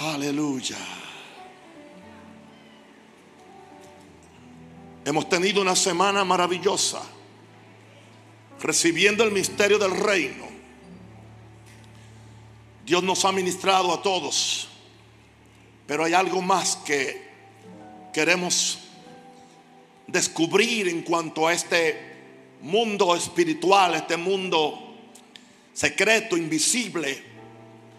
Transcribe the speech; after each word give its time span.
Aleluya. 0.00 0.76
Hemos 5.04 5.28
tenido 5.28 5.62
una 5.62 5.76
semana 5.76 6.24
maravillosa 6.24 7.00
recibiendo 8.60 9.22
el 9.22 9.30
misterio 9.30 9.78
del 9.78 9.92
reino. 9.92 10.46
Dios 12.84 13.04
nos 13.04 13.24
ha 13.24 13.30
ministrado 13.30 13.92
a 13.92 14.02
todos, 14.02 14.68
pero 15.86 16.04
hay 16.04 16.14
algo 16.14 16.42
más 16.42 16.76
que 16.76 17.28
queremos 18.12 18.80
descubrir 20.08 20.88
en 20.88 21.02
cuanto 21.02 21.46
a 21.46 21.52
este 21.52 22.14
mundo 22.62 23.14
espiritual, 23.14 23.94
este 23.94 24.16
mundo 24.16 24.96
secreto, 25.72 26.36
invisible, 26.36 27.33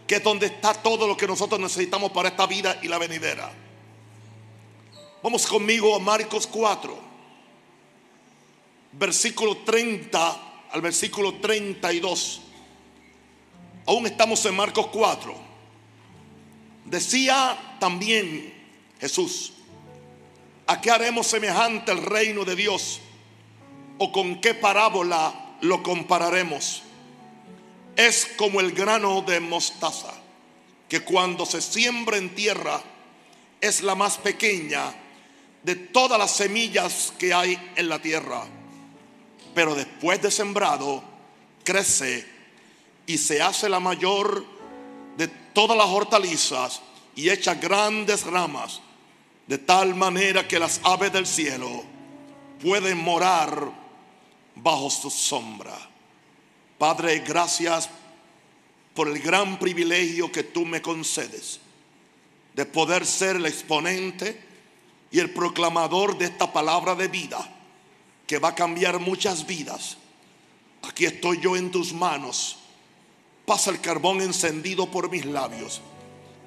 que 0.07 0.15
es 0.15 0.23
donde 0.23 0.47
está 0.47 0.73
todo 0.73 1.07
lo 1.07 1.17
que 1.17 1.27
nosotros 1.27 1.59
necesitamos 1.59 2.11
para 2.11 2.29
esta 2.29 2.45
vida 2.45 2.79
y 2.81 2.87
la 2.87 2.97
venidera. 2.97 3.51
Vamos 5.23 5.47
conmigo 5.47 5.95
a 5.95 5.99
Marcos 5.99 6.45
4, 6.45 6.97
versículo 8.93 9.57
30 9.57 10.41
al 10.71 10.81
versículo 10.81 11.35
32. 11.35 12.41
Aún 13.87 14.05
estamos 14.05 14.45
en 14.45 14.55
Marcos 14.55 14.87
4. 14.87 15.35
Decía 16.85 17.77
también 17.79 18.53
Jesús, 18.99 19.53
¿a 20.67 20.79
qué 20.81 20.91
haremos 20.91 21.27
semejante 21.27 21.91
el 21.91 22.03
reino 22.03 22.45
de 22.45 22.55
Dios? 22.55 22.99
¿O 23.97 24.11
con 24.11 24.41
qué 24.41 24.53
parábola 24.53 25.57
lo 25.61 25.81
compararemos? 25.81 26.83
Es 27.95 28.27
como 28.37 28.59
el 28.59 28.71
grano 28.71 29.21
de 29.21 29.39
mostaza, 29.39 30.13
que 30.89 31.01
cuando 31.01 31.45
se 31.45 31.61
siembra 31.61 32.17
en 32.17 32.35
tierra 32.35 32.81
es 33.61 33.81
la 33.81 33.95
más 33.95 34.17
pequeña 34.17 34.93
de 35.63 35.75
todas 35.75 36.19
las 36.19 36.31
semillas 36.31 37.13
que 37.17 37.33
hay 37.33 37.57
en 37.75 37.89
la 37.89 37.99
tierra. 37.99 38.43
Pero 39.53 39.73
después 39.73 40.21
de 40.21 40.29
sembrado, 40.29 41.03
crece 41.63 42.25
y 43.07 43.17
se 43.17 43.41
hace 43.41 43.69
la 43.69 43.79
mayor 43.79 44.45
de 45.17 45.27
todas 45.27 45.77
las 45.77 45.87
hortalizas 45.87 46.81
y 47.15 47.29
echa 47.29 47.55
grandes 47.55 48.23
ramas, 48.25 48.81
de 49.47 49.57
tal 49.57 49.95
manera 49.95 50.47
que 50.47 50.59
las 50.59 50.81
aves 50.83 51.13
del 51.13 51.25
cielo 51.25 51.83
pueden 52.61 52.97
morar 52.97 53.71
bajo 54.55 54.89
su 54.89 55.09
sombra. 55.09 55.75
Padre, 56.77 57.19
gracias 57.19 57.89
por 58.93 59.07
el 59.07 59.19
gran 59.19 59.59
privilegio 59.59 60.31
que 60.31 60.43
tú 60.43 60.65
me 60.65 60.81
concedes 60.81 61.59
de 62.53 62.65
poder 62.65 63.05
ser 63.05 63.35
el 63.35 63.45
exponente 63.45 64.41
y 65.11 65.19
el 65.19 65.31
proclamador 65.31 66.17
de 66.17 66.25
esta 66.25 66.51
palabra 66.51 66.95
de 66.95 67.07
vida 67.09 67.51
que 68.25 68.39
va 68.39 68.49
a 68.49 68.55
cambiar 68.55 68.99
muchas 68.99 69.45
vidas. 69.45 69.97
Aquí 70.83 71.05
estoy 71.05 71.39
yo 71.41 71.55
en 71.55 71.71
tus 71.71 71.93
manos. 71.93 72.57
Pasa 73.45 73.71
el 73.71 73.81
carbón 73.81 74.21
encendido 74.21 74.89
por 74.89 75.09
mis 75.11 75.25
labios. 75.25 75.81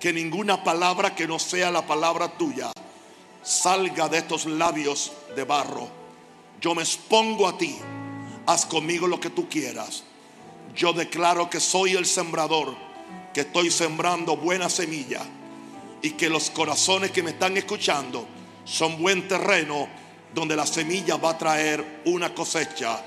Que 0.01 0.13
ninguna 0.13 0.65
palabra 0.65 1.15
que 1.15 1.27
no 1.27 1.39
sea 1.39 1.71
la 1.71 1.87
palabra 1.87 2.37
tuya 2.39 2.73
salga 3.43 4.09
de 4.09 4.19
estos 4.19 4.47
labios 4.47 5.13
de 5.37 5.45
barro. 5.45 5.89
Yo 6.61 6.75
me 6.75 6.83
expongo 6.83 7.47
a 7.47 7.57
ti. 7.57 7.79
Haz 8.47 8.65
conmigo 8.67 9.07
lo 9.07 9.21
que 9.21 9.31
tú 9.31 9.49
quieras. 9.49 10.05
Yo 10.79 10.93
declaro 10.93 11.51
que 11.51 11.59
soy 11.59 11.95
el 11.95 12.07
sembrador, 12.07 12.73
que 13.35 13.41
estoy 13.41 13.69
sembrando 13.69 14.37
buena 14.37 14.69
semilla 14.69 15.27
y 16.01 16.11
que 16.11 16.29
los 16.29 16.51
corazones 16.51 17.11
que 17.11 17.21
me 17.21 17.31
están 17.31 17.57
escuchando 17.57 18.29
son 18.65 18.97
buen 19.03 19.27
terreno 19.27 19.89
donde 20.33 20.55
la 20.55 20.67
semilla 20.67 21.17
va 21.17 21.31
a 21.31 21.39
traer 21.39 22.03
una 22.05 22.33
cosecha 22.33 23.05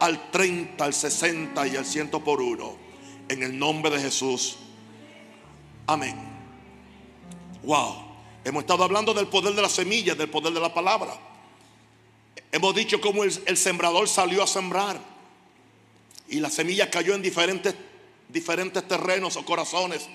al 0.00 0.30
30, 0.30 0.82
al 0.82 0.94
60 0.94 1.66
y 1.66 1.76
al 1.76 1.84
100 1.84 2.08
por 2.08 2.40
uno. 2.40 2.74
En 3.28 3.42
el 3.42 3.58
nombre 3.58 3.90
de 3.90 4.00
Jesús. 4.00 4.56
Amén. 5.86 6.16
Wow. 7.64 7.96
Hemos 8.44 8.62
estado 8.62 8.82
hablando 8.82 9.12
del 9.12 9.26
poder 9.26 9.54
de 9.54 9.60
la 9.60 9.68
semilla, 9.68 10.14
del 10.14 10.30
poder 10.30 10.54
de 10.54 10.60
la 10.60 10.72
palabra. 10.72 11.12
Hemos 12.50 12.74
dicho 12.74 12.98
cómo 12.98 13.24
el, 13.24 13.42
el 13.44 13.58
sembrador 13.58 14.08
salió 14.08 14.42
a 14.42 14.46
sembrar 14.46 15.13
y 16.28 16.40
la 16.40 16.50
semilla 16.50 16.90
cayó 16.90 17.14
en 17.14 17.22
diferentes, 17.22 17.74
diferentes 18.28 18.86
terrenos 18.88 19.36
o 19.36 19.44
corazones 19.44 20.08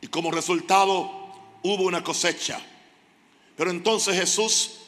y 0.00 0.08
como 0.08 0.30
resultado 0.30 1.10
hubo 1.62 1.84
una 1.84 2.02
cosecha. 2.02 2.60
Pero 3.56 3.70
entonces 3.70 4.14
Jesús, 4.14 4.78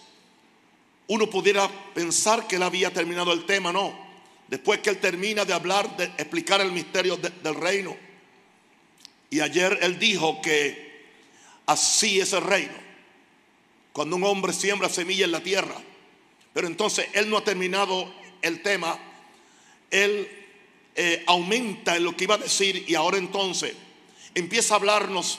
uno 1.09 1.28
pudiera 1.28 1.69
pensar 1.94 2.47
que 2.47 2.56
él 2.56 2.62
había 2.62 2.93
terminado 2.93 3.33
el 3.33 3.44
tema, 3.44 3.72
no. 3.72 4.09
Después 4.49 4.81
que 4.81 4.91
él 4.91 4.99
termina 4.99 5.44
de 5.44 5.53
hablar, 5.53 5.97
de 5.97 6.05
explicar 6.05 6.61
el 6.61 6.72
misterio 6.72 7.17
del 7.17 7.55
reino. 7.55 7.97
Y 9.28 9.41
ayer 9.41 9.78
él 9.82 9.99
dijo 9.99 10.41
que 10.43 11.06
así 11.67 12.21
es 12.21 12.32
el 12.32 12.43
reino. 12.43 12.75
Cuando 13.93 14.17
un 14.17 14.25
hombre 14.25 14.53
siembra 14.53 14.88
semilla 14.88 15.25
en 15.25 15.32
la 15.32 15.43
tierra. 15.43 15.77
Pero 16.53 16.67
entonces 16.67 17.06
él 17.12 17.31
no 17.31 17.38
ha 17.38 17.44
terminado 17.44 18.12
el 18.43 18.62
tema. 18.62 18.99
Él 19.91 20.40
eh, 20.95 21.23
aumenta 21.27 21.97
en 21.97 22.05
lo 22.05 22.17
que 22.17 22.25
iba 22.25 22.34
a 22.34 22.39
decir 22.39 22.84
y 22.89 22.95
ahora 22.95 23.19
entonces 23.19 23.75
empieza 24.34 24.75
a 24.75 24.77
hablarnos 24.78 25.39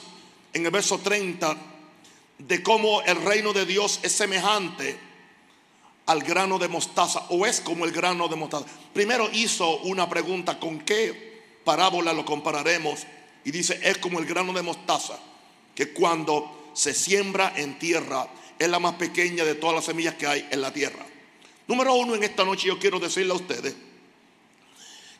en 0.52 0.64
el 0.64 0.70
verso 0.70 0.98
30 0.98 1.56
de 2.38 2.62
cómo 2.62 3.02
el 3.02 3.16
reino 3.22 3.52
de 3.52 3.66
Dios 3.66 4.00
es 4.02 4.12
semejante 4.12 4.98
al 6.06 6.22
grano 6.22 6.58
de 6.58 6.68
mostaza 6.68 7.26
o 7.28 7.46
es 7.46 7.60
como 7.60 7.84
el 7.84 7.92
grano 7.92 8.28
de 8.28 8.36
mostaza. 8.36 8.66
Primero 8.92 9.28
hizo 9.32 9.78
una 9.80 10.08
pregunta, 10.08 10.58
¿con 10.58 10.80
qué 10.80 11.40
parábola 11.64 12.12
lo 12.12 12.24
compararemos? 12.24 13.00
Y 13.44 13.50
dice, 13.50 13.78
es 13.82 13.98
como 13.98 14.18
el 14.18 14.26
grano 14.26 14.52
de 14.52 14.62
mostaza, 14.62 15.18
que 15.74 15.92
cuando 15.92 16.70
se 16.74 16.94
siembra 16.94 17.52
en 17.56 17.78
tierra 17.78 18.28
es 18.58 18.68
la 18.68 18.78
más 18.78 18.94
pequeña 18.94 19.44
de 19.44 19.54
todas 19.54 19.76
las 19.76 19.84
semillas 19.84 20.14
que 20.14 20.26
hay 20.26 20.48
en 20.50 20.60
la 20.60 20.72
tierra. 20.72 21.04
Número 21.66 21.94
uno, 21.94 22.14
en 22.14 22.24
esta 22.24 22.44
noche 22.44 22.68
yo 22.68 22.78
quiero 22.78 22.98
decirle 22.98 23.32
a 23.32 23.36
ustedes 23.36 23.74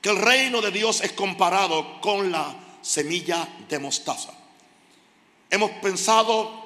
que 0.02 0.10
el 0.10 0.16
reino 0.16 0.60
de 0.60 0.72
Dios 0.72 1.00
es 1.00 1.12
comparado 1.12 2.00
con 2.00 2.32
la 2.32 2.56
semilla 2.82 3.48
de 3.68 3.78
mostaza. 3.78 4.32
Hemos 5.48 5.70
pensado 5.82 6.60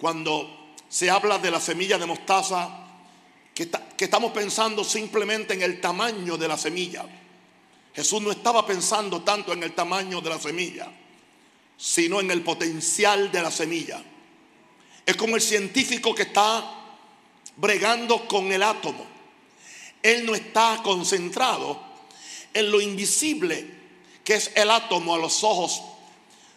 cuando 0.00 0.72
se 0.88 1.10
habla 1.10 1.38
de 1.38 1.50
la 1.50 1.60
semilla 1.60 1.98
de 1.98 2.06
mostaza, 2.06 2.86
que, 3.54 3.68
estamos 3.98 4.32
pensando 4.32 4.82
simplemente 4.82 5.52
en 5.52 5.60
el 5.60 5.78
tamaño 5.78 6.38
de 6.38 6.48
la 6.48 6.56
semilla. 6.56 7.04
Jesús 7.94 8.22
no 8.22 8.30
estaba 8.30 8.66
pensando 8.66 9.20
tanto 9.22 9.52
en 9.52 9.62
el 9.62 9.74
tamaño 9.74 10.22
de 10.22 10.30
la 10.30 10.38
semilla, 10.38 10.90
sino 11.76 12.20
en 12.20 12.30
el 12.30 12.42
potencial 12.42 13.30
de 13.30 13.42
la 13.42 13.50
semilla. 13.50 14.02
Es 15.04 15.16
como 15.16 15.36
el 15.36 15.42
científico 15.42 16.14
que 16.14 16.22
está 16.22 16.64
bregando 17.56 18.26
con 18.26 18.50
el 18.50 18.62
átomo. 18.62 19.06
Él 20.02 20.24
no 20.24 20.34
está 20.34 20.80
concentrado 20.82 21.89
en 22.54 22.70
lo 22.70 22.80
invisible 22.80 23.66
que 24.24 24.34
es 24.34 24.52
el 24.54 24.70
átomo 24.70 25.14
a 25.14 25.18
los 25.18 25.42
ojos 25.44 25.82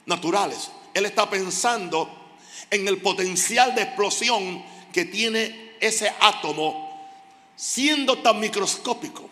naturales. 0.05 0.71
Él 0.93 1.05
está 1.05 1.29
pensando 1.29 2.09
en 2.69 2.87
el 2.87 3.01
potencial 3.01 3.73
de 3.75 3.83
explosión 3.83 4.63
que 4.91 5.05
tiene 5.05 5.73
ese 5.79 6.13
átomo 6.19 6.93
siendo 7.55 8.19
tan 8.19 8.39
microscópico. 8.39 9.29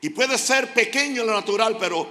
Y 0.00 0.10
puede 0.10 0.36
ser 0.36 0.74
pequeño 0.74 1.22
en 1.22 1.28
lo 1.28 1.34
natural, 1.34 1.76
pero 1.78 2.08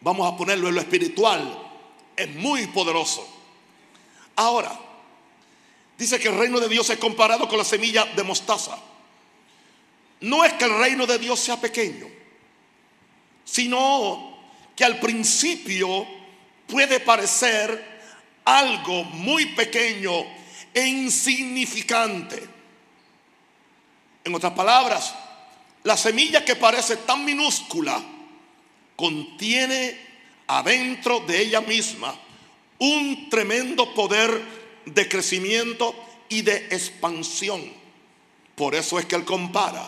vamos 0.00 0.32
a 0.32 0.36
ponerlo 0.36 0.68
en 0.68 0.74
lo 0.74 0.80
espiritual. 0.80 1.70
Es 2.16 2.34
muy 2.34 2.66
poderoso. 2.68 3.28
Ahora, 4.36 4.78
dice 5.98 6.18
que 6.18 6.28
el 6.28 6.38
reino 6.38 6.60
de 6.60 6.68
Dios 6.68 6.88
es 6.88 6.98
comparado 6.98 7.46
con 7.46 7.58
la 7.58 7.64
semilla 7.64 8.06
de 8.06 8.22
mostaza. 8.22 8.78
No 10.20 10.44
es 10.44 10.54
que 10.54 10.64
el 10.64 10.78
reino 10.78 11.06
de 11.06 11.18
Dios 11.18 11.40
sea 11.40 11.60
pequeño, 11.60 12.06
sino 13.60 14.38
que 14.74 14.84
al 14.84 14.98
principio 14.98 16.06
puede 16.66 16.98
parecer 17.00 18.00
algo 18.42 19.04
muy 19.04 19.46
pequeño 19.54 20.12
e 20.72 20.86
insignificante. 20.86 22.42
En 24.24 24.34
otras 24.34 24.54
palabras, 24.54 25.14
la 25.82 25.94
semilla 25.94 26.42
que 26.42 26.56
parece 26.56 26.96
tan 26.96 27.22
minúscula 27.22 28.02
contiene 28.96 29.98
adentro 30.46 31.20
de 31.20 31.42
ella 31.42 31.60
misma 31.60 32.14
un 32.78 33.28
tremendo 33.28 33.92
poder 33.92 34.42
de 34.86 35.06
crecimiento 35.06 35.94
y 36.30 36.40
de 36.40 36.56
expansión. 36.70 37.62
Por 38.54 38.74
eso 38.74 38.98
es 38.98 39.04
que 39.04 39.16
él 39.16 39.26
compara 39.26 39.86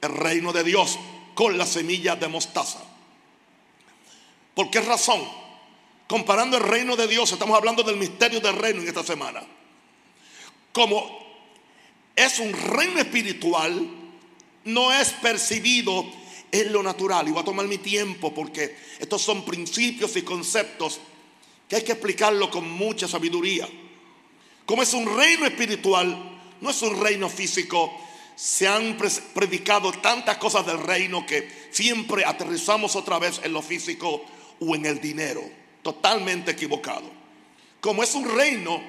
el 0.00 0.10
reino 0.10 0.52
de 0.52 0.64
Dios 0.64 0.98
con 1.34 1.56
la 1.56 1.66
semilla 1.66 2.16
de 2.16 2.26
mostaza. 2.26 2.95
¿Por 4.56 4.70
qué 4.70 4.80
razón? 4.80 5.22
comparando 6.06 6.56
el 6.56 6.62
reino 6.62 6.96
de 6.96 7.08
Dios, 7.08 7.32
estamos 7.32 7.56
hablando 7.56 7.82
del 7.82 7.96
misterio 7.96 8.40
del 8.40 8.56
reino 8.56 8.80
en 8.80 8.88
esta 8.88 9.02
semana. 9.02 9.42
Como 10.72 11.26
es 12.14 12.38
un 12.38 12.52
reino 12.52 13.00
espiritual, 13.00 13.88
no 14.64 14.92
es 14.92 15.10
percibido 15.10 16.04
en 16.52 16.72
lo 16.72 16.82
natural. 16.82 17.26
Y 17.26 17.32
voy 17.32 17.42
a 17.42 17.44
tomar 17.44 17.66
mi 17.66 17.78
tiempo 17.78 18.32
porque 18.32 18.76
estos 18.98 19.22
son 19.22 19.44
principios 19.44 20.16
y 20.16 20.22
conceptos 20.22 21.00
que 21.68 21.76
hay 21.76 21.82
que 21.82 21.92
explicarlo 21.92 22.50
con 22.50 22.70
mucha 22.70 23.08
sabiduría. 23.08 23.68
Como 24.64 24.82
es 24.82 24.92
un 24.94 25.16
reino 25.16 25.46
espiritual, 25.46 26.38
no 26.60 26.70
es 26.70 26.82
un 26.82 27.00
reino 27.00 27.28
físico. 27.28 27.92
Se 28.36 28.68
han 28.68 28.96
predicado 29.34 29.90
tantas 29.92 30.36
cosas 30.36 30.66
del 30.66 30.78
reino 30.78 31.24
que 31.26 31.68
siempre 31.70 32.24
aterrizamos 32.24 32.94
otra 32.94 33.18
vez 33.18 33.40
en 33.42 33.52
lo 33.52 33.62
físico 33.62 34.24
o 34.60 34.74
en 34.74 34.86
el 34.86 35.00
dinero. 35.00 35.42
Totalmente 35.82 36.52
equivocado. 36.52 37.10
Como 37.80 38.02
es 38.02 38.14
un 38.14 38.28
reino 38.36 38.82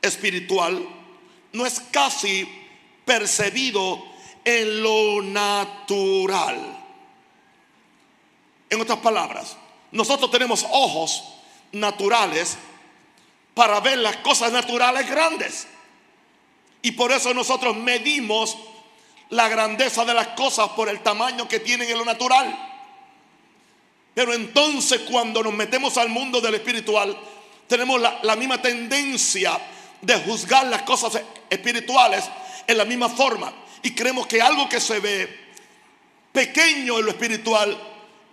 espiritual, 0.00 0.86
no 1.52 1.66
es 1.66 1.80
casi 1.90 2.48
percibido 3.04 4.04
en 4.44 4.82
lo 4.82 5.22
natural. 5.22 6.80
En 8.70 8.80
otras 8.80 8.98
palabras, 8.98 9.56
nosotros 9.92 10.30
tenemos 10.30 10.66
ojos 10.70 11.24
naturales 11.72 12.56
para 13.54 13.80
ver 13.80 13.98
las 13.98 14.16
cosas 14.18 14.52
naturales 14.52 15.08
grandes. 15.08 15.66
Y 16.82 16.92
por 16.92 17.12
eso 17.12 17.32
nosotros 17.32 17.76
medimos 17.76 18.56
la 19.30 19.48
grandeza 19.48 20.04
de 20.04 20.14
las 20.14 20.28
cosas 20.28 20.70
por 20.70 20.88
el 20.88 21.00
tamaño 21.00 21.48
que 21.48 21.60
tienen 21.60 21.88
en 21.88 21.98
lo 21.98 22.04
natural. 22.04 22.73
Pero 24.14 24.32
entonces 24.32 25.00
cuando 25.10 25.42
nos 25.42 25.52
metemos 25.52 25.98
al 25.98 26.08
mundo 26.08 26.40
del 26.40 26.54
espiritual, 26.54 27.18
tenemos 27.66 28.00
la, 28.00 28.36
misma 28.36 28.62
tendencia 28.62 29.58
de 30.00 30.14
juzgar 30.20 30.66
las 30.66 30.82
cosas 30.82 31.20
espirituales 31.50 32.24
en 32.66 32.78
la 32.78 32.84
misma 32.84 33.08
forma. 33.08 33.52
Y 33.82 33.92
creemos 33.92 34.26
que 34.26 34.40
algo 34.40 34.68
que 34.68 34.80
se 34.80 35.00
ve 35.00 35.44
pequeño 36.32 36.98
en 36.98 37.04
lo 37.04 37.10
espiritual 37.10 37.76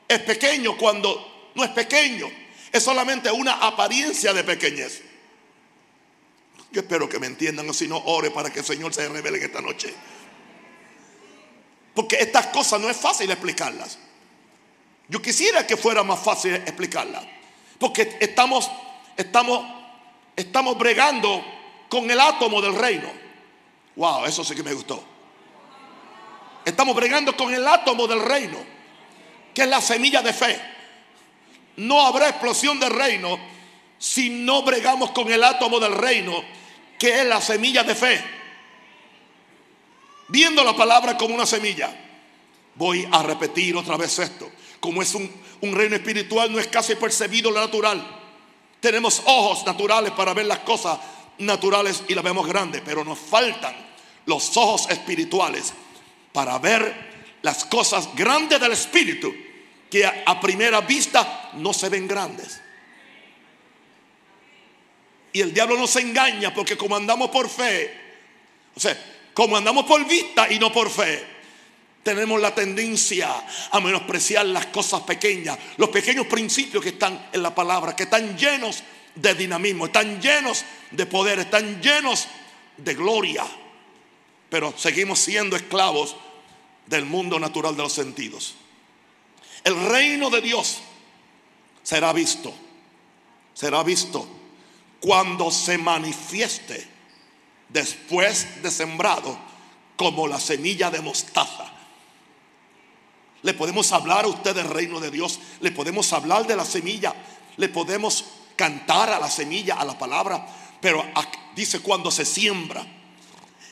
es 0.07 0.19
pequeño 0.19 0.77
cuando 0.77 1.51
no 1.55 1.63
es 1.63 1.71
pequeño. 1.71 2.29
Es 2.71 2.83
solamente 2.83 3.31
una 3.31 3.53
apariencia 3.53 4.33
de 4.33 4.43
pequeñez. 4.43 5.01
Yo 6.71 6.81
espero 6.81 7.09
que 7.09 7.19
me 7.19 7.27
entiendan, 7.27 7.69
o 7.69 7.73
si 7.73 7.87
no, 7.87 7.97
ore 7.97 8.31
para 8.31 8.49
que 8.49 8.59
el 8.59 8.65
Señor 8.65 8.93
se 8.93 9.09
revele 9.09 9.39
en 9.39 9.43
esta 9.43 9.61
noche. 9.61 9.93
Porque 11.93 12.17
estas 12.17 12.47
cosas 12.47 12.79
no 12.79 12.89
es 12.89 12.95
fácil 12.95 13.29
explicarlas. 13.29 13.97
Yo 15.11 15.21
quisiera 15.21 15.67
que 15.67 15.75
fuera 15.75 16.03
más 16.03 16.21
fácil 16.21 16.53
explicarlas. 16.53 17.21
Porque 17.77 18.17
estamos, 18.21 18.71
estamos, 19.17 19.61
estamos 20.37 20.77
bregando 20.77 21.43
con 21.89 22.09
el 22.09 22.17
átomo 22.17 22.61
del 22.61 22.73
reino. 22.73 23.11
Wow, 23.97 24.23
eso 24.23 24.41
sí 24.45 24.55
que 24.55 24.63
me 24.63 24.73
gustó. 24.73 25.03
Estamos 26.63 26.95
bregando 26.95 27.35
con 27.35 27.53
el 27.53 27.67
átomo 27.67 28.07
del 28.07 28.21
reino, 28.21 28.57
que 29.53 29.63
es 29.63 29.67
la 29.67 29.81
semilla 29.81 30.21
de 30.21 30.31
fe. 30.31 30.61
No 31.75 32.05
habrá 32.05 32.29
explosión 32.29 32.79
del 32.79 32.91
reino 32.91 33.37
si 33.97 34.29
no 34.29 34.63
bregamos 34.63 35.11
con 35.11 35.29
el 35.29 35.43
átomo 35.43 35.81
del 35.81 35.93
reino 35.93 36.41
que 36.97 37.19
es 37.19 37.25
la 37.25 37.41
semilla 37.41 37.83
de 37.83 37.95
fe. 37.95 38.23
Viendo 40.29 40.63
la 40.63 40.73
palabra 40.73 41.17
como 41.17 41.35
una 41.35 41.45
semilla. 41.45 41.93
Voy 42.75 43.05
a 43.11 43.21
repetir 43.23 43.75
otra 43.75 43.97
vez 43.97 44.17
esto. 44.19 44.49
Como 44.81 45.01
es 45.01 45.15
un, 45.15 45.31
reino 45.61 45.95
espiritual, 45.95 46.51
no 46.51 46.59
es 46.59 46.67
casi 46.67 46.95
percibido 46.95 47.49
lo 47.51 47.61
natural. 47.61 48.05
Tenemos 48.81 49.21
ojos 49.25 49.65
naturales 49.65 50.11
para 50.11 50.33
ver 50.33 50.47
las 50.47 50.59
cosas 50.59 50.99
naturales 51.37 52.03
y 52.09 52.15
las 52.15 52.23
vemos 52.23 52.45
grandes, 52.45 52.81
pero 52.83 53.05
nos 53.05 53.17
faltan 53.17 53.73
los 54.25 54.57
ojos 54.57 54.89
espirituales 54.89 55.71
para 56.33 56.59
ver 56.59 57.11
las 57.41 57.63
cosas 57.63 58.09
grandes 58.15 58.59
del 58.59 58.73
espíritu 58.73 59.33
que 59.89 60.05
a 60.05 60.41
primera 60.41 60.81
vista 60.81 61.51
no 61.53 61.71
se 61.73 61.87
ven 61.87 62.07
grandes. 62.07 62.61
Y 65.33 65.41
el 65.41 65.53
diablo 65.53 65.77
nos 65.77 65.95
engaña 65.95 66.53
porque 66.53 66.75
como 66.75 66.95
andamos 66.95 67.29
por 67.29 67.49
fe, 67.49 67.99
o 68.75 68.79
sea, 68.79 68.97
como 69.33 69.55
andamos 69.55 69.85
por 69.85 70.05
vista 70.05 70.51
y 70.51 70.59
no 70.59 70.71
por 70.73 70.89
fe, 70.89 71.30
tenemos 72.03 72.41
la 72.41 72.53
tendencia 72.55 73.29
a 73.71 73.79
menospreciar 73.79 74.45
las 74.47 74.67
cosas 74.67 75.01
pequeñas, 75.01 75.57
los 75.77 75.89
pequeños 75.89 76.27
principios 76.27 76.83
que 76.83 76.89
están 76.89 77.29
en 77.31 77.43
la 77.43 77.53
palabra, 77.53 77.95
que 77.95 78.03
están 78.03 78.37
llenos 78.37 78.83
de 79.15 79.35
dinamismo, 79.35 79.85
están 79.85 80.19
llenos 80.21 80.65
de 80.91 81.05
poder, 81.05 81.39
están 81.39 81.81
llenos 81.81 82.27
de 82.77 82.93
gloria. 82.95 83.45
Pero 84.49 84.73
seguimos 84.77 85.19
siendo 85.19 85.55
esclavos 85.55 86.15
del 86.87 87.05
mundo 87.05 87.39
natural 87.39 87.75
de 87.75 87.83
los 87.83 87.93
sentidos. 87.93 88.55
El 89.63 89.75
reino 89.89 90.29
de 90.29 90.41
Dios 90.41 90.79
será 91.83 92.13
visto, 92.13 92.53
será 93.53 93.83
visto 93.83 94.27
cuando 94.99 95.51
se 95.51 95.77
manifieste 95.77 96.87
después 97.69 98.61
de 98.61 98.71
sembrado 98.71 99.37
como 99.95 100.27
la 100.27 100.39
semilla 100.39 100.89
de 100.89 101.01
mostaza. 101.01 101.70
Le 103.43 103.53
podemos 103.53 103.91
hablar 103.91 104.25
a 104.25 104.27
usted 104.27 104.55
del 104.55 104.69
reino 104.69 104.99
de 104.99 105.11
Dios, 105.11 105.39
le 105.61 105.71
podemos 105.71 106.11
hablar 106.13 106.45
de 106.45 106.55
la 106.55 106.65
semilla, 106.65 107.13
le 107.57 107.69
podemos 107.69 108.25
cantar 108.55 109.09
a 109.09 109.19
la 109.19 109.29
semilla, 109.29 109.75
a 109.75 109.85
la 109.85 109.97
palabra, 109.97 110.45
pero 110.79 111.03
dice 111.55 111.79
cuando 111.79 112.11
se 112.11 112.25
siembra, 112.25 112.85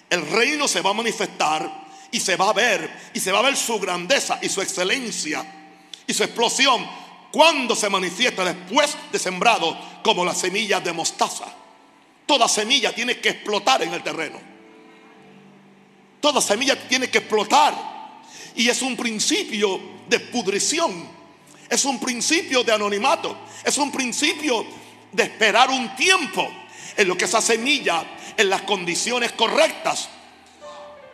el 0.10 0.28
reino 0.30 0.68
se 0.68 0.82
va 0.82 0.90
a 0.90 0.94
manifestar 0.94 1.88
y 2.12 2.20
se 2.20 2.36
va 2.36 2.50
a 2.50 2.54
ver, 2.54 3.12
y 3.14 3.20
se 3.20 3.32
va 3.32 3.40
a 3.40 3.44
ver 3.44 3.56
su 3.56 3.80
grandeza 3.80 4.40
y 4.42 4.50
su 4.50 4.62
excelencia 4.62 5.46
y 6.08 6.14
su 6.14 6.24
explosión 6.24 6.88
cuando 7.32 7.76
se 7.76 7.90
manifiesta 7.90 8.44
después 8.44 8.98
de 9.12 9.20
sembrado 9.20 9.78
como 10.04 10.26
la 10.26 10.34
semilla 10.34 10.80
de 10.80 10.94
mostaza. 10.94 11.46
Toda 12.26 12.48
semilla 12.48 12.94
tiene 12.94 13.20
que 13.20 13.30
explotar 13.30 13.84
en 13.84 13.94
el 13.94 14.02
terreno. 14.02 14.40
Toda 16.20 16.42
semilla 16.42 16.88
tiene 16.88 17.10
que 17.10 17.20
explotar. 17.20 17.99
Y 18.56 18.70
es 18.70 18.82
un 18.82 18.96
principio 18.96 19.80
de 20.08 20.20
pudrición. 20.20 21.08
Es 21.70 21.86
un 21.86 22.00
principio 22.00 22.64
de 22.64 22.72
anonimato. 22.72 23.38
Es 23.64 23.78
un 23.78 23.92
principio 23.92 24.66
de 25.12 25.24
esperar 25.24 25.70
un 25.70 25.96
tiempo 25.96 26.50
en 26.96 27.08
lo 27.08 27.18
que 27.18 27.26
esa 27.26 27.42
semilla, 27.42 28.04
en 28.36 28.50
las 28.50 28.64
condiciones 28.64 29.32
correctas, 29.34 30.10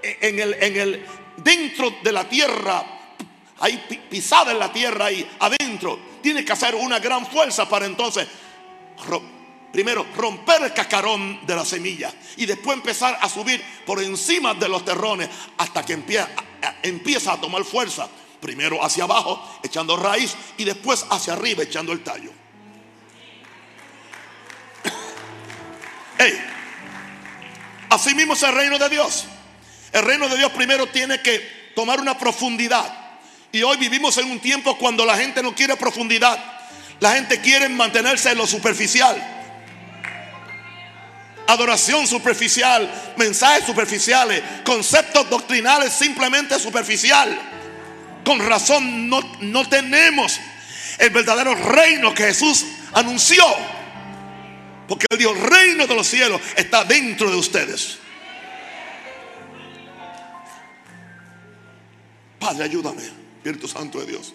en 0.02 0.40
el, 0.40 0.54
en 0.56 0.78
el, 0.78 1.06
dentro 1.38 1.96
de 2.04 2.12
la 2.12 2.28
tierra 2.28 2.96
ahí 3.60 3.84
pisada 4.10 4.52
en 4.52 4.60
la 4.60 4.72
tierra, 4.72 5.06
ahí 5.06 5.28
adentro. 5.40 6.00
Tiene 6.22 6.44
que 6.44 6.54
hacer 6.54 6.76
una 6.76 7.00
gran 7.00 7.26
fuerza 7.26 7.68
para 7.70 7.86
entonces, 7.86 8.28
primero, 9.72 10.06
romper 10.16 10.64
el 10.64 10.74
cacarón 10.74 11.46
de 11.46 11.56
la 11.56 11.66
semilla 11.66 12.14
y 12.38 12.46
después 12.46 12.78
empezar 12.78 13.18
a 13.22 13.30
subir 13.30 13.64
por 13.86 14.02
encima 14.02 14.54
de 14.54 14.68
los 14.68 14.84
terrones 14.84 15.30
hasta 15.58 15.86
que 15.86 15.94
empieza, 15.94 16.30
empieza 16.84 17.34
a 17.34 17.42
tomar 17.42 17.64
fuerza. 17.64 18.08
Primero 18.40 18.84
hacia 18.84 19.06
abajo, 19.06 19.60
echando 19.64 19.96
raíz 19.98 20.36
y 20.58 20.64
después 20.66 21.06
hacia 21.10 21.34
arriba, 21.34 21.64
echando 21.64 21.92
el 21.92 22.04
tallo. 22.04 22.32
Así 27.90 28.14
mismo 28.14 28.34
es 28.34 28.44
el 28.44 28.54
reino 28.54 28.78
de 28.78 28.90
Dios. 28.90 29.26
El 29.92 30.04
reino 30.04 30.28
de 30.28 30.38
Dios 30.38 30.52
primero 30.52 30.88
tiene 30.88 31.22
que 31.22 31.72
tomar 31.76 32.00
una 32.00 32.18
profundidad. 32.18 33.06
Y 33.52 33.64
hoy 33.64 33.78
vivimos 33.78 34.18
en 34.18 34.30
un 34.30 34.40
tiempo 34.40 34.78
cuando 34.78 35.06
la 35.06 35.18
gente 35.18 35.42
no 35.42 35.56
quiere 35.56 35.78
profundidad. 35.78 36.38
La 37.00 37.14
gente 37.14 37.40
quiere 37.40 37.70
mantenerse 37.70 38.32
en 38.32 38.38
lo 38.38 38.46
superficial. 38.48 39.35
Adoración 41.48 42.08
superficial, 42.08 43.14
mensajes 43.18 43.66
superficiales, 43.66 44.42
conceptos 44.66 45.30
doctrinales 45.30 45.94
simplemente 45.94 46.60
superficial. 46.60 47.38
Con 48.26 48.40
razón 48.40 49.08
no, 49.10 49.22
no 49.42 49.70
tenemos 49.70 50.40
el 50.98 51.10
verdadero 51.12 51.54
reino 51.54 52.14
que 52.14 52.24
Jesús 52.24 52.66
anunció. 52.94 53.44
Porque 54.88 55.06
el 55.10 55.18
Dios 55.18 55.40
reino 55.40 55.88
de 55.88 55.96
los 55.96 56.08
cielos 56.08 56.42
está 56.56 56.84
dentro 56.84 57.30
de 57.30 57.38
ustedes. 57.38 57.98
Padre, 62.40 62.66
ayúdame. 62.66 63.02
Espíritu 63.38 63.68
Santo 63.68 64.00
de 64.00 64.08
Dios. 64.08 64.34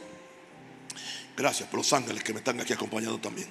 Gracias 1.36 1.68
por 1.68 1.78
los 1.78 1.92
ángeles 1.92 2.22
que 2.22 2.32
me 2.32 2.38
están 2.38 2.60
aquí 2.60 2.72
acompañando 2.72 3.18
también. 3.18 3.48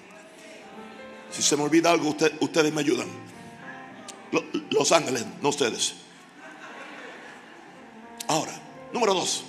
Si 1.32 1.42
se 1.42 1.56
me 1.58 1.64
olvida 1.64 1.92
algo, 1.92 2.16
ustedes 2.40 2.74
me 2.74 2.82
ayudan. 2.82 3.08
Los 4.70 4.92
ángeles, 4.92 5.26
no 5.42 5.50
ustedes. 5.50 5.96
Ahora, 8.28 8.54
número 8.94 9.14
dos. 9.14 9.44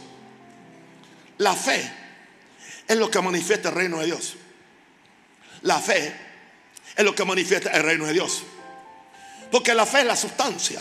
La 1.39 1.55
fe 1.55 1.91
es 2.87 2.97
lo 2.97 3.11
que 3.11 3.21
manifiesta 3.21 3.69
el 3.69 3.75
reino 3.75 3.99
de 3.99 4.07
Dios. 4.07 4.37
La 5.63 5.79
fe 5.79 6.15
es 6.97 7.05
lo 7.05 7.15
que 7.15 7.25
manifiesta 7.25 7.71
el 7.71 7.83
reino 7.83 8.07
de 8.07 8.15
Dios. 8.15 8.43
Porque 9.51 9.75
la 9.75 9.87
fe 9.87 10.01
es 10.01 10.07
la 10.07 10.17
sustancia 10.17 10.81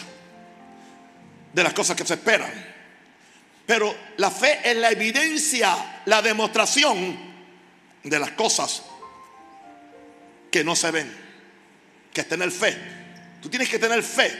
de 1.53 1.63
las 1.63 1.73
cosas 1.73 1.95
que 1.95 2.05
se 2.05 2.13
esperan. 2.13 2.51
Pero 3.65 3.95
la 4.17 4.31
fe 4.31 4.59
es 4.63 4.77
la 4.77 4.91
evidencia, 4.91 6.01
la 6.05 6.21
demostración 6.21 7.17
de 8.03 8.19
las 8.19 8.31
cosas 8.31 8.83
que 10.49 10.63
no 10.63 10.75
se 10.75 10.91
ven. 10.91 11.29
Que 12.13 12.21
es 12.21 12.27
tener 12.27 12.51
fe. 12.51 12.98
Tú 13.41 13.49
tienes 13.49 13.69
que 13.69 13.79
tener 13.79 14.03
fe. 14.03 14.37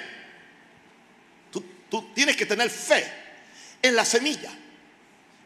Tú, 1.51 1.63
tú 1.89 2.11
tienes 2.13 2.35
que 2.35 2.45
tener 2.45 2.69
fe 2.69 3.05
en 3.81 3.95
la 3.95 4.05
semilla. 4.05 4.51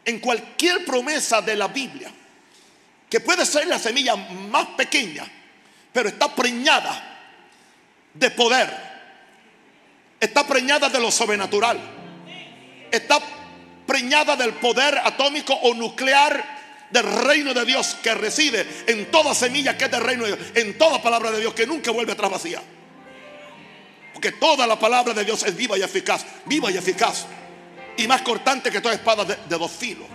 En 0.04 0.18
cualquier 0.20 0.84
promesa 0.84 1.40
de 1.40 1.56
la 1.56 1.68
Biblia. 1.68 2.10
Que 3.08 3.20
puede 3.20 3.46
ser 3.46 3.66
la 3.66 3.78
semilla 3.78 4.16
más 4.16 4.68
pequeña. 4.76 5.24
Pero 5.92 6.08
está 6.08 6.34
preñada 6.34 7.14
de 8.12 8.30
poder. 8.30 8.94
Está 10.18 10.46
preñada 10.46 10.88
de 10.88 11.00
lo 11.00 11.10
sobrenatural. 11.10 11.78
Está 12.90 13.20
preñada 13.86 14.36
del 14.36 14.54
poder 14.54 14.98
atómico 14.98 15.54
o 15.54 15.74
nuclear 15.74 16.54
del 16.90 17.04
reino 17.24 17.52
de 17.52 17.64
Dios 17.64 17.96
que 18.02 18.14
reside 18.14 18.66
en 18.86 19.10
toda 19.10 19.34
semilla 19.34 19.76
que 19.76 19.86
es 19.86 19.90
del 19.90 20.00
reino 20.00 20.24
de 20.24 20.36
Dios, 20.36 20.48
en 20.54 20.78
toda 20.78 21.02
palabra 21.02 21.30
de 21.32 21.40
Dios 21.40 21.52
que 21.52 21.66
nunca 21.66 21.90
vuelve 21.90 22.12
atrás 22.12 22.30
vacía. 22.30 22.62
Porque 24.24 24.38
toda 24.38 24.66
la 24.66 24.78
palabra 24.78 25.12
de 25.12 25.22
Dios 25.22 25.42
es 25.42 25.54
viva 25.54 25.76
y 25.76 25.82
eficaz, 25.82 26.24
viva 26.46 26.70
y 26.70 26.78
eficaz, 26.78 27.26
y 27.98 28.08
más 28.08 28.22
cortante 28.22 28.70
que 28.70 28.80
toda 28.80 28.94
espada 28.94 29.22
de, 29.22 29.36
dos 29.58 29.70
filos. 29.70 30.06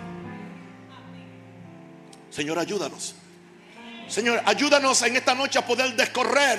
Señor, 2.28 2.58
ayúdanos. 2.58 3.14
Señor, 4.08 4.42
ayúdanos 4.46 5.00
en 5.02 5.14
esta 5.14 5.32
noche 5.32 5.60
a 5.60 5.64
poder 5.64 5.94
descorrer 5.94 6.58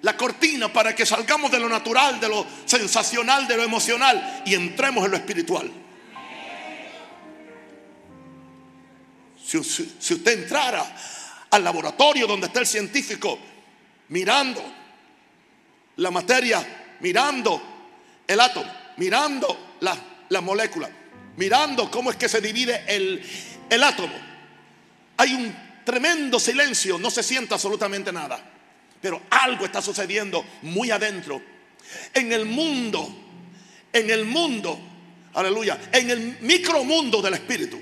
la 0.00 0.16
cortina 0.16 0.72
para 0.72 0.96
que 0.96 1.04
salgamos 1.04 1.50
de 1.50 1.60
lo 1.60 1.68
natural, 1.68 2.18
de 2.18 2.30
lo 2.30 2.46
sensacional, 2.64 3.46
de 3.46 3.58
lo 3.58 3.62
emocional 3.62 4.44
y 4.46 4.54
entremos 4.54 5.04
en 5.04 5.10
lo 5.10 5.16
espiritual. 5.18 5.70
Si 9.44 9.58
usted 9.58 10.40
entrara 10.40 10.96
al 11.50 11.62
laboratorio 11.62 12.26
donde 12.26 12.46
está 12.46 12.60
el 12.60 12.66
científico 12.66 13.38
mirando 14.08 14.80
la 15.96 16.10
materia, 16.10 16.96
mirando 17.00 17.62
el 18.26 18.40
átomo, 18.40 18.70
mirando 18.96 19.76
la, 19.80 19.96
la 20.28 20.40
molécula, 20.40 20.88
mirando 21.36 21.90
cómo 21.90 22.10
es 22.10 22.16
que 22.16 22.28
se 22.28 22.40
divide 22.40 22.84
el, 22.86 23.22
el 23.68 23.82
átomo, 23.82 24.14
hay 25.16 25.34
un 25.34 25.54
tremendo 25.84 26.38
silencio, 26.40 26.98
no 26.98 27.10
se 27.10 27.22
siente 27.22 27.54
absolutamente 27.54 28.12
nada. 28.12 28.50
Pero 29.00 29.22
algo 29.30 29.64
está 29.64 29.82
sucediendo 29.82 30.44
muy 30.62 30.90
adentro. 30.90 31.42
En 32.14 32.32
el 32.32 32.46
mundo, 32.46 33.08
en 33.92 34.10
el 34.10 34.24
mundo, 34.24 34.78
aleluya, 35.34 35.78
en 35.92 36.10
el 36.10 36.38
micromundo 36.40 37.20
del 37.20 37.34
espíritu. 37.34 37.80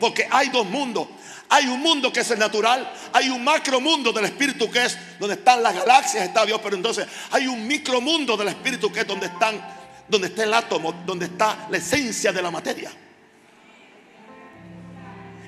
Porque 0.00 0.26
hay 0.30 0.48
dos 0.48 0.66
mundos. 0.66 1.08
Hay 1.54 1.66
un 1.66 1.80
mundo 1.80 2.10
que 2.10 2.20
es 2.20 2.30
el 2.30 2.38
natural, 2.38 2.90
hay 3.12 3.28
un 3.28 3.44
macromundo 3.44 4.10
del 4.10 4.24
espíritu 4.24 4.70
que 4.70 4.86
es 4.86 4.96
donde 5.20 5.34
están 5.34 5.62
las 5.62 5.74
galaxias, 5.74 6.24
está 6.24 6.46
Dios, 6.46 6.58
pero 6.64 6.76
entonces 6.76 7.06
hay 7.30 7.46
un 7.46 7.66
micromundo 7.66 8.38
del 8.38 8.48
espíritu 8.48 8.90
que 8.90 9.00
es 9.00 9.06
donde 9.06 9.26
están, 9.26 9.62
donde 10.08 10.28
está 10.28 10.44
el 10.44 10.54
átomo, 10.54 10.94
donde 11.04 11.26
está 11.26 11.66
la 11.68 11.76
esencia 11.76 12.32
de 12.32 12.40
la 12.40 12.50
materia. 12.50 12.90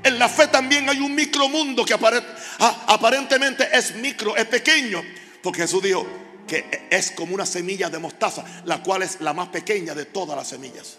En 0.03 0.19
la 0.19 0.29
fe 0.29 0.49
también 0.49 0.87
hay 0.91 0.99
un 0.99 1.15
micromundo 1.15 1.87
que 1.87 1.95
ah, 1.95 2.85
aparentemente 2.89 3.67
es 3.73 3.95
micro, 3.95 4.37
es 4.37 4.45
pequeño. 4.45 5.03
Porque 5.43 5.63
Jesús 5.63 5.83
dijo 5.83 6.07
que 6.47 6.87
es 6.91 7.13
como 7.13 7.35
una 7.35 7.47
semilla 7.47 7.89
de 7.89 7.99
mostaza, 7.99 8.45
la 8.67 8.83
cual 8.83 9.01
es 9.01 9.23
la 9.23 9.33
más 9.33 9.49
pequeña 9.49 9.95
de 9.95 10.05
todas 10.05 10.37
las 10.37 10.49
semillas. 10.49 10.99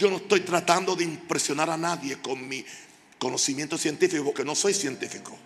Yo 0.00 0.08
no 0.08 0.16
estoy 0.16 0.40
tratando 0.40 0.96
de 0.96 1.04
impresionar 1.04 1.68
a 1.68 1.76
nadie 1.76 2.16
con 2.22 2.48
mi 2.48 2.64
conocimiento 3.18 3.76
científico, 3.76 4.24
porque 4.24 4.46
no 4.46 4.54
soy 4.54 4.72
científico. 4.72 5.36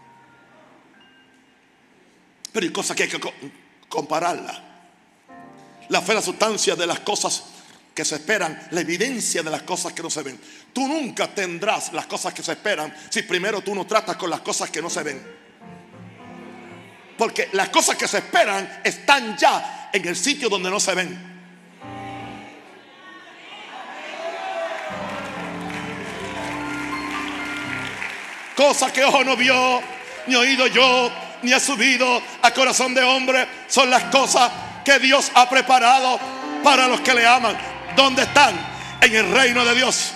Pero 2.52 2.64
hay 2.64 2.70
cosas 2.72 2.96
que 2.96 3.02
hay 3.02 3.08
que 3.08 3.18
co- 3.18 3.32
compararla. 3.88 4.86
La 5.88 6.00
fe 6.00 6.14
la 6.14 6.22
sustancia 6.22 6.76
de 6.76 6.86
las 6.86 7.00
cosas 7.00 7.42
que 7.92 8.04
se 8.04 8.14
esperan, 8.14 8.68
la 8.70 8.80
evidencia 8.80 9.42
de 9.42 9.50
las 9.50 9.62
cosas 9.62 9.92
que 9.92 10.04
no 10.04 10.08
se 10.10 10.22
ven. 10.22 10.38
Tú 10.72 10.86
nunca 10.86 11.34
tendrás 11.34 11.92
las 11.92 12.06
cosas 12.06 12.32
que 12.32 12.44
se 12.44 12.52
esperan 12.52 12.94
si 13.10 13.22
primero 13.22 13.60
tú 13.60 13.74
no 13.74 13.84
tratas 13.88 14.14
con 14.16 14.30
las 14.30 14.40
cosas 14.42 14.70
que 14.70 14.80
no 14.80 14.88
se 14.88 15.02
ven. 15.02 15.20
Porque 17.18 17.48
las 17.54 17.70
cosas 17.70 17.96
que 17.96 18.06
se 18.06 18.18
esperan 18.18 18.82
están 18.84 19.36
ya 19.36 19.90
en 19.92 20.06
el 20.06 20.14
sitio 20.14 20.48
donde 20.48 20.70
no 20.70 20.78
se 20.78 20.94
ven. 20.94 21.33
Cosas 28.56 28.92
que 28.92 29.04
ojo 29.04 29.24
no 29.24 29.36
vio, 29.36 29.80
ni 30.26 30.34
oído 30.36 30.66
yo, 30.68 31.10
ni 31.42 31.52
ha 31.52 31.60
subido 31.60 32.22
a 32.42 32.50
corazón 32.52 32.94
de 32.94 33.02
hombre, 33.02 33.46
son 33.68 33.90
las 33.90 34.04
cosas 34.04 34.50
que 34.84 34.98
Dios 34.98 35.30
ha 35.34 35.48
preparado 35.48 36.18
para 36.62 36.86
los 36.88 37.00
que 37.00 37.14
le 37.14 37.26
aman. 37.26 37.56
¿Dónde 37.96 38.22
están? 38.22 38.54
En 39.00 39.14
el 39.14 39.30
reino 39.30 39.64
de 39.64 39.74
Dios. 39.74 40.12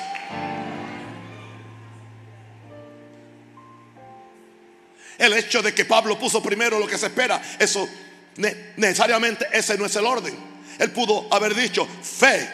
El 5.19 5.33
hecho 5.33 5.63
de 5.63 5.75
que 5.75 5.85
Pablo 5.85 6.19
puso 6.19 6.43
primero 6.43 6.79
lo 6.79 6.87
que 6.87 6.97
se 6.97 7.07
espera, 7.07 7.41
eso 7.59 7.89
ne- 8.37 8.73
necesariamente 8.77 9.49
ese 9.53 9.77
no 9.77 9.87
es 9.87 9.97
el 9.97 10.07
orden. 10.07 10.37
Él 10.79 10.93
pudo 10.93 11.27
haber 11.35 11.55
dicho, 11.57 11.87
fe 11.87 12.49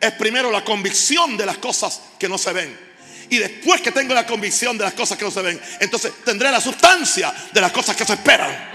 es 0.00 0.12
primero 0.12 0.50
la 0.50 0.64
convicción 0.64 1.36
de 1.36 1.46
las 1.46 1.58
cosas 1.58 2.00
que 2.18 2.28
no 2.28 2.36
se 2.36 2.52
ven. 2.52 2.93
Y 3.30 3.38
después 3.38 3.80
que 3.80 3.92
tengo 3.92 4.14
la 4.14 4.26
convicción 4.26 4.76
de 4.76 4.84
las 4.84 4.94
cosas 4.94 5.16
que 5.18 5.24
no 5.24 5.30
se 5.30 5.42
ven, 5.42 5.60
entonces 5.80 6.12
tendré 6.24 6.50
la 6.50 6.60
sustancia 6.60 7.32
de 7.52 7.60
las 7.60 7.72
cosas 7.72 7.96
que 7.96 8.04
se 8.04 8.12
esperan. 8.14 8.74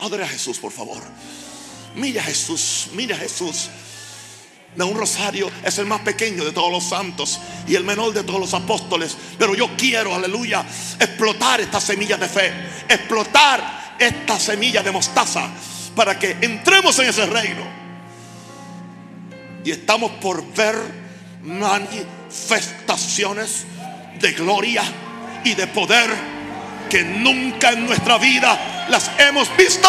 Adore 0.00 0.24
a 0.24 0.28
Jesús, 0.28 0.58
por 0.58 0.72
favor. 0.72 1.02
Mira 1.94 2.22
Jesús, 2.22 2.88
mira 2.92 3.16
Jesús. 3.16 3.68
De 4.74 4.84
un 4.84 4.96
rosario 4.96 5.50
es 5.64 5.78
el 5.78 5.86
más 5.86 6.00
pequeño 6.02 6.44
de 6.44 6.52
todos 6.52 6.70
los 6.70 6.84
santos 6.84 7.40
y 7.66 7.74
el 7.74 7.82
menor 7.82 8.14
de 8.14 8.22
todos 8.22 8.38
los 8.38 8.54
apóstoles. 8.54 9.16
Pero 9.36 9.54
yo 9.54 9.68
quiero, 9.76 10.14
aleluya, 10.14 10.64
explotar 10.98 11.60
esta 11.60 11.80
semilla 11.80 12.16
de 12.16 12.28
fe, 12.28 12.52
explotar 12.88 13.96
esta 13.98 14.38
semilla 14.38 14.82
de 14.82 14.92
mostaza 14.92 15.50
para 15.94 16.18
que 16.18 16.36
entremos 16.40 16.98
en 16.98 17.08
ese 17.08 17.26
reino. 17.26 17.62
Y 19.64 19.70
estamos 19.70 20.10
por 20.12 20.44
ver 20.54 20.74
manifestaciones 21.42 23.66
de 24.18 24.32
gloria 24.32 24.82
y 25.44 25.54
de 25.54 25.66
poder 25.66 26.10
que 26.88 27.04
nunca 27.04 27.70
en 27.70 27.84
nuestra 27.86 28.16
vida 28.18 28.86
las 28.88 29.10
hemos 29.18 29.54
visto. 29.56 29.88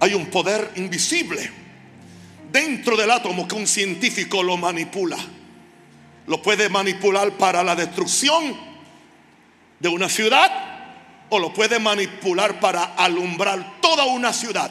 Hay 0.00 0.14
un 0.14 0.26
poder 0.26 0.70
invisible 0.76 1.67
dentro 2.50 2.96
del 2.96 3.10
átomo 3.10 3.46
que 3.46 3.54
un 3.54 3.66
científico 3.66 4.42
lo 4.42 4.56
manipula. 4.56 5.16
Lo 6.26 6.42
puede 6.42 6.68
manipular 6.68 7.32
para 7.32 7.62
la 7.62 7.74
destrucción 7.74 8.56
de 9.80 9.88
una 9.88 10.08
ciudad 10.08 10.68
o 11.30 11.38
lo 11.38 11.52
puede 11.52 11.78
manipular 11.78 12.60
para 12.60 12.84
alumbrar 12.94 13.80
toda 13.80 14.04
una 14.04 14.32
ciudad. 14.32 14.70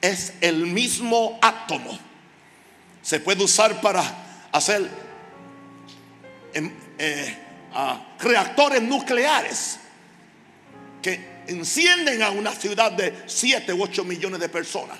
Es 0.00 0.34
el 0.40 0.66
mismo 0.66 1.38
átomo. 1.42 1.98
Se 3.02 3.20
puede 3.20 3.44
usar 3.44 3.80
para 3.80 4.02
hacer 4.52 4.88
em, 6.54 6.72
eh, 6.98 7.38
ah, 7.74 8.00
reactores 8.20 8.82
nucleares 8.82 9.78
que 11.00 11.42
encienden 11.46 12.22
a 12.22 12.30
una 12.30 12.52
ciudad 12.52 12.92
de 12.92 13.24
7 13.26 13.72
u 13.72 13.82
8 13.82 14.04
millones 14.04 14.40
de 14.40 14.48
personas. 14.48 14.98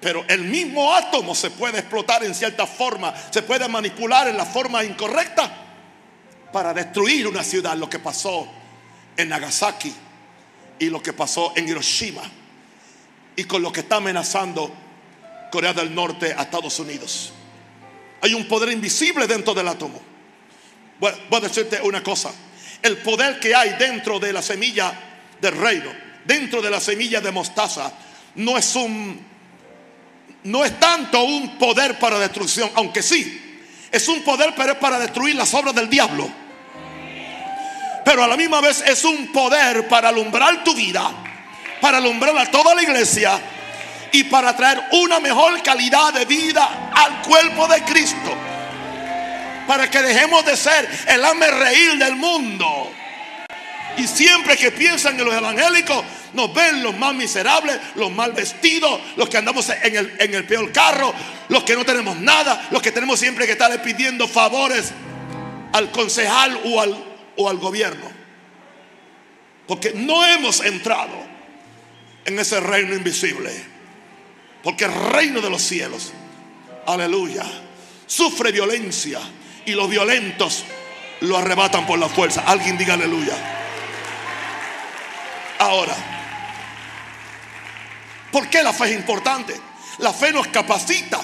Pero 0.00 0.24
el 0.28 0.44
mismo 0.44 0.94
átomo 0.94 1.34
se 1.34 1.50
puede 1.50 1.80
explotar 1.80 2.24
en 2.24 2.34
cierta 2.34 2.66
forma, 2.66 3.14
se 3.30 3.42
puede 3.42 3.68
manipular 3.68 4.28
en 4.28 4.36
la 4.36 4.46
forma 4.46 4.82
incorrecta 4.82 5.50
para 6.52 6.72
destruir 6.72 7.26
una 7.26 7.44
ciudad. 7.44 7.76
Lo 7.76 7.90
que 7.90 7.98
pasó 7.98 8.48
en 9.16 9.28
Nagasaki 9.28 9.92
y 10.78 10.86
lo 10.88 11.02
que 11.02 11.12
pasó 11.12 11.52
en 11.54 11.68
Hiroshima 11.68 12.22
y 13.36 13.44
con 13.44 13.62
lo 13.62 13.70
que 13.70 13.80
está 13.80 13.96
amenazando 13.96 14.72
Corea 15.50 15.74
del 15.74 15.94
Norte 15.94 16.34
a 16.36 16.42
Estados 16.42 16.78
Unidos. 16.78 17.32
Hay 18.22 18.34
un 18.34 18.48
poder 18.48 18.70
invisible 18.70 19.26
dentro 19.26 19.52
del 19.54 19.68
átomo. 19.68 20.00
Bueno, 20.98 21.18
voy 21.28 21.38
a 21.38 21.48
decirte 21.48 21.80
una 21.82 22.02
cosa. 22.02 22.30
El 22.82 22.98
poder 22.98 23.38
que 23.38 23.54
hay 23.54 23.70
dentro 23.78 24.18
de 24.18 24.32
la 24.32 24.40
semilla 24.40 24.92
del 25.40 25.56
reino, 25.56 25.90
dentro 26.24 26.62
de 26.62 26.70
la 26.70 26.80
semilla 26.80 27.20
de 27.20 27.30
mostaza, 27.30 27.92
no 28.36 28.56
es 28.56 28.74
un 28.76 29.29
no 30.44 30.64
es 30.64 30.78
tanto 30.80 31.22
un 31.22 31.58
poder 31.58 31.98
para 31.98 32.18
destrucción, 32.18 32.70
aunque 32.74 33.02
sí, 33.02 33.50
es 33.90 34.08
un 34.08 34.22
poder 34.22 34.54
pero 34.56 34.72
es 34.72 34.78
para 34.78 34.98
destruir 34.98 35.34
las 35.34 35.52
obras 35.54 35.74
del 35.74 35.90
diablo. 35.90 36.30
Pero 38.04 38.24
a 38.24 38.26
la 38.26 38.36
misma 38.36 38.60
vez 38.60 38.82
es 38.86 39.04
un 39.04 39.30
poder 39.32 39.86
para 39.88 40.08
alumbrar 40.08 40.64
tu 40.64 40.74
vida, 40.74 41.10
para 41.80 41.98
alumbrar 41.98 42.36
a 42.38 42.50
toda 42.50 42.74
la 42.74 42.82
iglesia 42.82 43.38
y 44.12 44.24
para 44.24 44.56
traer 44.56 44.82
una 44.92 45.20
mejor 45.20 45.62
calidad 45.62 46.12
de 46.14 46.24
vida 46.24 46.90
al 46.92 47.22
cuerpo 47.22 47.68
de 47.68 47.82
Cristo. 47.84 48.36
Para 49.66 49.88
que 49.88 50.02
dejemos 50.02 50.44
de 50.44 50.56
ser 50.56 50.88
el 51.06 51.24
ame 51.24 51.48
reír 51.50 51.98
del 51.98 52.16
mundo. 52.16 52.92
Y 54.00 54.06
siempre 54.06 54.56
que 54.56 54.70
piensan 54.70 55.20
en 55.20 55.26
los 55.26 55.34
evangélicos, 55.34 56.02
nos 56.32 56.54
ven 56.54 56.82
los 56.82 56.96
más 56.96 57.14
miserables, 57.14 57.78
los 57.96 58.10
mal 58.10 58.32
vestidos, 58.32 58.98
los 59.16 59.28
que 59.28 59.36
andamos 59.36 59.68
en 59.68 59.94
el, 59.94 60.16
en 60.18 60.34
el 60.34 60.46
peor 60.46 60.72
carro, 60.72 61.12
los 61.50 61.64
que 61.64 61.76
no 61.76 61.84
tenemos 61.84 62.16
nada, 62.16 62.66
los 62.70 62.80
que 62.80 62.92
tenemos 62.92 63.20
siempre 63.20 63.44
que 63.44 63.52
estar 63.52 63.82
pidiendo 63.82 64.26
favores 64.26 64.92
al 65.74 65.90
concejal 65.90 66.58
o 66.64 66.80
al, 66.80 66.96
o 67.36 67.50
al 67.50 67.58
gobierno. 67.58 68.10
Porque 69.66 69.92
no 69.94 70.26
hemos 70.26 70.64
entrado 70.64 71.22
en 72.24 72.38
ese 72.38 72.58
reino 72.58 72.94
invisible. 72.94 73.52
Porque 74.62 74.86
el 74.86 74.94
reino 74.94 75.42
de 75.42 75.50
los 75.50 75.60
cielos, 75.60 76.14
aleluya, 76.86 77.44
sufre 78.06 78.50
violencia 78.50 79.20
y 79.66 79.72
los 79.72 79.90
violentos 79.90 80.64
lo 81.20 81.36
arrebatan 81.36 81.86
por 81.86 81.98
la 81.98 82.08
fuerza. 82.08 82.44
Alguien 82.46 82.78
diga 82.78 82.94
aleluya. 82.94 83.58
Ahora, 85.60 85.94
¿por 88.32 88.48
qué 88.48 88.62
la 88.62 88.72
fe 88.72 88.86
es 88.86 88.96
importante? 88.96 89.54
La 89.98 90.10
fe 90.10 90.32
nos 90.32 90.46
capacita 90.46 91.20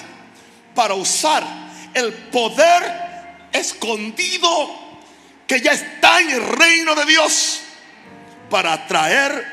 para 0.75 0.93
usar 0.93 1.43
el 1.91 2.13
poder 2.13 3.49
escondido 3.51 4.99
que 5.47 5.59
ya 5.59 5.71
está 5.71 6.21
en 6.21 6.29
el 6.29 6.47
reino 6.49 6.93
de 6.93 7.05
Dios 7.05 7.61
para 8.47 8.85
traer 8.85 9.43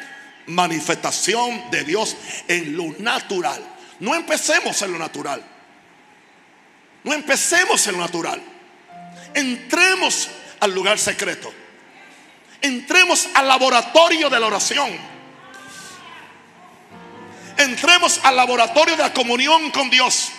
manifestación 0.48 1.70
de 1.70 1.82
Dios 1.84 2.14
en 2.46 2.76
lo 2.76 2.94
natural. 2.98 3.64
No 4.00 4.14
empecemos 4.14 4.82
en 4.82 4.92
lo 4.92 4.98
natural. 4.98 5.42
No 7.04 7.14
empecemos 7.14 7.86
en 7.86 7.94
lo 7.94 8.00
natural. 8.00 8.42
Entremos 9.32 10.28
al 10.60 10.74
lugar 10.74 10.98
secreto. 10.98 11.63
Entremos 12.64 13.28
al 13.34 13.46
laboratorio 13.46 14.30
de 14.30 14.40
la 14.40 14.46
oración. 14.46 14.88
Entremos 17.58 18.18
al 18.22 18.36
laboratorio 18.36 18.96
de 18.96 19.02
la 19.02 19.12
comunión 19.12 19.70
con 19.70 19.90
Dios. 19.90 20.30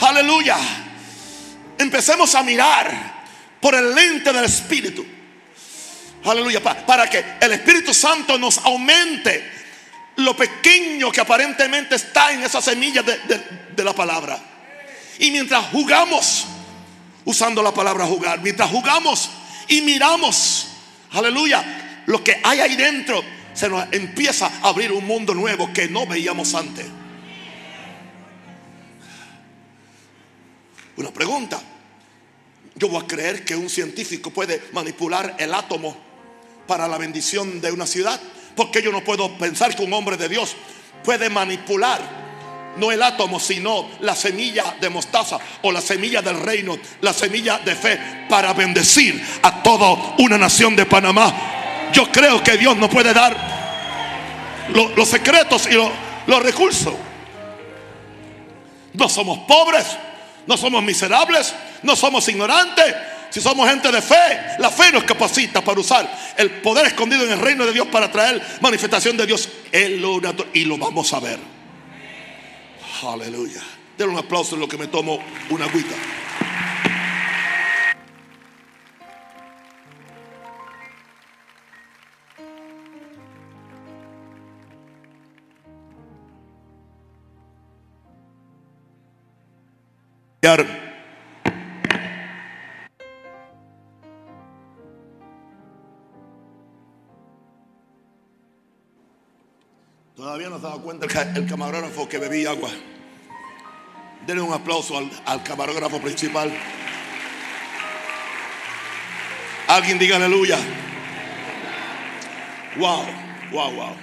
Aleluya. 0.00 0.56
Empecemos 1.78 2.34
a 2.34 2.42
mirar 2.42 3.22
por 3.60 3.76
el 3.76 3.94
lente 3.94 4.32
del 4.32 4.44
Espíritu. 4.44 5.06
Aleluya. 6.24 6.60
Para 6.60 7.08
que 7.08 7.24
el 7.40 7.52
Espíritu 7.52 7.94
Santo 7.94 8.36
nos 8.36 8.58
aumente 8.58 9.48
lo 10.16 10.34
pequeño 10.36 11.12
que 11.12 11.20
aparentemente 11.20 11.94
está 11.94 12.32
en 12.32 12.42
esa 12.42 12.60
semilla 12.60 13.04
de, 13.04 13.16
de 13.76 13.84
la 13.84 13.92
palabra. 13.92 14.40
Y 15.20 15.30
mientras 15.30 15.66
jugamos, 15.66 16.46
usando 17.26 17.62
la 17.62 17.72
palabra 17.72 18.06
jugar, 18.06 18.40
mientras 18.40 18.68
jugamos 18.68 19.30
y 19.68 19.82
miramos 19.82 20.69
aleluya, 21.12 22.02
lo 22.06 22.22
que 22.22 22.40
hay 22.42 22.60
ahí 22.60 22.76
dentro 22.76 23.22
se 23.52 23.68
nos 23.68 23.84
empieza 23.92 24.46
a 24.46 24.68
abrir 24.68 24.92
un 24.92 25.06
mundo 25.06 25.34
nuevo 25.34 25.72
que 25.72 25.88
no 25.88 26.06
veíamos 26.06 26.54
antes. 26.54 26.86
Una 30.96 31.10
pregunta. 31.10 31.60
Yo 32.74 32.88
voy 32.88 33.02
a 33.02 33.06
creer 33.06 33.44
que 33.44 33.56
un 33.56 33.68
científico 33.68 34.30
puede 34.30 34.62
manipular 34.72 35.36
el 35.38 35.52
átomo 35.54 35.96
para 36.66 36.86
la 36.88 36.98
bendición 36.98 37.60
de 37.60 37.72
una 37.72 37.86
ciudad. 37.86 38.20
Porque 38.54 38.82
yo 38.82 38.92
no 38.92 39.02
puedo 39.02 39.36
pensar 39.38 39.74
que 39.74 39.82
un 39.82 39.92
hombre 39.92 40.16
de 40.16 40.28
Dios 40.28 40.56
puede 41.04 41.30
manipular 41.30 42.19
no 42.76 42.92
el 42.92 43.02
átomo, 43.02 43.40
sino 43.40 43.88
la 44.00 44.14
semilla 44.14 44.76
de 44.80 44.88
mostaza 44.88 45.38
o 45.62 45.72
la 45.72 45.80
semilla 45.80 46.22
del 46.22 46.40
reino, 46.40 46.78
la 47.00 47.12
semilla 47.12 47.58
de 47.58 47.74
fe 47.74 47.98
para 48.28 48.52
bendecir 48.52 49.22
a 49.42 49.62
toda 49.62 50.14
una 50.18 50.38
nación 50.38 50.76
de 50.76 50.86
Panamá. 50.86 51.32
Yo 51.92 52.10
creo 52.10 52.42
que 52.42 52.56
Dios 52.56 52.76
nos 52.76 52.90
puede 52.90 53.12
dar 53.12 53.36
los 54.96 55.08
secretos 55.08 55.68
y 55.70 55.74
los 55.74 56.42
recursos. 56.42 56.94
No 58.92 59.08
somos 59.08 59.40
pobres, 59.40 59.86
no 60.46 60.56
somos 60.56 60.82
miserables, 60.82 61.54
no 61.82 61.96
somos 61.96 62.26
ignorantes. 62.28 62.94
Si 63.30 63.40
somos 63.40 63.68
gente 63.68 63.92
de 63.92 64.02
fe, 64.02 64.56
la 64.58 64.70
fe 64.70 64.90
nos 64.90 65.04
capacita 65.04 65.62
para 65.62 65.78
usar 65.78 66.10
el 66.36 66.50
poder 66.60 66.86
escondido 66.86 67.24
en 67.24 67.30
el 67.30 67.38
reino 67.38 67.64
de 67.64 67.72
Dios 67.72 67.86
para 67.86 68.10
traer 68.10 68.42
manifestación 68.60 69.16
de 69.16 69.26
Dios 69.26 69.48
en 69.70 70.02
lo 70.02 70.20
natural. 70.20 70.50
Y 70.52 70.64
lo 70.64 70.76
vamos 70.76 71.12
a 71.12 71.20
ver. 71.20 71.59
Aleluya. 73.02 73.62
Denle 73.96 74.12
un 74.12 74.18
aplauso 74.18 74.54
en 74.54 74.60
lo 74.60 74.68
que 74.68 74.76
me 74.76 74.86
tomo 74.86 75.18
una 75.50 75.64
agüita. 75.64 75.94
Se 100.60 100.66
dado 100.66 100.82
cuenta 100.82 101.06
el, 101.06 101.46
camarógrafo 101.46 102.06
que 102.06 102.18
bebía 102.18 102.50
agua. 102.50 102.68
Denle 104.26 104.42
un 104.42 104.52
aplauso 104.52 104.94
al, 105.24 105.42
camarógrafo 105.42 106.02
principal. 106.02 106.52
Alguien 109.68 109.98
diga 109.98 110.16
aleluya. 110.16 110.58
Wow, 112.76 113.06
wow, 113.52 113.72
wow. 113.72 113.96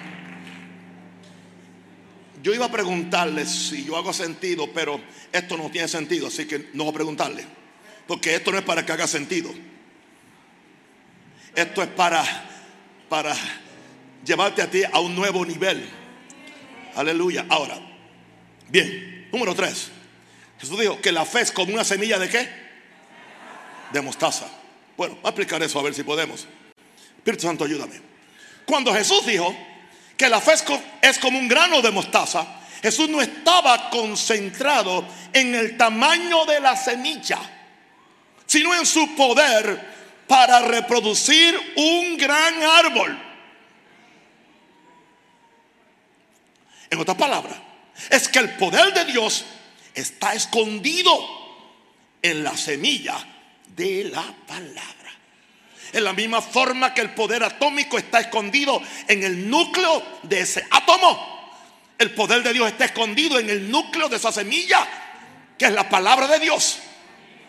Yo 2.42 2.56
iba 2.56 2.66
a 2.66 2.72
preguntarles 2.72 3.50
si 3.50 3.86
yo 3.86 3.96
hago 3.96 4.12
sentido, 4.12 4.68
pero 4.74 5.00
esto 5.32 5.58
no 5.58 5.70
tiene 5.70 5.88
sentido, 5.88 6.26
así 6.26 6.48
que 6.48 6.70
no 6.74 6.86
voy 6.86 6.92
a 6.92 6.96
preguntarle. 6.96 7.46
Porque 8.08 8.34
esto 8.34 8.52
no 8.52 8.58
es 8.58 8.64
para 8.64 8.84
que 8.84 8.94
haga 8.94 9.06
sentido. 9.06 9.52
Esto 11.54 11.84
es 11.84 11.90
para, 11.90 12.26
para 13.10 13.36
llevarte 14.26 14.64
a 14.64 14.72
ti 14.72 14.82
a 14.92 15.00
un 15.00 15.14
nuevo 15.14 15.46
nivel. 15.46 16.07
Aleluya. 16.98 17.46
Ahora, 17.48 17.78
bien, 18.70 19.30
número 19.32 19.54
tres. 19.54 19.90
Jesús 20.60 20.80
dijo 20.80 21.00
que 21.00 21.12
la 21.12 21.26
fe 21.26 21.42
es 21.42 21.52
como 21.52 21.72
una 21.72 21.84
semilla 21.84 22.18
de 22.18 22.28
qué? 22.28 22.50
De 23.94 24.02
mostaza. 24.02 24.48
Bueno, 24.98 25.14
voy 25.14 25.26
a 25.26 25.30
explicar 25.30 25.62
eso 25.62 25.80
a 25.80 25.84
ver 25.84 25.94
si 25.94 26.02
podemos. 26.02 26.48
Espíritu 27.18 27.44
Santo, 27.44 27.66
ayúdame. 27.66 28.02
Cuando 28.66 28.92
Jesús 28.92 29.28
dijo 29.28 29.56
que 30.18 30.28
la 30.28 30.42
fe 30.42 30.56
es 31.02 31.20
como 31.20 31.38
un 31.38 31.48
grano 31.48 31.84
de 31.84 31.92
mostaza, 31.92 32.48
Jesús 32.82 33.08
no 33.10 33.22
estaba 33.22 33.92
concentrado 33.92 35.08
en 35.34 35.54
el 35.54 35.78
tamaño 35.78 36.46
de 36.46 36.60
la 36.60 36.76
semilla, 36.76 37.38
sino 38.48 38.74
en 38.74 38.88
su 38.88 39.16
poder 39.16 39.98
para 40.28 40.62
reproducir 40.62 41.56
un 41.76 42.18
gran 42.18 42.56
árbol. 42.64 43.27
En 46.90 47.00
otras 47.00 47.18
palabras, 47.18 47.58
es 48.10 48.28
que 48.28 48.40
el 48.40 48.52
poder 48.52 48.94
de 48.94 49.06
Dios 49.06 49.46
está 49.94 50.34
escondido 50.34 51.12
en 52.22 52.44
la 52.44 52.56
semilla 52.56 53.18
de 53.76 54.06
la 54.06 54.24
palabra. 54.46 54.84
En 55.94 56.04
la 56.04 56.14
misma 56.14 56.42
forma 56.42 56.94
que 56.94 57.02
el 57.02 57.14
poder 57.14 57.44
atómico 57.44 57.98
está 57.98 58.20
escondido 58.20 58.82
en 59.08 59.24
el 59.24 59.50
núcleo 59.50 60.04
de 60.24 60.42
ese 60.42 60.66
átomo. 60.70 61.38
El 61.98 62.12
poder 62.12 62.44
de 62.44 62.54
Dios 62.54 62.68
está 62.68 62.86
escondido 62.86 63.40
en 63.40 63.50
el 63.50 63.72
núcleo 63.72 64.10
de 64.10 64.18
esa 64.18 64.32
semilla, 64.32 64.88
que 65.58 65.66
es 65.66 65.72
la 65.72 65.90
palabra 65.90 66.28
de 66.28 66.40
Dios. 66.40 66.80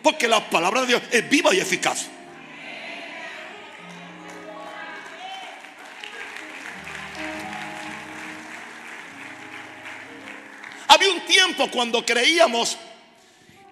Porque 0.01 0.27
la 0.27 0.49
palabra 0.49 0.81
de 0.81 0.87
Dios 0.87 1.01
es 1.11 1.29
viva 1.29 1.53
y 1.53 1.59
eficaz. 1.59 2.07
Había 10.99 11.13
un 11.13 11.21
tiempo 11.21 11.71
cuando 11.71 12.05
creíamos 12.05 12.77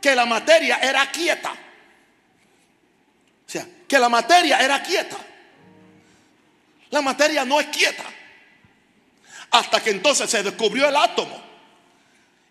que 0.01 0.15
la 0.15 0.25
materia 0.25 0.79
era 0.81 1.11
quieta. 1.11 1.51
O 1.51 3.49
sea, 3.49 3.67
que 3.87 3.99
la 3.99 4.07
materia 4.07 4.59
era 4.59 4.81
quieta. 4.81 5.17
La 6.89 7.01
materia 7.01 7.43
no 7.43 7.59
es 7.59 7.67
quieta. 7.67 8.03
Hasta 9.51 9.83
que 9.83 9.89
entonces 9.89 10.29
se 10.29 10.41
descubrió 10.41 10.87
el 10.87 10.95
átomo. 10.95 11.43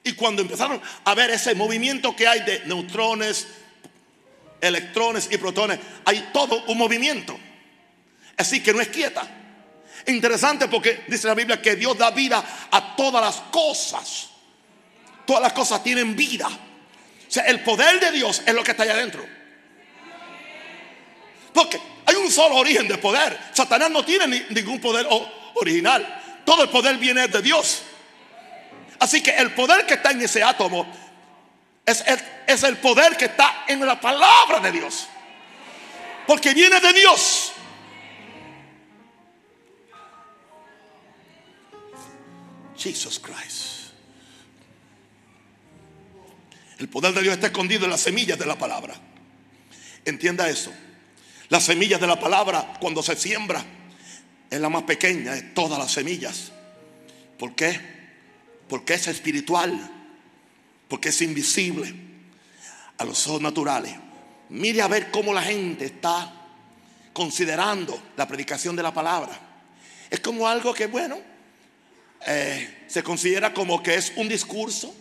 Y 0.04 0.12
cuando 0.12 0.42
empezaron 0.42 0.80
a 1.04 1.14
ver 1.14 1.30
ese 1.30 1.54
movimiento 1.54 2.14
que 2.14 2.28
hay 2.28 2.40
de 2.40 2.62
neutrones, 2.66 3.46
electrones 4.60 5.28
y 5.30 5.38
protones, 5.38 5.80
hay 6.04 6.28
todo 6.32 6.64
un 6.66 6.76
movimiento. 6.76 7.38
Así 8.36 8.62
que 8.62 8.74
no 8.74 8.80
es 8.80 8.88
quieta. 8.88 9.26
Interesante 10.06 10.68
porque 10.68 11.04
dice 11.08 11.26
la 11.28 11.34
Biblia 11.34 11.60
que 11.60 11.76
Dios 11.76 11.96
da 11.96 12.10
vida 12.10 12.44
a 12.70 12.94
todas 12.94 13.22
las 13.22 13.40
cosas. 13.50 14.35
Todas 15.26 15.42
las 15.42 15.52
cosas 15.52 15.82
tienen 15.82 16.14
vida. 16.16 16.46
O 16.46 17.30
sea, 17.30 17.44
el 17.44 17.60
poder 17.60 17.98
de 18.00 18.12
Dios 18.12 18.42
es 18.46 18.54
lo 18.54 18.62
que 18.62 18.70
está 18.70 18.84
allá 18.84 18.94
adentro. 18.94 19.26
Porque 21.52 21.80
hay 22.06 22.14
un 22.16 22.30
solo 22.30 22.56
origen 22.56 22.86
de 22.86 22.98
poder. 22.98 23.36
Satanás 23.52 23.90
no 23.90 24.04
tiene 24.04 24.46
ningún 24.50 24.80
poder 24.80 25.06
original. 25.54 26.22
Todo 26.44 26.62
el 26.62 26.68
poder 26.68 26.96
viene 26.98 27.26
de 27.26 27.42
Dios. 27.42 27.82
Así 28.98 29.22
que 29.22 29.30
el 29.30 29.52
poder 29.52 29.84
que 29.84 29.94
está 29.94 30.12
en 30.12 30.22
ese 30.22 30.42
átomo 30.42 30.86
es 31.84 32.04
el, 32.06 32.20
es 32.46 32.62
el 32.62 32.76
poder 32.76 33.16
que 33.16 33.26
está 33.26 33.64
en 33.66 33.84
la 33.84 34.00
palabra 34.00 34.60
de 34.60 34.72
Dios. 34.72 35.08
Porque 36.26 36.54
viene 36.54 36.78
de 36.80 36.92
Dios. 36.92 37.52
Jesus 42.76 43.18
Christ. 43.18 43.85
El 46.78 46.88
poder 46.88 47.14
de 47.14 47.22
Dios 47.22 47.34
está 47.34 47.46
escondido 47.48 47.84
en 47.84 47.90
las 47.90 48.00
semillas 48.00 48.38
de 48.38 48.46
la 48.46 48.58
palabra. 48.58 48.94
Entienda 50.04 50.48
eso. 50.48 50.72
Las 51.48 51.64
semillas 51.64 52.00
de 52.00 52.06
la 52.06 52.18
palabra, 52.18 52.74
cuando 52.80 53.02
se 53.02 53.16
siembra, 53.16 53.64
es 54.50 54.60
la 54.60 54.68
más 54.68 54.82
pequeña 54.82 55.32
de 55.32 55.42
todas 55.42 55.78
las 55.78 55.92
semillas. 55.92 56.52
¿Por 57.38 57.54
qué? 57.54 57.80
Porque 58.68 58.94
es 58.94 59.06
espiritual. 59.06 59.92
Porque 60.88 61.08
es 61.08 61.22
invisible 61.22 61.94
a 62.98 63.04
los 63.04 63.26
ojos 63.26 63.40
naturales. 63.40 63.94
Mire 64.48 64.82
a 64.82 64.88
ver 64.88 65.10
cómo 65.10 65.32
la 65.32 65.42
gente 65.42 65.86
está 65.86 66.32
considerando 67.12 68.00
la 68.16 68.28
predicación 68.28 68.76
de 68.76 68.82
la 68.82 68.92
palabra. 68.92 69.40
Es 70.10 70.20
como 70.20 70.46
algo 70.46 70.72
que, 70.72 70.86
bueno, 70.86 71.18
eh, 72.26 72.84
se 72.86 73.02
considera 73.02 73.52
como 73.52 73.82
que 73.82 73.94
es 73.94 74.12
un 74.16 74.28
discurso, 74.28 74.94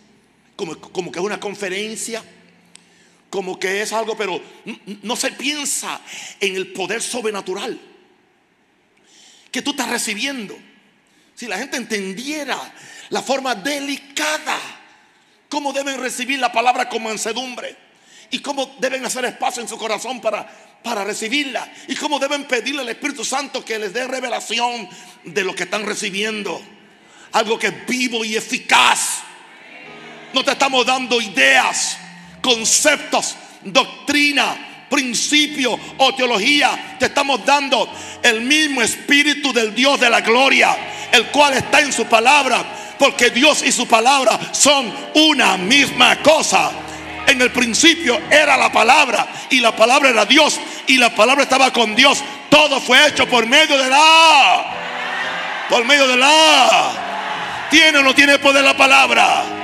como, 0.55 0.77
como 0.77 1.11
que 1.11 1.19
es 1.19 1.25
una 1.25 1.39
conferencia, 1.39 2.23
como 3.29 3.59
que 3.59 3.81
es 3.81 3.91
algo, 3.93 4.15
pero 4.15 4.41
no 5.03 5.15
se 5.15 5.31
piensa 5.31 5.99
en 6.39 6.55
el 6.55 6.71
poder 6.71 7.01
sobrenatural 7.01 7.79
que 9.51 9.61
tú 9.61 9.71
estás 9.71 9.89
recibiendo. 9.89 10.57
Si 11.33 11.47
la 11.47 11.57
gente 11.57 11.77
entendiera 11.77 12.57
la 13.09 13.21
forma 13.21 13.55
delicada, 13.55 14.57
cómo 15.49 15.73
deben 15.73 15.99
recibir 15.99 16.39
la 16.39 16.51
palabra 16.51 16.87
con 16.89 17.03
mansedumbre 17.03 17.75
y 18.31 18.39
cómo 18.39 18.75
deben 18.79 19.05
hacer 19.05 19.25
espacio 19.25 19.61
en 19.61 19.67
su 19.67 19.77
corazón 19.77 20.21
para, 20.21 20.47
para 20.83 21.03
recibirla 21.03 21.71
y 21.87 21.95
cómo 21.95 22.19
deben 22.19 22.45
pedirle 22.45 22.81
al 22.81 22.89
Espíritu 22.89 23.25
Santo 23.25 23.63
que 23.63 23.79
les 23.79 23.93
dé 23.93 24.07
revelación 24.07 24.87
de 25.23 25.43
lo 25.43 25.53
que 25.53 25.63
están 25.63 25.85
recibiendo 25.85 26.61
algo 27.33 27.59
que 27.59 27.67
es 27.67 27.85
vivo 27.85 28.23
y 28.23 28.37
eficaz. 28.37 29.24
No 30.36 30.43
te 30.43 30.52
estamos 30.52 30.86
dando 30.86 31.21
ideas, 31.21 31.98
conceptos, 32.41 33.38
doctrina, 33.63 34.86
principio 34.89 35.80
o 35.98 36.13
teología. 36.13 36.98
Te 37.00 37.06
estamos 37.06 37.45
dando 37.45 37.89
el 38.21 38.41
mismo 38.41 38.82
espíritu 38.82 39.54
del 39.54 39.74
Dios 39.74 39.98
de 39.98 40.10
la 40.10 40.19
gloria, 40.19 40.76
el 41.13 41.28
cual 41.28 41.54
está 41.54 41.80
en 41.80 41.93
su 41.93 42.04
palabra. 42.08 42.65
Porque 43.00 43.30
Dios 43.30 43.63
y 43.63 43.71
su 43.71 43.88
palabra 43.88 44.38
son 44.52 44.93
una 45.13 45.56
misma 45.56 46.21
cosa. 46.21 46.69
En 47.28 47.41
el 47.41 47.52
principio 47.54 48.19
era 48.30 48.58
la 48.58 48.69
palabra 48.74 49.26
y 49.50 49.62
la 49.62 49.74
palabra 49.74 50.10
era 50.10 50.26
Dios 50.26 50.60
y 50.86 50.98
la 50.98 51.15
palabra 51.15 51.43
estaba 51.43 51.71
con 51.71 51.95
Dios. 51.95 52.21
Todo 52.50 52.82
fue 52.82 53.08
hecho 53.08 53.26
por 53.26 53.48
medio 53.48 53.78
de 53.78 53.89
la... 53.89 54.65
Por 55.69 55.86
medio 55.86 56.06
de 56.10 56.17
la... 56.17 57.67
¿Tiene 57.69 58.00
o 58.00 58.04
no 58.04 58.13
tiene 58.13 58.38
poder 58.38 58.65
la 58.65 58.76
palabra? 58.76 59.54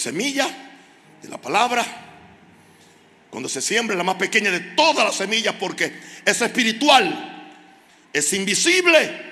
Semilla 0.00 0.48
de 1.22 1.28
la 1.28 1.40
palabra, 1.40 1.84
cuando 3.30 3.48
se 3.48 3.62
siembra, 3.62 3.96
la 3.96 4.02
más 4.02 4.16
pequeña 4.16 4.50
de 4.50 4.60
todas 4.60 5.04
las 5.04 5.14
semillas 5.14 5.54
porque 5.60 5.92
es 6.24 6.40
espiritual, 6.40 7.50
es 8.12 8.32
invisible 8.32 9.30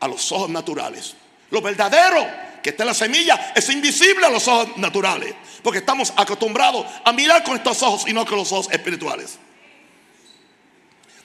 a 0.00 0.08
los 0.08 0.30
ojos 0.32 0.50
naturales. 0.50 1.14
Lo 1.50 1.62
verdadero 1.62 2.26
que 2.62 2.70
está 2.70 2.82
en 2.82 2.88
la 2.88 2.94
semilla 2.94 3.52
es 3.54 3.70
invisible 3.70 4.26
a 4.26 4.30
los 4.30 4.46
ojos 4.48 4.76
naturales. 4.76 5.34
Porque 5.62 5.78
estamos 5.78 6.12
acostumbrados 6.16 6.84
a 7.04 7.12
mirar 7.12 7.42
con 7.44 7.56
estos 7.56 7.82
ojos 7.82 8.04
y 8.08 8.12
no 8.12 8.26
con 8.26 8.36
los 8.38 8.52
ojos 8.52 8.68
espirituales. 8.72 9.38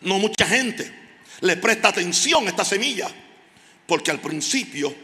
No 0.01 0.19
mucha 0.19 0.45
gente 0.45 0.93
le 1.41 1.57
presta 1.57 1.89
atención 1.89 2.45
a 2.45 2.49
esta 2.49 2.63
semilla. 2.63 3.09
Porque 3.85 4.11
al 4.11 4.19
principio 4.19 4.95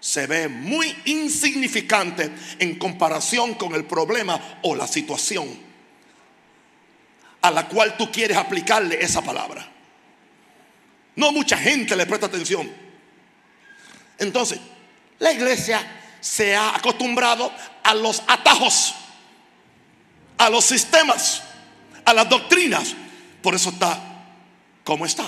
se 0.00 0.26
ve 0.26 0.48
muy 0.48 0.96
insignificante 1.04 2.32
en 2.58 2.78
comparación 2.78 3.54
con 3.54 3.74
el 3.74 3.84
problema 3.84 4.58
o 4.62 4.74
la 4.74 4.86
situación 4.86 5.70
a 7.42 7.50
la 7.50 7.66
cual 7.68 7.96
tú 7.96 8.10
quieres 8.10 8.36
aplicarle 8.36 9.02
esa 9.02 9.22
palabra. 9.22 9.66
No 11.16 11.32
mucha 11.32 11.56
gente 11.56 11.96
le 11.96 12.06
presta 12.06 12.26
atención. 12.26 12.70
Entonces, 14.18 14.60
la 15.18 15.32
iglesia 15.32 15.80
se 16.20 16.54
ha 16.54 16.76
acostumbrado 16.76 17.52
a 17.82 17.94
los 17.94 18.22
atajos, 18.26 18.94
a 20.38 20.50
los 20.50 20.64
sistemas, 20.64 21.42
a 22.04 22.12
las 22.14 22.28
doctrinas. 22.28 22.94
Por 23.42 23.54
eso 23.54 23.70
está 23.70 23.98
como 24.84 25.06
está. 25.06 25.26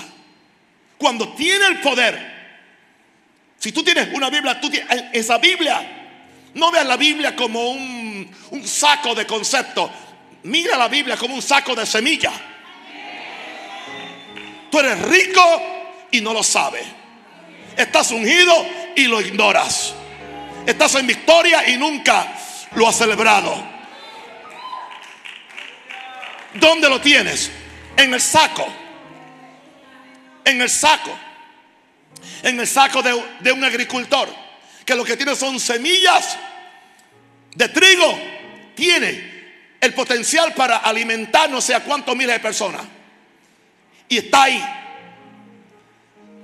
Cuando 0.97 1.33
tiene 1.33 1.65
el 1.67 1.81
poder, 1.81 2.42
si 3.63 3.71
tú 3.71 3.81
tienes 3.81 4.09
una 4.13 4.29
Biblia, 4.29 4.59
tú 4.59 4.69
tienes 4.69 5.05
esa 5.13 5.37
Biblia. 5.37 6.09
No 6.53 6.69
veas 6.69 6.85
la 6.85 6.97
Biblia 6.97 7.33
como 7.33 7.69
un, 7.69 8.29
un 8.49 8.67
saco 8.67 9.15
de 9.15 9.25
conceptos. 9.25 9.89
Mira 10.43 10.77
la 10.77 10.89
Biblia 10.89 11.15
como 11.15 11.35
un 11.35 11.41
saco 11.41 11.73
de 11.73 11.85
semilla. 11.85 12.33
Tú 14.69 14.79
eres 14.79 14.99
rico 15.03 15.61
y 16.11 16.19
no 16.19 16.33
lo 16.33 16.43
sabes. 16.43 16.83
Estás 17.77 18.11
ungido 18.11 18.53
y 18.97 19.05
lo 19.05 19.21
ignoras. 19.21 19.93
Estás 20.65 20.95
en 20.95 21.07
victoria 21.07 21.69
y 21.69 21.77
nunca 21.77 22.35
lo 22.75 22.85
has 22.85 22.97
celebrado. 22.97 23.63
¿Dónde 26.55 26.89
lo 26.89 26.99
tienes? 26.99 27.49
En 27.95 28.13
el 28.13 28.19
saco. 28.19 28.67
En 30.43 30.61
el 30.61 30.69
saco. 30.69 31.17
En 32.43 32.59
el 32.59 32.67
saco 32.67 33.01
de, 33.01 33.51
un 33.51 33.63
agricultor. 33.63 34.29
Que 34.85 34.95
lo 34.95 35.05
que 35.05 35.15
tiene 35.15 35.35
son 35.35 35.59
semillas 35.59 36.37
de 37.55 37.69
trigo. 37.69 38.19
Tiene 38.75 39.33
el 39.79 39.93
potencial 39.93 40.53
para 40.53 40.77
alimentar 40.77 41.49
no 41.49 41.61
sé 41.61 41.75
a 41.75 41.81
cuántos 41.81 42.15
miles 42.15 42.35
de 42.35 42.39
personas. 42.39 42.81
Y 44.09 44.17
está 44.17 44.43
ahí. 44.43 44.63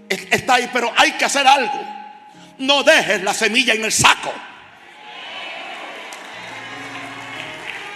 Está 0.10 0.56
ahí, 0.56 0.70
pero 0.72 0.92
hay 0.96 1.12
que 1.14 1.26
hacer 1.26 1.46
algo 1.46 2.00
no 2.60 2.84
dejes 2.84 3.24
la 3.24 3.34
semilla 3.34 3.74
en 3.74 3.86
el 3.86 3.92
saco. 3.92 4.34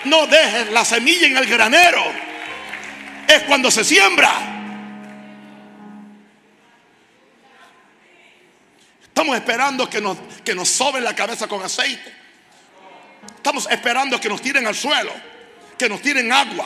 No 0.06 0.28
dejes 0.28 0.72
la 0.72 0.84
semilla 0.84 1.28
en 1.28 1.38
el 1.38 1.46
granero. 1.46 2.04
Es 3.28 3.44
cuando 3.44 3.70
se 3.70 3.84
siembra. 3.84 4.53
Estamos 9.14 9.36
esperando 9.36 9.88
que 9.88 10.02
nos, 10.02 10.18
que 10.44 10.56
nos 10.56 10.68
soben 10.68 11.04
la 11.04 11.16
cabeza 11.16 11.48
con 11.48 11.62
aceite. 11.62 12.12
Estamos 13.36 13.68
esperando 13.70 14.20
que 14.20 14.28
nos 14.28 14.42
tiren 14.42 14.66
al 14.66 14.74
suelo, 14.74 15.14
que 15.78 15.88
nos 15.88 16.02
tiren 16.02 16.32
agua, 16.32 16.66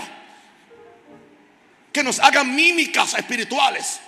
que 1.92 2.04
nos 2.04 2.22
hagan 2.22 2.56
mímicas 2.56 3.16
espirituales. 3.16 4.00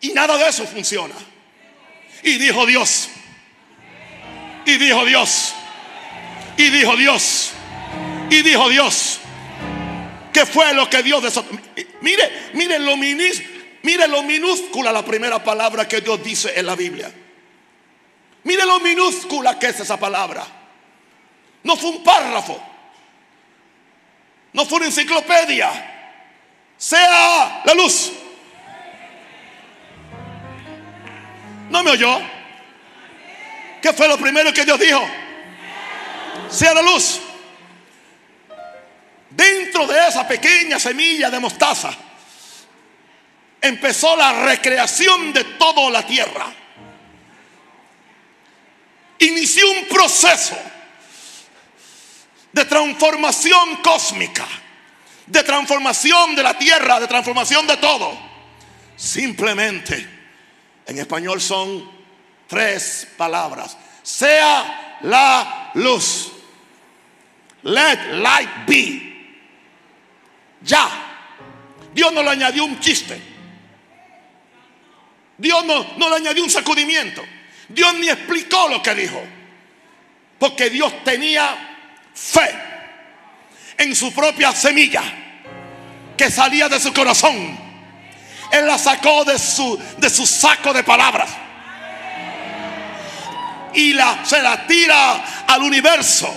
Y 0.00 0.08
nada 0.08 0.36
de 0.36 0.48
eso 0.48 0.66
funciona. 0.66 1.14
Y 2.24 2.38
dijo 2.38 2.66
Dios. 2.66 3.08
Y 4.66 4.76
dijo 4.76 5.04
Dios. 5.04 5.54
Y 6.56 6.70
dijo 6.70 6.96
Dios. 6.96 7.52
Y 8.30 8.42
dijo 8.42 8.68
Dios, 8.68 9.20
¿qué 10.32 10.44
fue 10.44 10.74
lo 10.74 10.90
que 10.90 11.04
Dios 11.04 11.22
desató? 11.22 11.56
Mire, 12.00 12.50
mire 12.54 12.80
lo, 12.80 12.96
mire 13.82 14.08
lo 14.08 14.22
minúscula 14.22 14.92
la 14.92 15.04
primera 15.04 15.42
palabra 15.42 15.86
que 15.86 16.00
Dios 16.00 16.22
dice 16.22 16.52
en 16.58 16.66
la 16.66 16.76
Biblia. 16.76 17.12
Mire 18.44 18.66
lo 18.66 18.80
minúscula 18.80 19.58
que 19.58 19.68
es 19.68 19.80
esa 19.80 19.98
palabra. 19.98 20.46
No 21.62 21.76
fue 21.76 21.90
un 21.90 22.02
párrafo. 22.02 22.60
No 24.52 24.64
fue 24.64 24.78
una 24.78 24.86
enciclopedia. 24.86 25.70
Sea 26.76 27.62
la 27.64 27.74
luz. 27.74 28.12
¿No 31.68 31.82
me 31.82 31.90
oyó? 31.90 32.20
¿Qué 33.80 33.92
fue 33.92 34.08
lo 34.08 34.18
primero 34.18 34.52
que 34.52 34.64
Dios 34.64 34.78
dijo? 34.80 35.00
Sea 36.48 36.74
la 36.74 36.82
luz. 36.82 37.20
Dentro 39.30 39.86
de 39.86 40.08
esa 40.08 40.26
pequeña 40.26 40.78
semilla 40.80 41.30
de 41.30 41.38
mostaza 41.38 42.09
empezó 43.60 44.16
la 44.16 44.44
recreación 44.44 45.32
de 45.32 45.44
toda 45.44 45.90
la 45.90 46.06
tierra. 46.06 46.52
Inició 49.18 49.70
un 49.70 49.84
proceso 49.86 50.56
de 52.52 52.64
transformación 52.64 53.76
cósmica, 53.76 54.46
de 55.26 55.42
transformación 55.42 56.34
de 56.34 56.42
la 56.42 56.56
tierra, 56.56 56.98
de 56.98 57.06
transformación 57.06 57.66
de 57.66 57.76
todo. 57.76 58.18
Simplemente, 58.96 60.08
en 60.86 60.98
español 60.98 61.40
son 61.40 61.90
tres 62.46 63.08
palabras. 63.16 63.76
Sea 64.02 64.98
la 65.02 65.70
luz. 65.74 66.32
Let 67.62 68.14
light 68.14 68.66
be. 68.66 69.10
Ya. 70.62 70.88
Dios 71.92 72.12
no 72.12 72.22
le 72.22 72.30
añadió 72.30 72.64
un 72.64 72.80
chiste. 72.80 73.29
Dios 75.40 75.64
no, 75.64 76.08
le 76.10 76.16
añadió 76.16 76.44
un 76.44 76.50
sacudimiento. 76.50 77.24
Dios 77.68 77.94
ni 77.94 78.10
explicó 78.10 78.68
lo 78.68 78.82
que 78.82 78.94
dijo. 78.94 79.22
Porque 80.38 80.68
Dios 80.68 80.92
tenía 81.02 81.78
fe 82.14 82.50
en 83.78 83.96
su 83.96 84.12
propia 84.12 84.52
semilla 84.52 85.02
que 86.14 86.30
salía 86.30 86.68
de 86.68 86.78
su 86.78 86.92
corazón. 86.92 87.58
Él 88.52 88.66
la 88.66 88.76
sacó 88.76 89.24
de 89.24 89.38
su, 89.38 89.80
de 89.96 90.10
su 90.10 90.26
saco 90.26 90.74
de 90.74 90.84
palabras. 90.84 91.30
Y 93.72 93.94
la, 93.94 94.22
se 94.26 94.42
la 94.42 94.66
tira 94.66 95.44
al 95.46 95.62
universo 95.62 96.30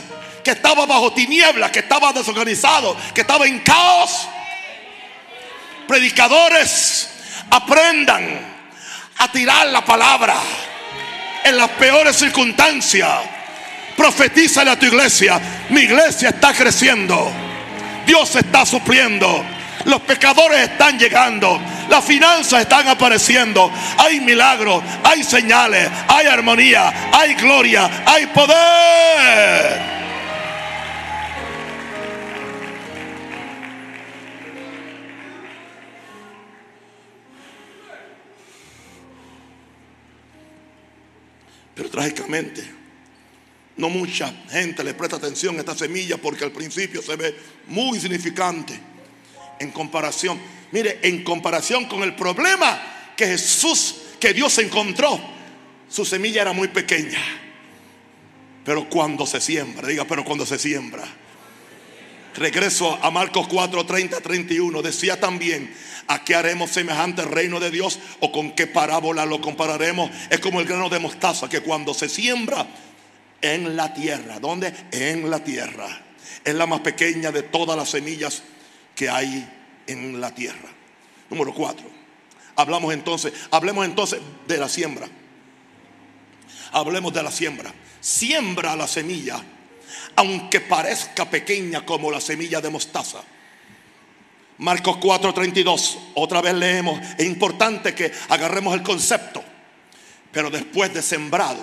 que 0.46 0.52
estaba 0.52 0.86
bajo 0.86 1.12
tinieblas, 1.12 1.72
que 1.72 1.80
estaba 1.80 2.14
desorganizado, 2.14 2.96
que 3.14 3.22
estaba 3.22 3.46
en 3.48 3.60
caos. 3.60 4.30
Predicadores, 5.88 7.10
aprendan 7.50 8.53
a 9.18 9.32
tirar 9.32 9.68
la 9.68 9.84
palabra 9.84 10.36
en 11.44 11.58
las 11.58 11.70
peores 11.72 12.16
circunstancias. 12.16 13.20
Profetízale 13.96 14.72
a 14.72 14.80
tu 14.80 14.86
iglesia. 14.86 15.40
Mi 15.70 15.82
iglesia 15.82 16.30
está 16.30 16.54
creciendo. 16.54 17.32
Dios 18.06 18.36
está 18.36 18.66
supliendo. 18.66 19.44
Los 19.86 20.02
pecadores 20.02 20.70
están 20.70 20.98
llegando. 20.98 21.60
Las 21.90 22.04
finanzas 22.04 22.62
están 22.62 22.88
apareciendo. 22.88 23.72
Hay 23.98 24.20
milagros, 24.20 24.84
hay 25.04 25.24
señales, 25.24 25.90
hay 26.08 26.28
armonía, 26.28 27.12
hay 27.14 27.36
gloria, 27.36 27.90
hay 28.06 28.26
poder. 28.28 29.93
Pero 41.76 41.90
trágicamente, 41.90 42.64
no 43.78 43.90
mucha 43.90 44.32
gente 44.50 44.84
le 44.84 44.94
presta 44.94 45.16
atención 45.16 45.56
a 45.56 45.60
esta 45.60 45.76
semilla 45.76 46.18
porque 46.18 46.44
al 46.44 46.52
principio 46.52 47.02
se 47.02 47.16
ve 47.16 47.36
muy 47.68 48.00
significante 48.00 48.80
en 49.60 49.72
comparación. 49.72 50.40
Mire, 50.72 51.00
en 51.02 51.24
comparación 51.24 51.86
con 51.86 52.04
el 52.04 52.16
problema 52.16 53.14
que 53.16 53.26
Jesús, 53.26 53.96
que 54.20 54.34
Dios 54.34 54.58
encontró, 54.60 55.20
su 55.90 56.06
semilla 56.06 56.42
era 56.42 56.54
muy 56.54 56.68
pequeña. 56.68 57.20
Pero 58.64 58.90
cuando 58.90 59.26
se 59.26 59.42
siembra, 59.42 59.88
diga, 59.88 60.06
pero 60.06 60.24
cuando 60.24 60.46
se 60.46 60.58
siembra. 60.58 61.04
Regreso 62.36 62.98
a 63.02 63.12
Marcos 63.12 63.48
4, 63.48 63.86
30, 63.86 64.22
31. 64.22 64.82
Decía 64.82 65.20
también, 65.20 65.74
¿A 66.08 66.24
qué 66.24 66.36
haremos 66.36 66.72
semejante 66.72 67.24
reino 67.24 67.60
de 67.60 67.72
Dios? 67.72 68.00
¿O 68.20 68.32
con 68.32 68.52
qué 68.52 68.68
parábola 68.68 69.26
lo 69.26 69.40
compararemos? 69.40 70.12
Es 70.30 70.40
como 70.40 70.60
el 70.60 70.68
grano 70.68 70.90
de 70.90 71.00
mostaza 71.00 71.48
que 71.48 71.62
cuando 71.62 71.94
se 71.94 72.10
siembra 72.10 72.68
en 73.42 73.76
la 73.76 73.94
tierra, 73.94 74.40
¿dónde? 74.40 74.74
En 74.92 75.30
la 75.30 75.44
tierra. 75.44 76.02
Es 76.44 76.54
la 76.56 76.66
más 76.66 76.82
pequeña 76.82 77.32
de 77.32 77.44
todas 77.44 77.78
las 77.78 77.90
semillas 77.90 78.44
que 78.96 79.10
hay 79.10 79.50
en 79.88 80.20
la 80.20 80.34
tierra. 80.36 80.70
Número 81.30 81.54
cuatro. 81.54 81.86
Hablamos 82.56 82.94
entonces, 82.94 83.34
hablemos 83.52 83.86
entonces 83.86 84.20
de 84.48 84.58
la 84.58 84.68
siembra. 84.68 85.08
Hablemos 86.74 87.14
de 87.14 87.24
la 87.24 87.32
siembra. 87.32 87.74
Siembra 88.02 88.76
la 88.76 88.88
semilla, 88.88 89.42
aunque 90.16 90.62
parezca 90.62 91.30
pequeña 91.30 91.86
como 91.86 92.12
la 92.12 92.22
semilla 92.22 92.62
de 92.62 92.70
mostaza 92.70 93.24
Marcos 94.58 94.98
4:32, 94.98 95.98
otra 96.14 96.42
vez 96.42 96.54
leemos, 96.54 97.00
es 97.18 97.26
importante 97.26 97.94
que 97.94 98.12
agarremos 98.30 98.74
el 98.74 98.84
concepto, 98.84 99.44
pero 100.32 100.50
después 100.50 100.94
de 100.94 101.02
sembrado, 101.02 101.60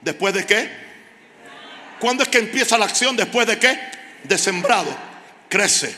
¿después 0.00 0.34
de 0.34 0.44
qué? 0.44 0.70
¿Cuándo 2.00 2.24
es 2.24 2.28
que 2.28 2.38
empieza 2.38 2.76
la 2.76 2.86
acción? 2.86 3.16
¿Después 3.16 3.46
de 3.46 3.58
qué? 3.58 3.78
De 4.24 4.36
sembrado, 4.36 4.94
crece. 5.48 5.94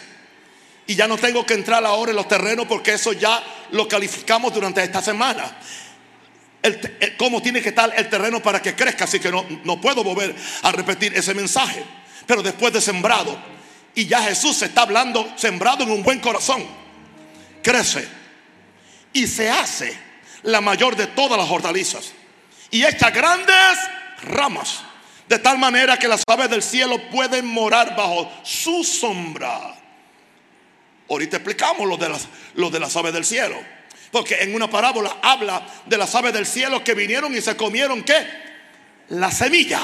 Y 0.86 0.94
ya 0.94 1.08
no 1.08 1.16
tengo 1.16 1.46
que 1.46 1.54
entrar 1.54 1.84
ahora 1.84 2.10
en 2.10 2.16
los 2.16 2.28
terrenos 2.28 2.66
porque 2.66 2.92
eso 2.92 3.14
ya 3.14 3.42
lo 3.70 3.88
calificamos 3.88 4.52
durante 4.52 4.82
esta 4.82 5.00
semana. 5.00 5.56
Cómo 7.16 7.42
tiene 7.42 7.60
que 7.62 7.70
estar 7.70 7.92
el 7.96 8.08
terreno 8.08 8.42
para 8.42 8.60
que 8.60 8.74
crezca, 8.74 9.04
así 9.04 9.20
que 9.20 9.30
no, 9.30 9.44
no 9.64 9.80
puedo 9.80 10.02
volver 10.02 10.34
a 10.62 10.72
repetir 10.72 11.12
ese 11.14 11.34
mensaje. 11.34 11.82
Pero 12.26 12.42
después 12.42 12.72
de 12.72 12.80
sembrado, 12.80 13.38
y 13.94 14.06
ya 14.06 14.22
Jesús 14.22 14.60
está 14.62 14.82
hablando 14.82 15.32
sembrado 15.36 15.84
en 15.84 15.90
un 15.90 16.02
buen 16.02 16.20
corazón. 16.20 16.66
Crece 17.62 18.06
y 19.12 19.26
se 19.26 19.48
hace 19.48 19.96
la 20.42 20.60
mayor 20.60 20.96
de 20.96 21.06
todas 21.06 21.38
las 21.38 21.48
hortalizas 21.48 22.12
y 22.70 22.84
echa 22.84 23.10
grandes 23.10 23.78
ramas 24.22 24.82
de 25.28 25.38
tal 25.38 25.58
manera 25.58 25.98
que 25.98 26.08
las 26.08 26.22
aves 26.26 26.50
del 26.50 26.62
cielo 26.62 26.98
pueden 27.10 27.46
morar 27.46 27.96
bajo 27.96 28.30
su 28.42 28.84
sombra. 28.84 29.74
Ahorita 31.08 31.36
explicamos 31.36 31.98
de 31.98 32.08
las, 32.08 32.28
lo 32.54 32.70
de 32.70 32.80
las 32.80 32.94
aves 32.96 33.12
del 33.12 33.24
cielo. 33.24 33.56
Porque 34.14 34.36
en 34.36 34.54
una 34.54 34.70
parábola 34.70 35.16
habla 35.20 35.66
de 35.86 35.98
las 35.98 36.14
aves 36.14 36.32
del 36.32 36.46
cielo 36.46 36.84
que 36.84 36.94
vinieron 36.94 37.36
y 37.36 37.40
se 37.40 37.56
comieron 37.56 38.04
qué? 38.04 38.24
La 39.08 39.32
semilla. 39.32 39.80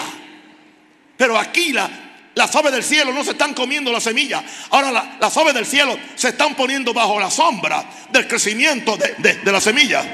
Pero 1.16 1.36
aquí 1.36 1.72
la, 1.72 1.90
las 2.36 2.54
aves 2.54 2.70
del 2.70 2.84
cielo 2.84 3.12
no 3.12 3.24
se 3.24 3.32
están 3.32 3.54
comiendo 3.54 3.90
la 3.90 3.98
semilla. 3.98 4.44
Ahora 4.70 5.16
las 5.20 5.36
aves 5.36 5.52
del 5.52 5.66
cielo 5.66 5.98
se 6.14 6.28
están 6.28 6.54
poniendo 6.54 6.94
bajo 6.94 7.18
la 7.18 7.28
sombra 7.28 7.84
del 8.12 8.28
crecimiento 8.28 8.96
de, 8.96 9.40
la 9.42 9.60
semilla. 9.60 10.04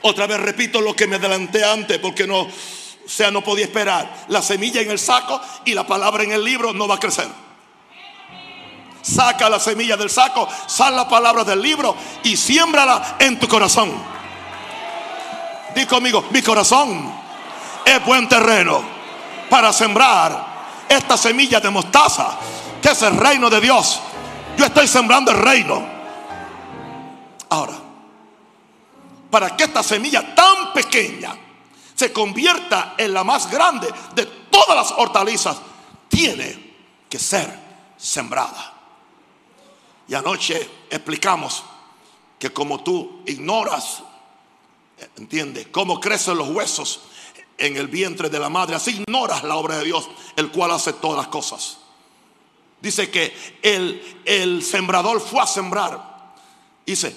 Otra 0.00 0.26
vez 0.26 0.40
repito 0.40 0.80
lo 0.80 0.96
que 0.96 1.06
me 1.06 1.16
adelanté 1.16 1.62
antes 1.62 1.98
porque 1.98 2.26
no, 2.26 2.48
sea, 3.06 3.30
no 3.30 3.44
podía 3.44 3.66
esperar. 3.66 4.24
La 4.28 4.40
semilla 4.40 4.80
en 4.80 4.90
el 4.90 4.98
saco 4.98 5.38
y 5.66 5.74
la 5.74 5.86
palabra 5.86 6.24
en 6.24 6.32
el 6.32 6.42
libro 6.42 6.72
no 6.72 6.88
va 6.88 6.94
a 6.94 6.98
crecer. 6.98 7.28
Saca 9.06 9.48
la 9.48 9.60
semilla 9.60 9.96
del 9.96 10.10
saco, 10.10 10.48
sal 10.66 10.96
la 10.96 11.08
palabra 11.08 11.44
del 11.44 11.62
libro 11.62 11.94
y 12.24 12.36
siémbrala 12.36 13.16
en 13.20 13.38
tu 13.38 13.46
corazón. 13.46 13.92
Di 15.76 15.86
conmigo, 15.86 16.24
mi 16.30 16.42
corazón 16.42 17.12
es 17.84 18.04
buen 18.04 18.28
terreno 18.28 18.82
para 19.48 19.72
sembrar 19.72 20.84
esta 20.88 21.16
semilla 21.16 21.60
de 21.60 21.70
mostaza, 21.70 22.36
que 22.82 22.88
es 22.88 23.02
el 23.02 23.16
reino 23.16 23.48
de 23.48 23.60
Dios. 23.60 24.00
Yo 24.56 24.64
estoy 24.64 24.88
sembrando 24.88 25.30
el 25.30 25.38
reino. 25.38 25.86
Ahora, 27.50 27.74
para 29.30 29.56
que 29.56 29.64
esta 29.64 29.84
semilla 29.84 30.34
tan 30.34 30.72
pequeña 30.72 31.32
se 31.94 32.12
convierta 32.12 32.94
en 32.98 33.14
la 33.14 33.22
más 33.22 33.48
grande 33.48 33.88
de 34.16 34.26
todas 34.50 34.76
las 34.76 34.98
hortalizas, 34.98 35.58
tiene 36.08 36.74
que 37.08 37.20
ser 37.20 37.56
sembrada. 37.96 38.75
Y 40.08 40.14
anoche 40.14 40.68
explicamos 40.90 41.64
que 42.38 42.50
como 42.50 42.82
tú 42.82 43.22
ignoras, 43.26 44.02
entiende, 45.16 45.70
cómo 45.70 46.00
crecen 46.00 46.36
los 46.36 46.48
huesos 46.48 47.00
en 47.58 47.76
el 47.76 47.88
vientre 47.88 48.28
de 48.28 48.38
la 48.38 48.48
madre, 48.48 48.76
así 48.76 48.90
ignoras 48.92 49.42
la 49.42 49.56
obra 49.56 49.78
de 49.78 49.84
Dios, 49.84 50.08
el 50.36 50.50
cual 50.50 50.70
hace 50.70 50.92
todas 50.94 51.16
las 51.16 51.28
cosas. 51.28 51.78
Dice 52.80 53.10
que 53.10 53.34
el, 53.62 54.22
el 54.24 54.62
sembrador 54.62 55.20
fue 55.20 55.40
a 55.40 55.46
sembrar. 55.46 56.34
Dice, 56.84 57.16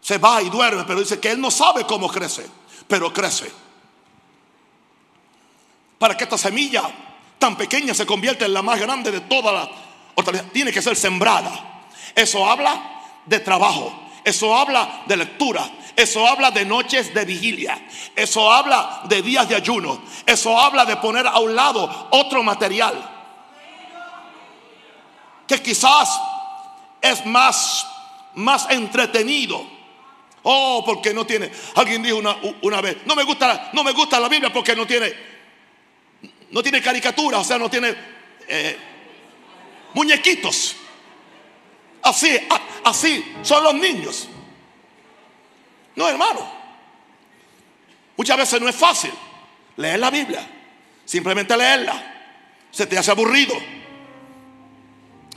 se 0.00 0.18
va 0.18 0.42
y 0.42 0.50
duerme, 0.50 0.84
pero 0.84 1.00
dice 1.00 1.20
que 1.20 1.30
él 1.30 1.40
no 1.40 1.50
sabe 1.50 1.86
cómo 1.86 2.08
crece, 2.08 2.46
pero 2.86 3.12
crece. 3.12 3.50
Para 5.98 6.16
que 6.16 6.24
esta 6.24 6.38
semilla 6.38 6.82
tan 7.38 7.56
pequeña 7.56 7.94
se 7.94 8.06
convierta 8.06 8.44
en 8.44 8.52
la 8.52 8.62
más 8.62 8.80
grande 8.80 9.10
de 9.10 9.20
todas 9.20 9.54
las 9.54 9.88
tiene 10.52 10.72
que 10.72 10.82
ser 10.82 10.96
sembrada. 10.96 11.67
Eso 12.18 12.44
habla 12.44 12.82
de 13.26 13.38
trabajo. 13.38 13.92
Eso 14.24 14.52
habla 14.52 15.02
de 15.06 15.16
lectura. 15.16 15.70
Eso 15.94 16.26
habla 16.26 16.50
de 16.50 16.64
noches 16.64 17.14
de 17.14 17.24
vigilia. 17.24 17.80
Eso 18.16 18.52
habla 18.52 19.02
de 19.04 19.22
días 19.22 19.48
de 19.48 19.54
ayuno. 19.54 20.02
Eso 20.26 20.58
habla 20.58 20.84
de 20.84 20.96
poner 20.96 21.28
a 21.28 21.38
un 21.38 21.54
lado 21.54 22.08
otro 22.10 22.42
material. 22.42 22.94
Que 25.46 25.62
quizás 25.62 26.20
es 27.00 27.24
más, 27.24 27.86
más 28.34 28.68
entretenido. 28.68 29.64
Oh, 30.42 30.82
porque 30.84 31.14
no 31.14 31.24
tiene. 31.24 31.52
Alguien 31.76 32.02
dijo 32.02 32.16
una, 32.16 32.36
una 32.62 32.80
vez, 32.80 32.96
no 33.06 33.14
me 33.14 33.22
gusta, 33.22 33.70
no 33.74 33.84
me 33.84 33.92
gusta 33.92 34.18
la 34.18 34.28
Biblia 34.28 34.52
porque 34.52 34.74
no 34.74 34.88
tiene, 34.88 35.14
no 36.50 36.64
tiene 36.64 36.82
caricatura, 36.82 37.38
o 37.38 37.44
sea, 37.44 37.58
no 37.58 37.70
tiene 37.70 37.94
eh, 38.48 38.76
muñequitos. 39.94 40.74
Así, 42.08 42.38
así 42.84 43.36
son 43.42 43.62
los 43.62 43.74
niños. 43.74 44.28
No, 45.94 46.08
hermano. 46.08 46.58
Muchas 48.16 48.36
veces 48.38 48.60
no 48.62 48.68
es 48.68 48.74
fácil 48.74 49.12
leer 49.76 50.00
la 50.00 50.10
Biblia. 50.10 50.40
Simplemente 51.04 51.54
leerla. 51.54 52.14
Se 52.70 52.86
te 52.86 52.96
hace 52.96 53.10
aburrido. 53.10 53.54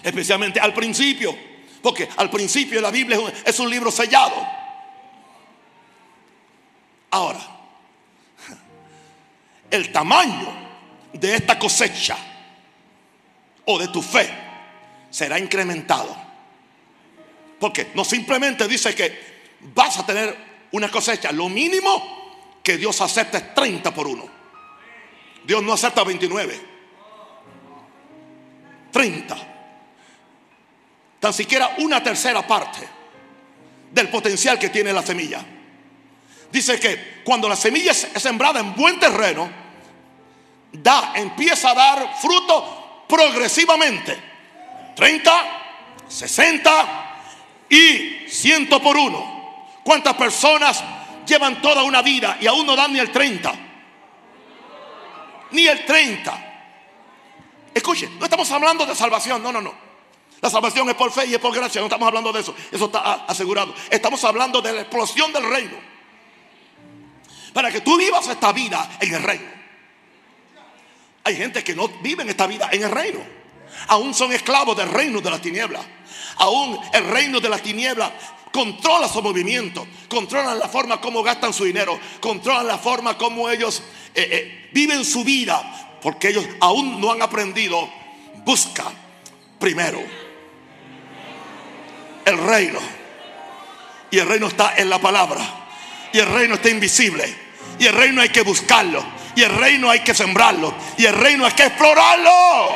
Especialmente 0.02 0.62
al 0.62 0.74
principio. 0.74 1.38
Porque 1.82 2.08
al 2.16 2.30
principio 2.30 2.80
la 2.80 2.90
Biblia 2.90 3.20
es 3.46 3.60
un 3.60 3.70
libro 3.70 3.92
sellado. 3.92 4.48
Ahora, 7.10 7.42
el 9.72 9.92
tamaño 9.92 10.48
de 11.12 11.36
esta 11.36 11.60
cosecha 11.60 12.16
o 13.66 13.78
de 13.78 13.90
tu 13.90 14.02
fe 14.02 14.34
será 15.10 15.38
incrementado 15.38 16.31
porque 17.62 17.92
no 17.94 18.04
simplemente 18.04 18.68
dice 18.68 18.96
que 18.96 19.32
vas 19.76 20.00
a 20.00 20.06
tener 20.06 20.36
una 20.72 20.90
cosecha. 20.90 21.32
Lo 21.32 21.48
mínimo 21.48 22.58
que 22.64 22.76
Dios 22.76 23.00
acepta 23.02 23.38
es 23.38 23.54
30 23.54 23.94
por 23.94 24.08
uno. 24.08 24.28
Dios 25.46 25.62
no 25.62 25.72
acepta 25.72 26.04
29. 26.04 26.60
30. 28.92 29.38
Tan 31.20 31.34
siquiera 31.34 31.76
una 31.78 32.02
tercera 32.02 32.46
parte 32.48 32.80
del 33.92 34.10
potencial 34.10 34.58
que 34.58 34.70
tiene 34.70 34.92
la 34.92 35.04
semilla. 35.04 35.46
Dice 36.52 36.80
que 36.80 37.22
cuando 37.24 37.48
la 37.48 37.56
semilla 37.56 37.92
es 37.92 38.08
sembrada 38.16 38.60
en 38.60 38.76
buen 38.76 39.00
terreno, 39.00 39.48
da, 40.74 41.14
empieza 41.14 41.70
a 41.70 41.76
dar 41.76 42.18
fruto 42.20 43.06
progresivamente. 43.08 44.18
30, 44.96 45.32
60, 46.08 47.11
y 47.72 48.28
ciento 48.30 48.82
por 48.82 48.98
uno. 48.98 49.70
¿Cuántas 49.84 50.14
personas 50.16 50.84
llevan 51.26 51.62
toda 51.62 51.84
una 51.84 52.02
vida 52.02 52.38
y 52.40 52.46
aún 52.46 52.68
no 52.68 52.76
dan 52.76 52.92
ni 52.94 53.00
el 53.00 53.12
30? 53.12 53.54
Ni 55.52 55.66
el 55.66 55.86
30. 55.86 56.48
Escuche, 57.74 58.10
no 58.20 58.26
estamos 58.26 58.52
hablando 58.52 58.86
de 58.86 58.94
salvación, 58.94 59.42
no, 59.42 59.52
no, 59.52 59.62
no. 59.62 59.74
La 60.42 60.50
salvación 60.50 60.90
es 60.90 60.96
por 60.96 61.12
fe 61.12 61.28
y 61.28 61.34
es 61.34 61.40
por 61.40 61.56
gracia, 61.56 61.80
no 61.80 61.88
estamos 61.88 62.08
hablando 62.08 62.34
de 62.34 62.42
eso, 62.42 62.54
eso 62.72 62.86
está 62.86 63.26
asegurado. 63.26 63.74
Estamos 63.90 64.24
hablando 64.26 64.62
de 64.62 64.74
la 64.74 64.82
explosión 64.82 65.32
del 65.32 65.50
reino. 65.50 65.78
Para 67.54 67.72
que 67.72 67.82
tú 67.82 67.98
vivas 67.98 68.28
esta 68.28 68.52
vida 68.52 68.98
en 69.00 69.14
el 69.14 69.24
reino. 69.24 69.50
Hay 71.24 71.38
gente 71.38 71.64
que 71.64 71.76
no 71.76 71.88
vive 71.88 72.24
en 72.24 72.30
esta 72.30 72.48
vida 72.48 72.70
en 72.72 72.84
el 72.84 72.92
reino. 72.92 73.20
Aún 73.88 74.14
son 74.14 74.34
esclavos 74.34 74.76
del 74.76 74.90
reino 74.90 75.22
de 75.22 75.30
las 75.30 75.42
tinieblas. 75.42 75.86
Aún 76.38 76.80
el 76.94 77.08
reino 77.08 77.40
de 77.40 77.50
las 77.50 77.62
tinieblas 77.62 78.12
controla 78.52 79.08
su 79.08 79.22
movimiento, 79.22 79.88
controlan 80.10 80.60
la 80.60 80.68
forma 80.68 81.00
como 81.00 81.24
gastan 81.24 81.54
su 81.54 81.66
dinero, 81.66 82.00
controlan 82.20 82.68
la 82.68 82.78
forma 82.78 83.18
como 83.18 83.50
ellos 83.50 83.82
eh, 84.14 84.28
eh, 84.32 84.70
viven 84.74 85.06
su 85.06 85.24
vida, 85.24 86.00
porque 86.02 86.30
ellos 86.30 86.46
aún 86.60 87.00
no 87.00 87.12
han 87.12 87.22
aprendido. 87.22 87.90
Busca 88.44 88.86
primero 89.60 90.02
el 92.26 92.38
reino. 92.38 92.80
Y 94.10 94.20
el 94.20 94.28
reino 94.28 94.48
está 94.48 94.76
en 94.76 94.90
la 94.90 95.00
palabra. 95.00 95.40
Y 96.12 96.20
el 96.20 96.28
reino 96.28 96.56
está 96.56 96.70
invisible. 96.70 97.34
Y 97.80 97.86
el 97.86 97.94
reino 97.94 98.22
hay 98.22 98.30
que 98.30 98.42
buscarlo. 98.42 99.04
Y 99.36 99.44
el 99.44 99.56
reino 99.56 99.90
hay 99.90 100.02
que 100.02 100.14
sembrarlo. 100.14 100.74
Y 100.98 101.06
el 101.06 101.16
reino 101.16 101.46
hay 101.46 101.54
que 101.54 101.64
explorarlo. 101.64 102.70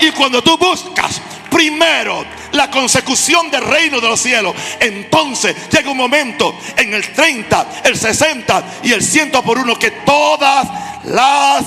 Y 0.00 0.10
cuando 0.10 0.42
tú 0.42 0.58
buscas 0.58 1.20
primero 1.54 2.26
la 2.50 2.68
consecución 2.68 3.48
del 3.48 3.62
reino 3.62 4.00
de 4.00 4.08
los 4.08 4.18
cielos, 4.18 4.56
entonces 4.80 5.54
llega 5.70 5.88
un 5.88 5.96
momento 5.96 6.58
en 6.76 6.92
el 6.92 7.12
30, 7.12 7.82
el 7.84 7.96
60 7.96 8.80
y 8.82 8.92
el 8.92 9.00
100 9.00 9.30
por 9.30 9.58
uno 9.58 9.78
que 9.78 9.92
todas 9.92 10.66
las 11.04 11.64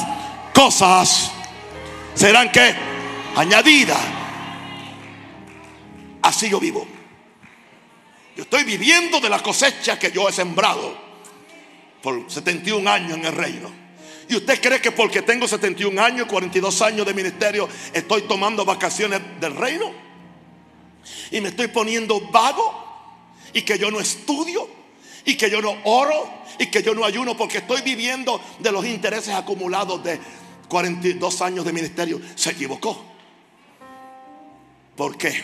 cosas 0.53 1.31
serán 2.13 2.51
que 2.51 2.75
añadidas. 3.37 3.97
Así 6.21 6.49
yo 6.49 6.59
vivo. 6.59 6.85
Yo 8.35 8.43
estoy 8.43 8.65
viviendo 8.65 9.21
de 9.21 9.29
la 9.29 9.39
cosecha 9.39 9.97
que 9.97 10.11
yo 10.11 10.27
he 10.27 10.33
sembrado 10.33 10.97
por 12.03 12.29
71 12.29 12.89
años 12.89 13.17
en 13.17 13.25
el 13.25 13.33
reino. 13.33 13.86
¿Y 14.29 14.35
usted 14.35 14.61
cree 14.61 14.81
que 14.81 14.91
porque 14.91 15.21
tengo 15.21 15.47
71 15.47 16.01
años, 16.01 16.27
42 16.27 16.81
años 16.81 17.05
de 17.05 17.13
ministerio, 17.13 17.69
estoy 17.93 18.23
tomando 18.23 18.65
vacaciones 18.65 19.21
del 19.39 19.55
reino? 19.55 20.07
Y 21.31 21.41
me 21.41 21.49
estoy 21.49 21.67
poniendo 21.67 22.19
vago. 22.31 22.85
Y 23.53 23.61
que 23.61 23.77
yo 23.77 23.89
no 23.89 23.99
estudio. 23.99 24.67
Y 25.25 25.35
que 25.35 25.49
yo 25.49 25.61
no 25.61 25.77
oro. 25.85 26.29
Y 26.59 26.67
que 26.67 26.83
yo 26.83 26.93
no 26.93 27.05
ayuno 27.05 27.37
porque 27.37 27.59
estoy 27.59 27.81
viviendo 27.81 28.41
de 28.59 28.71
los 28.71 28.85
intereses 28.85 29.33
acumulados 29.33 30.03
de 30.03 30.19
42 30.67 31.41
años 31.41 31.65
de 31.65 31.71
ministerio. 31.71 32.19
Se 32.35 32.51
equivocó. 32.51 33.05
¿Por 34.95 35.17
qué? 35.17 35.41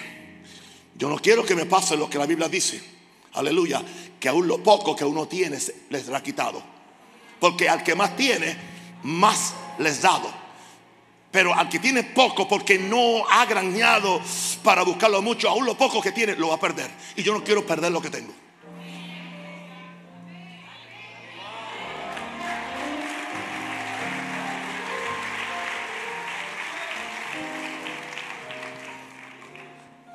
Yo 0.95 1.09
no 1.09 1.17
quiero 1.17 1.45
que 1.45 1.55
me 1.55 1.65
pase 1.65 1.95
lo 1.95 2.09
que 2.09 2.17
la 2.17 2.25
Biblia 2.25 2.49
dice. 2.49 2.81
Aleluya. 3.33 3.81
Que 4.19 4.27
aún 4.27 4.47
lo 4.47 4.61
poco 4.61 4.95
que 4.95 5.05
uno 5.05 5.27
tiene 5.27 5.57
les 5.89 6.09
ha 6.09 6.21
quitado. 6.21 6.61
Porque 7.39 7.67
al 7.67 7.83
que 7.83 7.93
más 7.93 8.15
tiene, 8.15 8.72
más 9.03 9.53
les 9.77 10.01
dado. 10.01 10.31
Pero 11.31 11.53
al 11.53 11.67
que 11.67 11.79
tiene 11.79 12.03
poco 12.03 12.47
porque 12.47 12.77
no 12.77 13.27
ha 13.29 13.45
grañado 13.45 14.21
para 14.63 14.83
buscarlo 14.83 15.21
mucho, 15.21 15.49
aún 15.49 15.65
lo 15.65 15.75
poco 15.75 16.01
que 16.01 16.11
tiene 16.11 16.35
lo 16.35 16.49
va 16.49 16.55
a 16.55 16.59
perder. 16.59 16.91
Y 17.15 17.23
yo 17.23 17.33
no 17.33 17.43
quiero 17.43 17.65
perder 17.65 17.91
lo 17.91 18.01
que 18.01 18.09
tengo. 18.09 18.33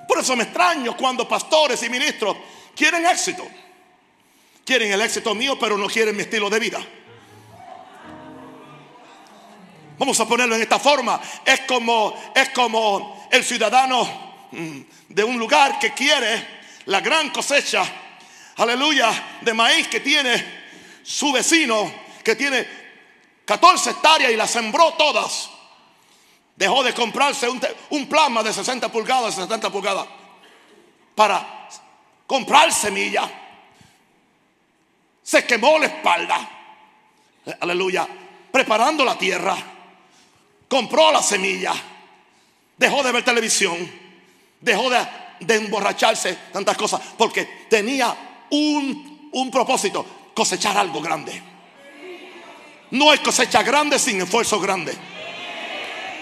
Por 0.06 0.18
eso 0.24 0.34
me 0.34 0.44
extraño 0.44 0.96
cuando 0.96 1.28
pastores 1.28 1.82
y 1.82 1.88
ministros 1.88 2.36
quieren 2.74 3.06
éxito. 3.06 3.46
Quieren 4.64 4.92
el 4.92 5.00
éxito 5.00 5.34
mío, 5.34 5.58
pero 5.58 5.78
no 5.78 5.86
quieren 5.86 6.16
mi 6.16 6.22
estilo 6.22 6.50
de 6.50 6.58
vida. 6.58 6.80
Vamos 9.98 10.20
a 10.20 10.26
ponerlo 10.26 10.54
en 10.54 10.62
esta 10.62 10.78
forma. 10.78 11.20
Es 11.44 11.60
como, 11.60 12.14
es 12.34 12.50
como 12.50 13.26
el 13.30 13.44
ciudadano 13.44 14.46
mm, 14.52 14.80
de 15.08 15.24
un 15.24 15.38
lugar 15.38 15.78
que 15.78 15.92
quiere 15.92 16.58
la 16.86 17.00
gran 17.00 17.30
cosecha, 17.30 17.84
aleluya, 18.56 19.38
de 19.40 19.52
maíz 19.52 19.88
que 19.88 20.00
tiene 20.00 20.58
su 21.02 21.32
vecino, 21.32 21.92
que 22.22 22.36
tiene 22.36 22.66
14 23.44 23.90
hectáreas 23.90 24.30
y 24.32 24.36
las 24.36 24.50
sembró 24.50 24.92
todas. 24.92 25.50
Dejó 26.54 26.82
de 26.84 26.94
comprarse 26.94 27.48
un, 27.48 27.60
un 27.90 28.08
plasma 28.08 28.42
de 28.42 28.52
60 28.52 28.90
pulgadas, 28.90 29.34
70 29.34 29.70
pulgadas, 29.70 30.06
para 31.14 31.68
comprar 32.26 32.72
semilla. 32.72 33.28
Se 35.22 35.44
quemó 35.44 35.78
la 35.78 35.86
espalda, 35.86 36.50
aleluya, 37.60 38.08
preparando 38.50 39.04
la 39.04 39.18
tierra 39.18 39.56
compró 40.68 41.10
la 41.10 41.22
semilla, 41.22 41.74
dejó 42.76 43.02
de 43.02 43.12
ver 43.12 43.24
televisión, 43.24 43.76
dejó 44.60 44.90
de, 44.90 45.54
emborracharse, 45.54 46.36
tantas 46.52 46.76
cosas, 46.76 47.00
porque 47.16 47.44
tenía 47.68 48.14
un, 48.50 49.30
un 49.32 49.50
propósito, 49.50 50.04
cosechar 50.34 50.76
algo 50.76 51.00
grande. 51.00 51.42
No 52.90 53.10
hay 53.10 53.18
cosecha 53.18 53.62
grande 53.62 53.98
sin 53.98 54.20
esfuerzo 54.20 54.60
grande. 54.60 54.94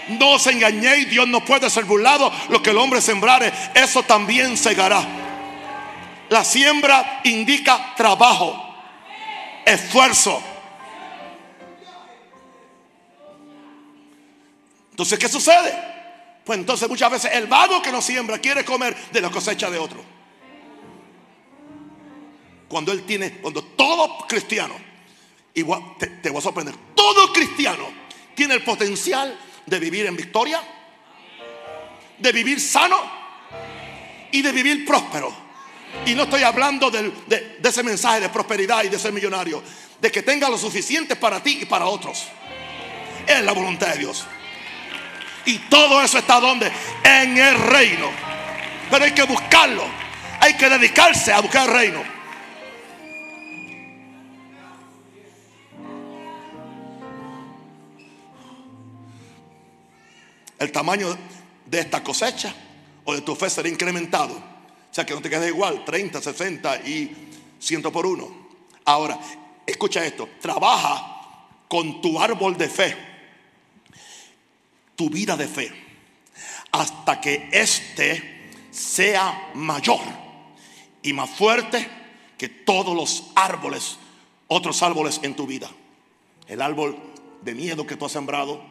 No 0.09 0.31
os 0.31 0.47
engañéis, 0.47 1.09
Dios 1.09 1.27
no 1.27 1.43
puede 1.43 1.69
ser 1.69 1.85
burlado. 1.85 2.31
Lo 2.49 2.61
que 2.61 2.69
el 2.71 2.77
hombre 2.77 3.01
sembrare, 3.01 3.51
eso 3.73 4.03
también 4.03 4.57
segará. 4.57 5.05
La 6.29 6.43
siembra 6.43 7.21
indica 7.23 7.93
trabajo, 7.95 8.55
esfuerzo. 9.65 10.41
Entonces, 14.97 15.19
¿qué 15.19 15.29
sucede? 15.29 15.77
Pues 16.43 16.57
entonces 16.57 16.89
muchas 16.89 17.11
veces 17.11 17.31
el 17.31 17.45
vago 17.45 17.83
que 17.83 17.91
no 17.91 18.01
siembra 18.01 18.39
quiere 18.39 18.65
comer 18.65 18.97
de 19.11 19.21
la 19.21 19.29
cosecha 19.29 19.69
de 19.69 19.77
otro. 19.77 20.03
Cuando 22.67 22.91
él 22.91 23.03
tiene, 23.03 23.33
cuando 23.33 23.63
todo 23.63 24.25
cristiano, 24.27 24.73
igual 25.53 25.83
te, 25.99 26.07
te 26.07 26.31
voy 26.31 26.39
a 26.39 26.41
sorprender, 26.41 26.73
todo 26.95 27.31
cristiano 27.31 27.87
tiene 28.33 28.55
el 28.55 28.63
potencial 28.63 29.37
de 29.67 29.79
vivir 29.79 30.07
en 30.07 30.15
victoria, 30.15 30.63
de 32.17 32.31
vivir 32.31 32.59
sano 32.59 32.97
y 34.31 34.41
de 34.41 34.51
vivir 34.51 34.83
próspero. 34.83 35.31
Y 36.07 36.15
no 36.15 36.23
estoy 36.23 36.41
hablando 36.41 36.89
de 36.89 37.59
ese 37.63 37.83
mensaje 37.83 38.19
de 38.21 38.29
prosperidad 38.29 38.83
y 38.83 38.89
de 38.89 38.97
ser 38.97 39.13
millonario, 39.13 39.61
de 40.01 40.11
que 40.11 40.23
tenga 40.23 40.49
lo 40.49 40.57
suficiente 40.57 41.15
para 41.15 41.43
ti 41.43 41.59
y 41.61 41.65
para 41.65 41.85
otros. 41.85 42.29
Es 43.27 43.43
la 43.43 43.51
voluntad 43.51 43.89
de 43.89 43.99
Dios. 43.99 44.25
Y 45.47 45.59
todo 45.69 46.01
eso 46.01 46.17
está 46.17 46.41
donde? 46.41 46.69
En 47.03 47.37
el 47.37 47.57
reino. 47.57 48.09
Pero 48.91 49.05
hay 49.05 49.13
que 49.13 49.23
buscarlo. 49.23 49.85
Hay 50.41 50.57
que 50.57 50.69
dedicarse 50.69 51.31
a 51.31 51.39
buscar 51.39 51.69
el 51.69 51.73
reino. 51.73 52.03
El 60.59 60.71
tamaño 60.71 61.17
de 61.65 61.79
esta 61.79 62.03
cosecha 62.03 62.53
o 63.05 63.13
de 63.13 63.21
tu 63.21 63.33
fe 63.33 63.49
será 63.49 63.69
incrementado. 63.69 64.33
O 64.35 64.93
sea 64.93 65.05
que 65.05 65.13
no 65.13 65.21
te 65.21 65.29
quedes 65.29 65.47
igual, 65.47 65.85
30, 65.85 66.21
60 66.21 66.75
y 66.79 67.29
100 67.57 67.83
por 67.83 68.05
uno. 68.05 68.49
Ahora, 68.83 69.17
escucha 69.65 70.03
esto, 70.03 70.27
trabaja 70.41 71.45
con 71.69 72.01
tu 72.01 72.19
árbol 72.19 72.57
de 72.57 72.67
fe, 72.67 72.97
tu 74.97 75.09
vida 75.09 75.37
de 75.37 75.47
fe, 75.47 75.71
hasta 76.71 77.21
que 77.21 77.47
éste 77.53 78.49
sea 78.71 79.51
mayor 79.53 80.01
y 81.01 81.13
más 81.13 81.29
fuerte 81.29 81.87
que 82.37 82.49
todos 82.49 82.95
los 82.95 83.31
árboles, 83.35 83.97
otros 84.47 84.83
árboles 84.83 85.21
en 85.23 85.35
tu 85.35 85.47
vida. 85.47 85.69
El 86.47 86.61
árbol 86.61 86.97
de 87.41 87.55
miedo 87.55 87.87
que 87.87 87.95
tú 87.95 88.05
has 88.05 88.11
sembrado, 88.11 88.61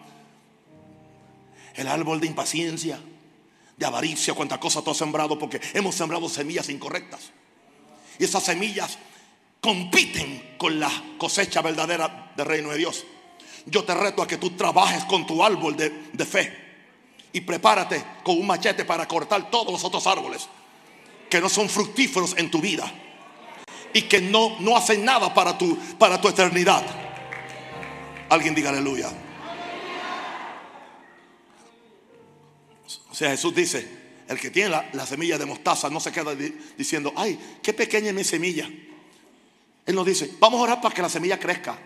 el 1.75 1.89
árbol 1.89 2.21
de 2.21 2.27
impaciencia, 2.27 2.99
de 3.77 3.87
avaricia, 3.87 4.35
cuántas 4.35 4.59
cosas 4.59 4.83
tú 4.83 4.91
has 4.91 4.97
sembrado, 4.97 5.39
porque 5.39 5.61
hemos 5.75 5.95
sembrado 5.95 6.29
semillas 6.29 6.69
incorrectas. 6.69 7.31
Y 8.19 8.25
esas 8.25 8.43
semillas 8.45 8.99
compiten 9.61 10.57
con 10.59 10.81
la 10.81 10.91
cosecha 11.19 11.63
verdadera 11.63 12.33
del 12.37 12.47
reino 12.47 12.71
de 12.71 12.79
Dios. 12.79 13.05
Yo 13.67 13.85
te 13.85 13.95
reto 13.95 14.23
a 14.23 14.27
que 14.27 14.37
tú 14.39 14.51
trabajes 14.51 15.05
con 15.05 15.27
tu 15.27 15.43
árbol 15.43 15.77
de, 15.77 15.91
de 16.13 16.25
fe 16.25 16.57
y 17.33 17.41
prepárate 17.41 18.03
con 18.23 18.39
un 18.39 18.47
machete 18.47 18.85
para 18.85 19.07
cortar 19.09 19.51
todos 19.51 19.73
los 19.73 19.83
otros 19.85 20.07
árboles 20.07 20.49
que 21.29 21.41
no 21.41 21.49
son 21.49 21.69
fructíferos 21.69 22.35
en 22.39 22.51
tu 22.51 22.61
vida 22.61 22.91
y 23.93 24.03
que 24.03 24.21
no, 24.21 24.57
no 24.61 24.77
hacen 24.77 25.05
nada 25.05 25.35
para 25.35 25.59
tu, 25.59 25.77
para 25.99 26.21
tu 26.21 26.29
eternidad. 26.29 26.85
Alguien 28.29 28.55
diga 28.55 28.71
aleluya. 28.71 29.11
O 33.11 33.15
sea, 33.15 33.31
Jesús 33.31 33.55
dice, 33.55 33.89
el 34.29 34.39
que 34.39 34.51
tiene 34.51 34.69
la, 34.71 34.89
la 34.93 35.07
semilla 35.07 35.39
de 35.39 35.47
mostaza 35.47 35.89
no 35.91 35.99
se 36.01 36.13
queda 36.13 36.35
di- 36.35 36.55
diciendo, 36.77 37.13
ay, 37.17 37.59
qué 37.63 37.73
pequeña 37.73 38.09
es 38.09 38.15
mi 38.15 38.25
semilla. 38.25 38.69
Él 39.87 39.95
nos 39.95 40.07
dice, 40.07 40.31
vamos 40.39 40.61
a 40.61 40.63
orar 40.65 40.81
para 40.81 40.95
que 40.95 41.03
la 41.03 41.09
semilla 41.09 41.39
crezca. 41.39 41.79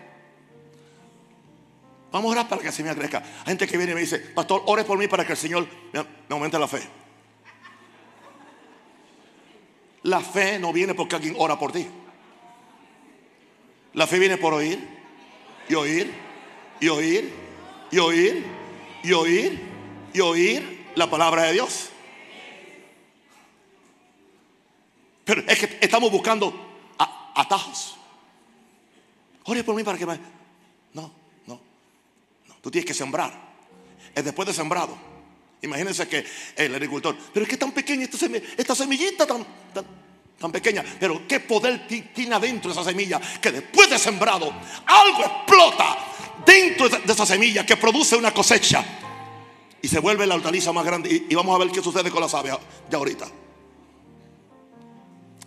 Vamos 2.11 2.29
a 2.29 2.31
orar 2.31 2.49
para 2.49 2.61
que 2.61 2.67
la 2.67 2.73
semilla 2.73 2.95
crezca. 2.95 3.19
Hay 3.19 3.45
gente 3.45 3.67
que 3.67 3.77
viene 3.77 3.93
y 3.93 3.95
me 3.95 4.01
dice, 4.01 4.19
pastor, 4.19 4.63
ore 4.65 4.83
por 4.83 4.97
mí 4.97 5.07
para 5.07 5.25
que 5.25 5.31
el 5.31 5.37
Señor 5.37 5.67
me, 5.93 6.01
me 6.01 6.07
aumente 6.29 6.59
la 6.59 6.67
fe. 6.67 6.81
La 10.03 10.19
fe 10.19 10.59
no 10.59 10.73
viene 10.73 10.93
porque 10.93 11.15
alguien 11.15 11.35
ora 11.37 11.57
por 11.57 11.71
ti. 11.71 11.87
La 13.93 14.07
fe 14.07 14.19
viene 14.19 14.37
por 14.37 14.53
oír 14.53 14.79
y 15.69 15.75
oír 15.75 16.13
y 16.79 16.89
oír 16.89 17.33
y 17.91 17.99
oír 17.99 18.45
y 19.03 19.11
oír 19.11 19.59
y 20.13 20.19
oír 20.19 20.87
la 20.95 21.09
palabra 21.09 21.43
de 21.43 21.53
Dios. 21.53 21.89
Pero 25.23 25.43
es 25.47 25.59
que 25.59 25.77
estamos 25.81 26.11
buscando 26.11 26.53
atajos. 27.35 27.97
Ore 29.43 29.63
por 29.63 29.75
mí 29.75 29.83
para 29.83 29.97
que 29.97 30.05
me... 30.05 30.40
Tú 32.61 32.69
tienes 32.71 32.85
que 32.85 32.93
sembrar. 32.93 33.51
Es 34.13 34.23
después 34.23 34.47
de 34.47 34.53
sembrado. 34.53 34.97
Imagínense 35.61 36.07
que 36.07 36.25
el 36.55 36.73
agricultor, 36.73 37.15
pero 37.33 37.43
es 37.43 37.49
que 37.49 37.57
tan 37.57 37.71
pequeña 37.71 38.03
esta, 38.05 38.17
semi- 38.17 38.41
esta 38.57 38.73
semillita 38.75 39.27
tan, 39.27 39.45
tan, 39.73 39.85
tan 40.39 40.51
pequeña. 40.51 40.83
Pero 40.99 41.27
qué 41.27 41.39
poder 41.39 41.87
ti- 41.87 42.01
tiene 42.13 42.35
adentro 42.35 42.71
esa 42.71 42.83
semilla 42.83 43.21
que 43.41 43.51
después 43.51 43.89
de 43.89 43.99
sembrado 43.99 44.51
algo 44.85 45.23
explota 45.23 45.97
dentro 46.45 46.89
de 46.89 47.13
esa 47.13 47.25
semilla 47.25 47.63
que 47.65 47.77
produce 47.77 48.15
una 48.15 48.33
cosecha 48.33 48.83
y 49.83 49.87
se 49.87 49.99
vuelve 49.99 50.25
la 50.25 50.35
hortaliza 50.35 50.71
más 50.71 50.83
grande. 50.85 51.25
Y, 51.29 51.35
vamos 51.35 51.55
a 51.55 51.59
ver 51.63 51.71
qué 51.71 51.81
sucede 51.81 52.09
con 52.09 52.21
las 52.21 52.33
aves 52.33 52.53
ya 52.89 52.97
ahorita. 52.97 53.27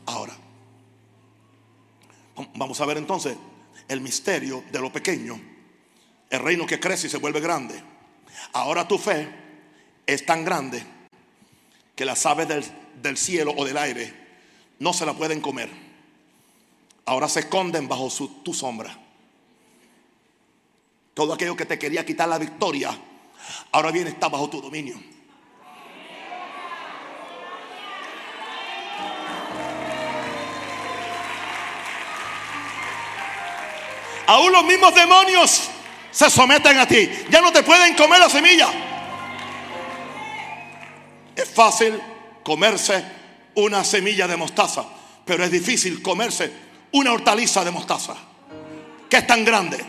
Ahora, 0.07 0.35
vamos 2.55 2.81
a 2.81 2.87
ver 2.87 2.99
entonces 2.99 3.37
el 3.89 4.01
misterio 4.01 4.63
de 4.71 4.81
lo 4.81 4.93
pequeño, 4.93 5.41
el 6.35 6.41
reino 6.41 6.67
que 6.67 6.81
crece 6.81 7.07
y 7.07 7.11
se 7.11 7.19
vuelve 7.19 7.41
grande. 7.41 7.81
Ahora 8.53 8.89
tu 8.89 8.99
fe 8.99 9.29
es 10.05 10.27
tan 10.27 10.45
grande 10.45 10.85
que 11.95 12.05
las 12.05 12.27
aves 12.27 12.49
del, 13.01 13.17
cielo 13.17 13.55
o 13.57 13.65
del 13.65 13.79
aire 13.79 14.13
no 14.81 14.93
se 14.93 15.07
la 15.07 15.15
pueden 15.15 15.41
comer. 15.41 15.71
Ahora 17.07 17.29
se 17.29 17.41
esconden 17.41 17.87
bajo 17.87 18.09
tu 18.43 18.53
sombra. 18.53 18.99
Todo 21.15 21.33
aquello 21.33 21.57
que 21.57 21.67
te 21.67 21.79
quería 21.79 22.05
quitar 22.05 22.29
la 22.29 22.39
victoria, 22.39 22.91
ahora 23.71 23.93
viene, 23.93 24.11
está 24.11 24.29
bajo 24.29 24.51
tu 24.51 24.61
dominio. 24.61 25.01
Aún 34.27 34.53
los 34.53 34.65
mismos 34.65 34.95
demonios 34.95 35.71
se 36.15 36.31
someten 36.31 36.79
a 36.79 36.87
ti. 36.87 37.11
Ya 37.29 37.41
no 37.41 37.53
te 37.53 37.65
pueden 37.65 37.95
comer 37.95 38.21
la 38.21 38.31
semilla. 38.31 38.69
Es 41.35 41.51
fácil 41.51 42.01
comerse 42.45 43.05
una 43.57 43.83
semilla 43.83 44.29
de 44.29 44.37
mostaza, 44.37 44.85
pero 45.25 45.45
es 45.45 45.51
difícil 45.51 46.01
comerse 46.01 46.53
una 46.93 47.13
hortaliza 47.13 47.65
de 47.65 47.73
mostaza, 47.73 48.15
que 49.11 49.17
es 49.17 49.27
tan 49.27 49.45
grande. 49.45 49.85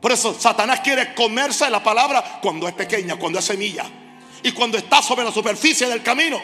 Por 0.00 0.10
eso 0.10 0.34
Satanás 0.38 0.80
quiere 0.80 1.14
comerse 1.14 1.70
la 1.70 1.82
palabra 1.82 2.40
cuando 2.42 2.66
es 2.66 2.74
pequeña, 2.74 3.16
cuando 3.16 3.38
es 3.38 3.44
semilla 3.44 3.84
y 4.42 4.50
cuando 4.50 4.78
está 4.78 5.00
sobre 5.00 5.24
la 5.24 5.32
superficie 5.32 5.88
del 5.88 6.02
camino. 6.02 6.40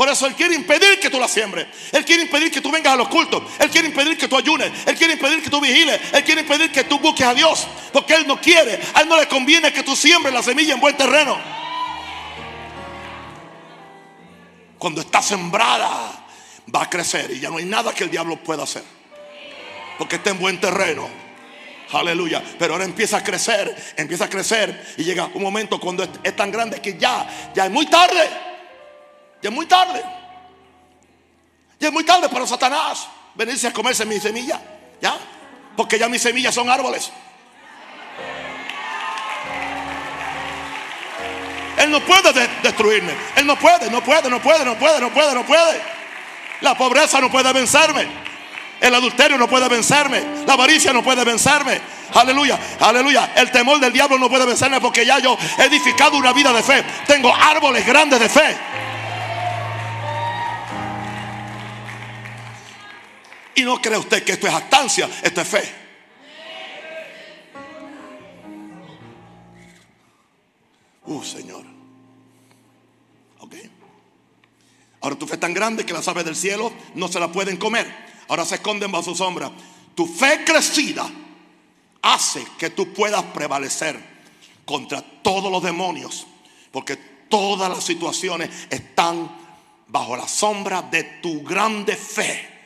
Por 0.00 0.08
eso 0.08 0.26
Él 0.26 0.34
quiere 0.34 0.54
impedir 0.54 0.98
que 0.98 1.10
tú 1.10 1.20
la 1.20 1.28
siembres. 1.28 1.66
Él 1.92 2.06
quiere 2.06 2.22
impedir 2.22 2.50
que 2.50 2.62
tú 2.62 2.70
vengas 2.70 2.94
a 2.94 2.96
los 2.96 3.08
cultos. 3.08 3.42
Él 3.58 3.68
quiere 3.68 3.86
impedir 3.86 4.16
que 4.16 4.28
tú 4.28 4.38
ayunes. 4.38 4.72
Él 4.86 4.96
quiere 4.96 5.12
impedir 5.12 5.42
que 5.42 5.50
tú 5.50 5.60
vigiles. 5.60 6.00
Él 6.14 6.24
quiere 6.24 6.40
impedir 6.40 6.72
que 6.72 6.84
tú 6.84 6.98
busques 6.98 7.26
a 7.26 7.34
Dios. 7.34 7.66
Porque 7.92 8.14
Él 8.14 8.26
no 8.26 8.40
quiere. 8.40 8.80
A 8.94 9.02
Él 9.02 9.08
no 9.10 9.20
le 9.20 9.28
conviene 9.28 9.70
que 9.74 9.82
tú 9.82 9.94
siembres 9.94 10.32
la 10.32 10.42
semilla 10.42 10.72
en 10.72 10.80
buen 10.80 10.96
terreno. 10.96 11.36
Cuando 14.78 15.02
está 15.02 15.20
sembrada, 15.20 16.24
va 16.74 16.84
a 16.84 16.88
crecer. 16.88 17.32
Y 17.32 17.40
ya 17.40 17.50
no 17.50 17.58
hay 17.58 17.66
nada 17.66 17.92
que 17.92 18.04
el 18.04 18.10
diablo 18.10 18.42
pueda 18.42 18.62
hacer. 18.62 18.84
Porque 19.98 20.16
está 20.16 20.30
en 20.30 20.38
buen 20.38 20.58
terreno. 20.58 21.10
Aleluya. 21.92 22.42
Pero 22.58 22.72
ahora 22.72 22.86
empieza 22.86 23.18
a 23.18 23.22
crecer, 23.22 23.76
empieza 23.98 24.24
a 24.24 24.30
crecer. 24.30 24.94
Y 24.96 25.04
llega 25.04 25.28
un 25.34 25.42
momento 25.42 25.78
cuando 25.78 26.08
es, 26.22 26.36
tan 26.36 26.50
grande 26.50 26.80
que 26.80 26.96
ya, 26.96 27.52
ya 27.54 27.66
es 27.66 27.70
muy 27.70 27.84
tarde. 27.84 28.49
Ya 29.42 29.48
es 29.48 29.54
muy 29.54 29.66
tarde. 29.66 30.02
Ya 31.78 31.88
es 31.88 31.92
muy 31.92 32.04
tarde 32.04 32.28
para 32.28 32.46
Satanás 32.46 33.08
venirse 33.34 33.66
a 33.68 33.72
comerse 33.72 34.04
mi 34.04 34.20
semilla. 34.20 34.60
¿Ya? 35.00 35.16
Porque 35.76 35.98
ya 35.98 36.08
mis 36.08 36.20
semillas 36.22 36.54
son 36.54 36.68
árboles. 36.68 37.10
Él 41.78 41.90
no 41.90 42.00
puede 42.00 42.32
de- 42.32 42.48
destruirme. 42.62 43.12
Él 43.36 43.46
no 43.46 43.56
puede, 43.56 43.90
no 43.90 44.02
puede, 44.02 44.28
no 44.28 44.40
puede, 44.40 44.64
no 44.64 44.76
puede, 44.78 45.00
no 45.00 45.10
puede, 45.10 45.34
no 45.34 45.46
puede. 45.46 45.80
La 46.60 46.74
pobreza 46.74 47.20
no 47.20 47.30
puede 47.30 47.50
vencerme. 47.54 48.06
El 48.80 48.94
adulterio 48.94 49.38
no 49.38 49.48
puede 49.48 49.68
vencerme. 49.68 50.22
La 50.46 50.54
avaricia 50.54 50.92
no 50.92 51.02
puede 51.02 51.24
vencerme. 51.24 51.80
Aleluya, 52.12 52.58
aleluya. 52.80 53.32
El 53.36 53.50
temor 53.50 53.78
del 53.80 53.92
diablo 53.92 54.18
no 54.18 54.28
puede 54.28 54.44
vencerme 54.44 54.80
porque 54.80 55.06
ya 55.06 55.18
yo 55.20 55.38
he 55.58 55.64
edificado 55.64 56.18
una 56.18 56.32
vida 56.34 56.52
de 56.52 56.62
fe. 56.62 56.82
Tengo 57.06 57.34
árboles 57.34 57.86
grandes 57.86 58.20
de 58.20 58.28
fe. 58.28 58.56
Y 63.54 63.62
no 63.62 63.80
cree 63.80 63.98
usted 63.98 64.24
que 64.24 64.32
esto 64.32 64.46
es 64.46 64.54
actancia, 64.54 65.08
esto 65.22 65.40
es 65.40 65.48
fe. 65.48 65.80
Uh, 71.06 71.22
Señor. 71.24 71.64
Ok. 73.40 73.54
Ahora 75.00 75.16
tu 75.16 75.26
fe 75.26 75.34
es 75.34 75.40
tan 75.40 75.54
grande 75.54 75.84
que 75.84 75.92
las 75.92 76.06
aves 76.08 76.24
del 76.24 76.36
cielo 76.36 76.72
no 76.94 77.08
se 77.08 77.18
la 77.18 77.32
pueden 77.32 77.56
comer. 77.56 77.92
Ahora 78.28 78.44
se 78.44 78.56
esconden 78.56 78.92
bajo 78.92 79.04
su 79.04 79.16
sombra. 79.16 79.50
Tu 79.94 80.06
fe 80.06 80.44
crecida 80.44 81.10
hace 82.02 82.46
que 82.58 82.70
tú 82.70 82.92
puedas 82.92 83.24
prevalecer 83.24 83.98
contra 84.64 85.02
todos 85.02 85.50
los 85.50 85.62
demonios. 85.62 86.26
Porque 86.70 86.96
todas 87.28 87.68
las 87.68 87.82
situaciones 87.82 88.50
están 88.70 89.36
bajo 89.88 90.16
la 90.16 90.28
sombra 90.28 90.82
de 90.82 91.02
tu 91.22 91.42
grande 91.42 91.96
fe. 91.96 92.59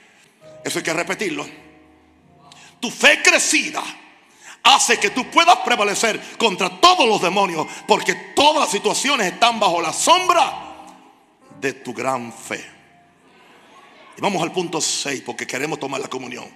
Eso 0.65 0.79
hay 0.79 0.85
que 0.85 0.93
repetirlo. 0.93 1.47
Tu 2.81 2.91
fe 2.91 3.23
crecida 3.23 3.83
hace 4.63 4.99
que 4.99 5.11
tú 5.11 5.31
puedas 5.31 5.59
prevalecer 5.59 6.21
contra 6.39 6.81
todos 6.81 7.07
los 7.07 7.21
demonios, 7.21 7.67
porque 7.87 8.15
todas 8.35 8.63
las 8.63 8.71
situaciones 8.71 9.33
están 9.33 9.61
bajo 9.61 9.81
la 9.81 9.93
sombra 9.93 10.75
de 11.61 11.75
tu 11.75 11.93
gran 11.93 12.33
fe. 12.33 12.65
Y 14.17 14.21
vamos 14.21 14.43
al 14.43 14.53
punto 14.53 14.81
6, 14.81 15.23
porque 15.25 15.47
queremos 15.47 15.79
tomar 15.79 16.01
la 16.01 16.09
comunión. 16.09 16.47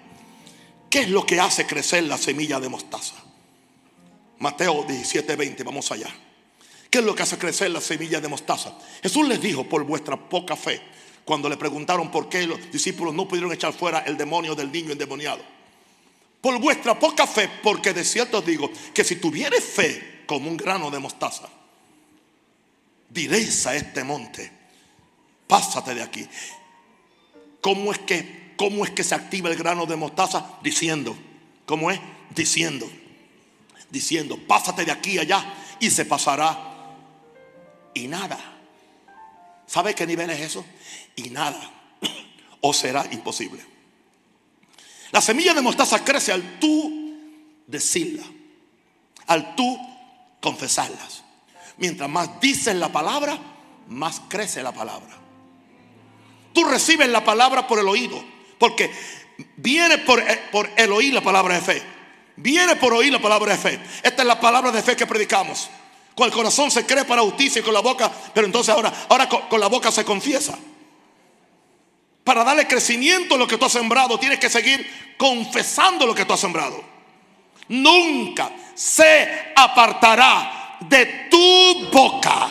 ¿Qué 0.88 1.00
es 1.00 1.10
lo 1.10 1.26
que 1.26 1.38
hace 1.38 1.66
crecer 1.66 2.04
la 2.04 2.16
semilla 2.16 2.58
de 2.58 2.68
mostaza? 2.68 3.14
Mateo 4.38 4.84
17, 4.84 5.36
20, 5.36 5.62
vamos 5.64 5.90
allá. 5.92 6.08
¿Qué 6.90 6.98
es 7.00 7.04
lo 7.04 7.14
que 7.14 7.22
hace 7.22 7.36
crecer 7.36 7.70
la 7.70 7.82
semilla 7.82 8.20
de 8.20 8.28
mostaza? 8.28 8.72
Jesús 9.02 9.28
les 9.28 9.40
dijo, 9.42 9.64
por 9.64 9.84
vuestra 9.84 10.16
poca 10.16 10.56
fe, 10.56 10.80
cuando 11.28 11.50
le 11.50 11.58
preguntaron 11.58 12.10
por 12.10 12.30
qué 12.30 12.46
los 12.46 12.72
discípulos 12.72 13.12
no 13.12 13.28
pudieron 13.28 13.52
echar 13.52 13.74
fuera 13.74 13.98
el 13.98 14.16
demonio 14.16 14.54
del 14.54 14.72
niño 14.72 14.92
endemoniado. 14.92 15.42
Por 16.40 16.58
vuestra 16.58 16.98
poca 16.98 17.26
fe, 17.26 17.50
porque 17.62 17.92
de 17.92 18.02
cierto 18.02 18.38
os 18.38 18.46
digo 18.46 18.70
que 18.94 19.04
si 19.04 19.16
tuvieres 19.16 19.62
fe 19.62 20.22
como 20.26 20.48
un 20.48 20.56
grano 20.56 20.90
de 20.90 20.98
mostaza, 20.98 21.46
diréis 23.10 23.66
a 23.66 23.76
este 23.76 24.04
monte, 24.04 24.50
pásate 25.46 25.94
de 25.94 26.02
aquí. 26.02 26.26
¿Cómo 27.60 27.92
es 27.92 27.98
que, 27.98 28.54
cómo 28.56 28.86
es 28.86 28.90
que 28.92 29.04
se 29.04 29.14
activa 29.14 29.50
el 29.50 29.56
grano 29.56 29.84
de 29.84 29.96
mostaza? 29.96 30.58
Diciendo, 30.62 31.14
¿cómo 31.66 31.90
es? 31.90 32.00
Diciendo, 32.30 32.88
diciendo, 33.90 34.38
pásate 34.48 34.86
de 34.86 34.92
aquí 34.92 35.18
allá 35.18 35.44
y 35.78 35.90
se 35.90 36.06
pasará. 36.06 36.96
Y 37.92 38.08
nada. 38.08 38.38
¿Sabe 39.66 39.94
qué 39.94 40.06
nivel 40.06 40.30
es 40.30 40.40
eso? 40.40 40.64
Y 41.18 41.30
nada 41.30 41.58
o 42.60 42.72
será 42.72 43.04
imposible. 43.10 43.60
La 45.10 45.20
semilla 45.20 45.52
de 45.52 45.60
mostaza 45.60 46.04
crece 46.04 46.32
al 46.32 46.60
tú 46.60 47.16
decirla, 47.66 48.24
al 49.26 49.56
tú 49.56 49.78
confesarlas. 50.40 51.24
Mientras 51.78 52.08
más 52.08 52.40
dices 52.40 52.74
la 52.76 52.90
palabra, 52.90 53.38
más 53.88 54.20
crece 54.28 54.62
la 54.62 54.72
palabra. 54.72 55.16
Tú 56.52 56.64
recibes 56.64 57.08
la 57.08 57.24
palabra 57.24 57.66
por 57.66 57.78
el 57.78 57.88
oído, 57.88 58.22
porque 58.58 58.90
viene 59.56 59.98
por, 59.98 60.20
eh, 60.20 60.40
por 60.52 60.70
el 60.76 60.92
oír 60.92 61.14
la 61.14 61.22
palabra 61.22 61.54
de 61.54 61.60
fe. 61.60 61.82
Viene 62.36 62.76
por 62.76 62.92
oír 62.92 63.12
la 63.12 63.20
palabra 63.20 63.52
de 63.52 63.58
fe. 63.58 63.80
Esta 64.02 64.22
es 64.22 64.28
la 64.28 64.40
palabra 64.40 64.70
de 64.70 64.82
fe 64.82 64.94
que 64.94 65.06
predicamos. 65.06 65.68
Con 66.14 66.26
el 66.26 66.32
corazón 66.32 66.70
se 66.70 66.84
cree 66.86 67.04
para 67.04 67.22
justicia 67.22 67.60
y 67.60 67.64
con 67.64 67.74
la 67.74 67.80
boca, 67.80 68.10
pero 68.34 68.46
entonces 68.46 68.72
ahora, 68.74 68.92
ahora 69.08 69.28
con 69.28 69.58
la 69.58 69.68
boca 69.68 69.90
se 69.90 70.04
confiesa 70.04 70.58
para 72.28 72.44
darle 72.44 72.66
crecimiento 72.66 73.36
a 73.36 73.38
lo 73.38 73.48
que 73.48 73.56
tú 73.56 73.64
has 73.64 73.72
sembrado, 73.72 74.18
tienes 74.18 74.38
que 74.38 74.50
seguir 74.50 75.14
confesando 75.16 76.04
lo 76.04 76.14
que 76.14 76.26
tú 76.26 76.34
has 76.34 76.40
sembrado. 76.40 76.84
Nunca 77.68 78.50
se 78.74 79.50
apartará 79.56 80.76
de 80.80 81.06
tu 81.30 81.88
boca 81.90 82.50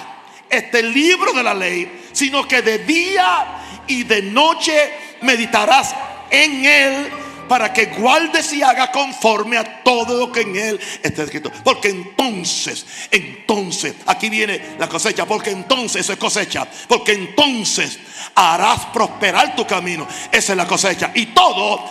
este 0.49 0.81
libro 0.81 1.31
de 1.31 1.43
la 1.43 1.53
ley, 1.53 2.07
sino 2.11 2.47
que 2.47 2.63
de 2.63 2.79
día 2.79 3.83
y 3.85 4.01
de 4.01 4.23
noche 4.23 4.93
meditarás 5.21 5.93
en 6.31 6.65
él 6.65 7.11
para 7.47 7.71
que 7.71 7.85
guardes 7.85 8.51
y 8.53 8.63
haga 8.63 8.91
conforme 8.91 9.57
a 9.57 9.83
todo 9.83 10.17
lo 10.17 10.31
que 10.31 10.41
en 10.41 10.55
él 10.55 10.79
está 11.03 11.21
escrito. 11.21 11.51
Porque 11.63 11.89
entonces, 11.89 12.83
entonces, 13.11 13.93
aquí 14.07 14.27
viene 14.31 14.59
la 14.79 14.89
cosecha, 14.89 15.27
porque 15.27 15.51
entonces 15.51 16.09
es 16.09 16.17
cosecha, 16.17 16.67
porque 16.87 17.11
entonces 17.11 17.99
harás 18.37 18.85
prosperar 18.87 19.55
tu 19.55 19.65
camino. 19.65 20.07
Esa 20.31 20.53
es 20.53 20.57
la 20.57 20.67
cosecha. 20.67 21.11
Y 21.15 21.27
todo 21.27 21.83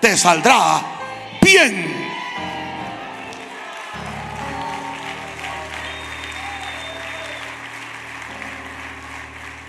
te 0.00 0.16
saldrá 0.16 0.80
bien. 1.42 2.08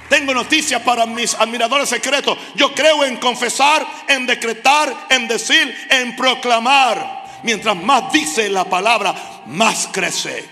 Tengo 0.07 0.33
noticias 0.33 0.81
para 0.81 1.05
mis 1.05 1.33
admiradores 1.35 1.89
secretos. 1.89 2.37
Yo 2.55 2.73
creo 2.73 3.03
en 3.03 3.17
confesar, 3.17 3.85
en 4.07 4.25
decretar, 4.25 5.07
en 5.09 5.27
decir, 5.27 5.75
en 5.89 6.15
proclamar. 6.15 7.19
Mientras 7.43 7.75
más 7.75 8.11
dice 8.11 8.49
la 8.49 8.65
palabra, 8.65 9.15
más 9.45 9.87
crece. 9.91 10.43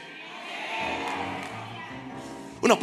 Una, 2.61 2.77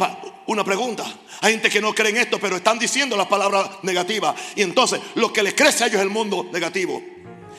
una 0.47 0.63
pregunta. 0.63 1.05
Hay 1.41 1.53
gente 1.53 1.69
que 1.69 1.81
no 1.81 1.93
cree 1.93 2.11
en 2.11 2.17
esto, 2.17 2.39
pero 2.39 2.55
están 2.55 2.79
diciendo 2.79 3.17
las 3.17 3.27
palabras 3.27 3.69
negativas. 3.83 4.35
Y 4.55 4.61
entonces 4.61 4.99
lo 5.15 5.31
que 5.31 5.43
les 5.43 5.53
crece 5.53 5.83
a 5.83 5.87
ellos 5.87 5.99
es 5.99 6.03
el 6.03 6.09
mundo 6.09 6.49
negativo. 6.51 7.01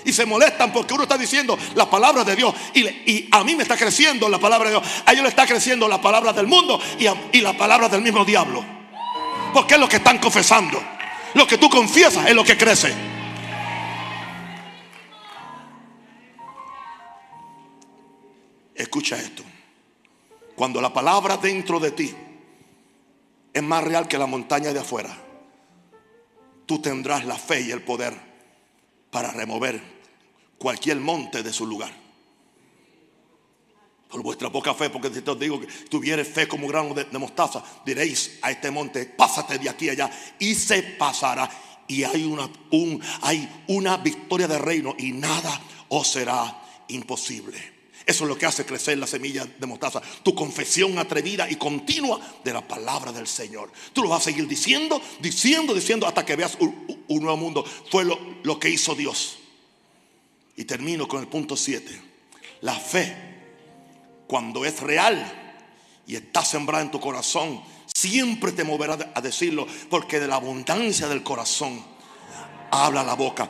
Y 0.05 0.13
se 0.13 0.25
molestan 0.25 0.73
porque 0.73 0.95
uno 0.95 1.03
está 1.03 1.19
diciendo 1.19 1.59
las 1.75 1.87
palabras 1.89 2.25
de 2.25 2.37
Dios. 2.37 2.55
Y, 2.75 3.29
a 3.31 3.43
mí 3.43 3.57
me 3.57 3.63
está 3.63 3.77
creciendo 3.77 4.29
la 4.29 4.39
palabra 4.39 4.71
de 4.71 4.77
Dios. 4.77 4.87
A 5.05 5.13
ellos 5.13 5.25
le 5.25 5.31
está 5.31 5.47
creciendo 5.47 5.89
la 5.89 6.01
palabra 6.01 6.33
del 6.33 6.47
mundo 6.47 6.81
y, 6.99 7.07
y 7.37 7.41
la 7.41 7.57
palabra 7.57 7.89
del 7.89 8.03
mismo 8.03 8.25
diablo. 8.25 8.65
Porque 9.53 9.75
es 9.75 9.81
lo 9.81 9.89
que 9.89 9.97
están 9.97 10.19
confesando. 10.19 10.83
Lo 11.35 11.47
que 11.47 11.59
tú 11.59 11.69
confiesas 11.69 12.27
es 12.27 12.35
lo 12.35 12.45
que 12.45 12.57
crece. 12.57 12.95
Escucha 18.75 19.17
esto. 19.17 19.43
Cuando 20.55 20.81
la 20.81 20.93
palabra 20.93 21.37
dentro 21.37 21.81
de 21.81 21.91
ti 21.91 22.15
es 23.57 23.63
más 23.63 23.83
real 23.83 24.07
que 24.07 24.19
la 24.19 24.27
montaña 24.27 24.71
de 24.71 24.81
afuera, 24.81 25.17
tú 26.67 26.79
tendrás 26.79 27.25
la 27.25 27.37
fe 27.37 27.63
y 27.63 27.71
el 27.71 27.81
poder 27.81 28.13
para 29.11 29.31
remover 29.31 29.81
cualquier 30.59 31.01
monte 31.01 31.43
de 31.43 31.55
su 31.55 31.67
lugar 31.67 31.91
por 34.11 34.23
vuestra 34.23 34.53
poca 34.53 34.75
fe, 34.75 34.91
porque 34.91 35.09
si 35.09 35.23
te 35.23 35.35
digo 35.37 35.59
que 35.59 35.69
tuvieres 35.89 36.29
fe 36.29 36.47
como 36.47 36.69
grano 36.69 36.93
de, 36.93 37.07
mostaza, 37.19 37.65
diréis 37.87 38.39
a 38.43 38.51
este 38.51 38.71
monte, 38.71 39.07
pásate 39.07 39.59
de 39.59 39.71
aquí 39.71 39.89
allá, 39.89 40.11
y 40.39 40.55
se 40.55 40.83
pasará. 40.83 41.49
Y 41.89 42.05
hay 42.05 42.25
una, 42.25 42.51
un, 42.73 43.03
hay 43.23 43.65
una 43.69 43.97
victoria 43.97 44.47
de 44.47 44.59
reino 44.59 44.95
y 44.99 45.13
nada 45.13 45.61
os 45.89 46.09
será 46.09 46.63
imposible. 46.89 47.76
Eso 48.07 48.23
es 48.23 48.29
lo 48.29 48.39
que 48.39 48.47
hace 48.47 48.65
crecer 48.65 48.97
la 48.99 49.07
semilla 49.09 49.45
de 49.45 49.67
mostaza. 49.67 50.01
Tu 50.23 50.33
confesión 50.33 50.97
atrevida 50.97 51.51
y 51.51 51.57
continua 51.57 52.21
de 52.45 52.53
la 52.53 52.67
palabra 52.67 53.11
del 53.11 53.27
Señor. 53.27 53.73
Tú 53.93 54.05
lo 54.05 54.09
vas 54.09 54.23
a 54.23 54.25
seguir 54.27 54.47
diciendo, 54.47 55.03
diciendo, 55.19 55.75
diciendo 55.75 56.07
hasta 56.07 56.25
que 56.25 56.37
veas 56.37 56.57
un, 56.61 56.97
nuevo 57.09 57.37
mundo. 57.37 57.65
Fue 57.91 58.05
lo, 58.05 58.17
lo 58.45 58.61
que 58.61 58.71
hizo 58.71 58.95
Dios. 58.95 59.39
Y 60.57 60.65
termino 60.65 61.09
con 61.09 61.21
el 61.21 61.27
punto 61.27 61.57
7. 61.57 62.01
La 62.61 62.75
fe 62.75 63.17
cuando 64.29 64.65
es 64.65 64.81
real 64.81 65.65
y 66.07 66.15
está 66.15 66.45
sembrada 66.45 66.85
en 66.85 66.93
tu 66.93 67.01
corazón, 67.01 67.61
siempre 67.93 68.53
te 68.53 68.63
moverá 68.63 69.13
a 69.15 69.21
decirlo, 69.21 69.67
porque 69.91 70.21
de 70.21 70.29
la 70.29 70.37
abundancia 70.37 71.09
del 71.09 71.25
corazón 71.25 71.85
habla 72.71 73.03
la 73.03 73.15
boca. 73.15 73.49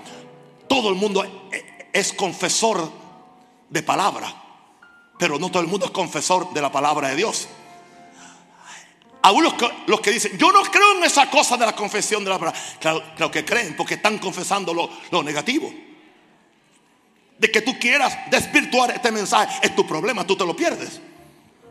Todo 0.66 0.88
el 0.88 0.94
mundo 0.94 1.50
es 1.92 2.12
confesor 2.14 2.90
de 3.68 3.82
palabra, 3.82 4.45
pero 5.18 5.38
no 5.38 5.50
todo 5.50 5.62
el 5.62 5.68
mundo 5.68 5.86
es 5.86 5.92
confesor 5.92 6.52
de 6.52 6.60
la 6.60 6.70
palabra 6.70 7.08
de 7.08 7.16
Dios. 7.16 7.48
Aún 9.22 9.42
los 9.42 9.54
que, 9.54 9.68
los 9.86 10.00
que 10.00 10.12
dicen, 10.12 10.38
yo 10.38 10.52
no 10.52 10.62
creo 10.62 10.96
en 10.96 11.04
esa 11.04 11.28
cosa 11.28 11.56
de 11.56 11.66
la 11.66 11.74
confesión 11.74 12.22
de 12.22 12.30
la 12.30 12.38
palabra, 12.38 12.60
claro, 12.78 13.30
que 13.30 13.44
creen, 13.44 13.76
porque 13.76 13.94
están 13.94 14.18
confesando 14.18 14.72
lo, 14.72 14.88
lo 15.10 15.22
negativo 15.22 15.72
de 17.38 17.50
que 17.50 17.60
tú 17.60 17.78
quieras 17.78 18.16
desvirtuar 18.30 18.90
este 18.92 19.10
mensaje 19.10 19.66
es 19.66 19.74
tu 19.74 19.86
problema, 19.86 20.26
tú 20.26 20.36
te 20.36 20.44
lo 20.44 20.56
pierdes. 20.56 21.00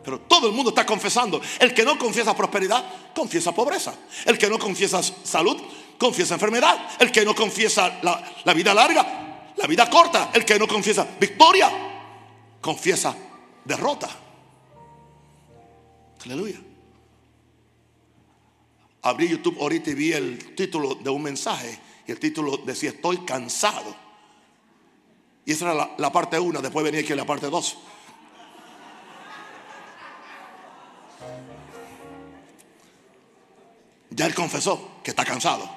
Pero 0.04 0.20
todo 0.20 0.48
el 0.48 0.54
mundo 0.54 0.70
está 0.70 0.86
confesando. 0.86 1.41
El 1.60 1.74
que 1.74 1.84
no 1.84 1.98
confiesa 1.98 2.36
prosperidad, 2.36 2.84
confiesa 3.16 3.52
pobreza. 3.54 3.96
El 4.26 4.38
que 4.38 4.48
no 4.48 4.60
confiesa 4.60 5.02
salud, 5.02 5.60
confiesa 5.98 6.36
enfermedad. 6.36 6.78
El 7.00 7.12
que 7.12 7.26
no 7.26 7.34
confiesa 7.34 8.00
la, 8.04 8.54
vida 8.54 8.72
larga, 8.76 9.54
la 9.56 9.66
vida 9.66 9.89
corta. 9.89 10.30
El 10.32 10.46
que 10.46 10.60
no 10.60 10.68
confiesa 10.68 11.08
victoria, 11.20 11.72
confiesa 12.62 13.16
derrota. 13.66 14.09
Aleluya. 16.24 16.59
Abrí 19.01 19.28
YouTube 19.28 19.57
ahorita 19.59 19.91
y 19.91 19.93
vi 19.93 20.13
el 20.13 20.55
título 20.55 20.95
de 20.95 21.09
un 21.09 21.22
mensaje. 21.22 21.80
Y 22.07 22.11
el 22.11 22.20
título 22.20 22.57
decía, 22.57 22.91
estoy 22.91 23.18
cansado. 23.20 23.95
Y 25.45 25.51
esa 25.51 25.72
era 25.72 25.91
la, 25.97 26.11
parte 26.11 26.39
1, 26.39 26.61
después 26.61 26.84
venía 26.84 27.01
aquí 27.01 27.13
la 27.13 27.26
parte 27.26 27.49
2. 27.49 27.78
Ya 34.11 34.26
él 34.26 34.34
confesó 34.34 34.99
que 35.03 35.11
está 35.11 35.24
cansado. 35.24 35.70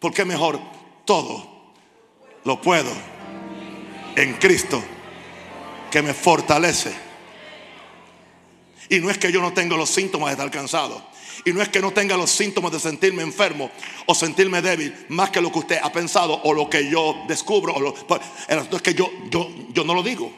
Porque 0.00 0.24
mejor 0.24 0.58
todo 1.04 1.72
lo 2.44 2.60
puedo 2.60 2.90
en 4.16 4.34
Cristo 4.34 4.82
que 5.94 6.02
me 6.02 6.12
fortalece. 6.12 6.92
Y 8.88 8.98
no 8.98 9.10
es 9.10 9.16
que 9.16 9.30
yo 9.30 9.40
no 9.40 9.52
tenga 9.52 9.76
los 9.76 9.88
síntomas 9.88 10.30
de 10.30 10.32
estar 10.32 10.50
cansado. 10.50 11.00
Y 11.44 11.52
no 11.52 11.62
es 11.62 11.68
que 11.68 11.78
no 11.80 11.92
tenga 11.92 12.16
los 12.16 12.30
síntomas 12.30 12.72
de 12.72 12.80
sentirme 12.80 13.22
enfermo 13.22 13.70
o 14.04 14.12
sentirme 14.12 14.60
débil, 14.60 14.92
más 15.10 15.30
que 15.30 15.40
lo 15.40 15.52
que 15.52 15.60
usted 15.60 15.78
ha 15.80 15.92
pensado 15.92 16.40
o 16.42 16.52
lo 16.52 16.68
que 16.68 16.90
yo 16.90 17.22
descubro. 17.28 17.74
O 17.74 17.80
lo, 17.80 17.94
pues, 17.94 18.20
es 18.48 18.82
que 18.82 18.92
yo, 18.92 19.08
yo, 19.30 19.48
yo 19.72 19.84
no 19.84 19.94
lo 19.94 20.02
digo. 20.02 20.32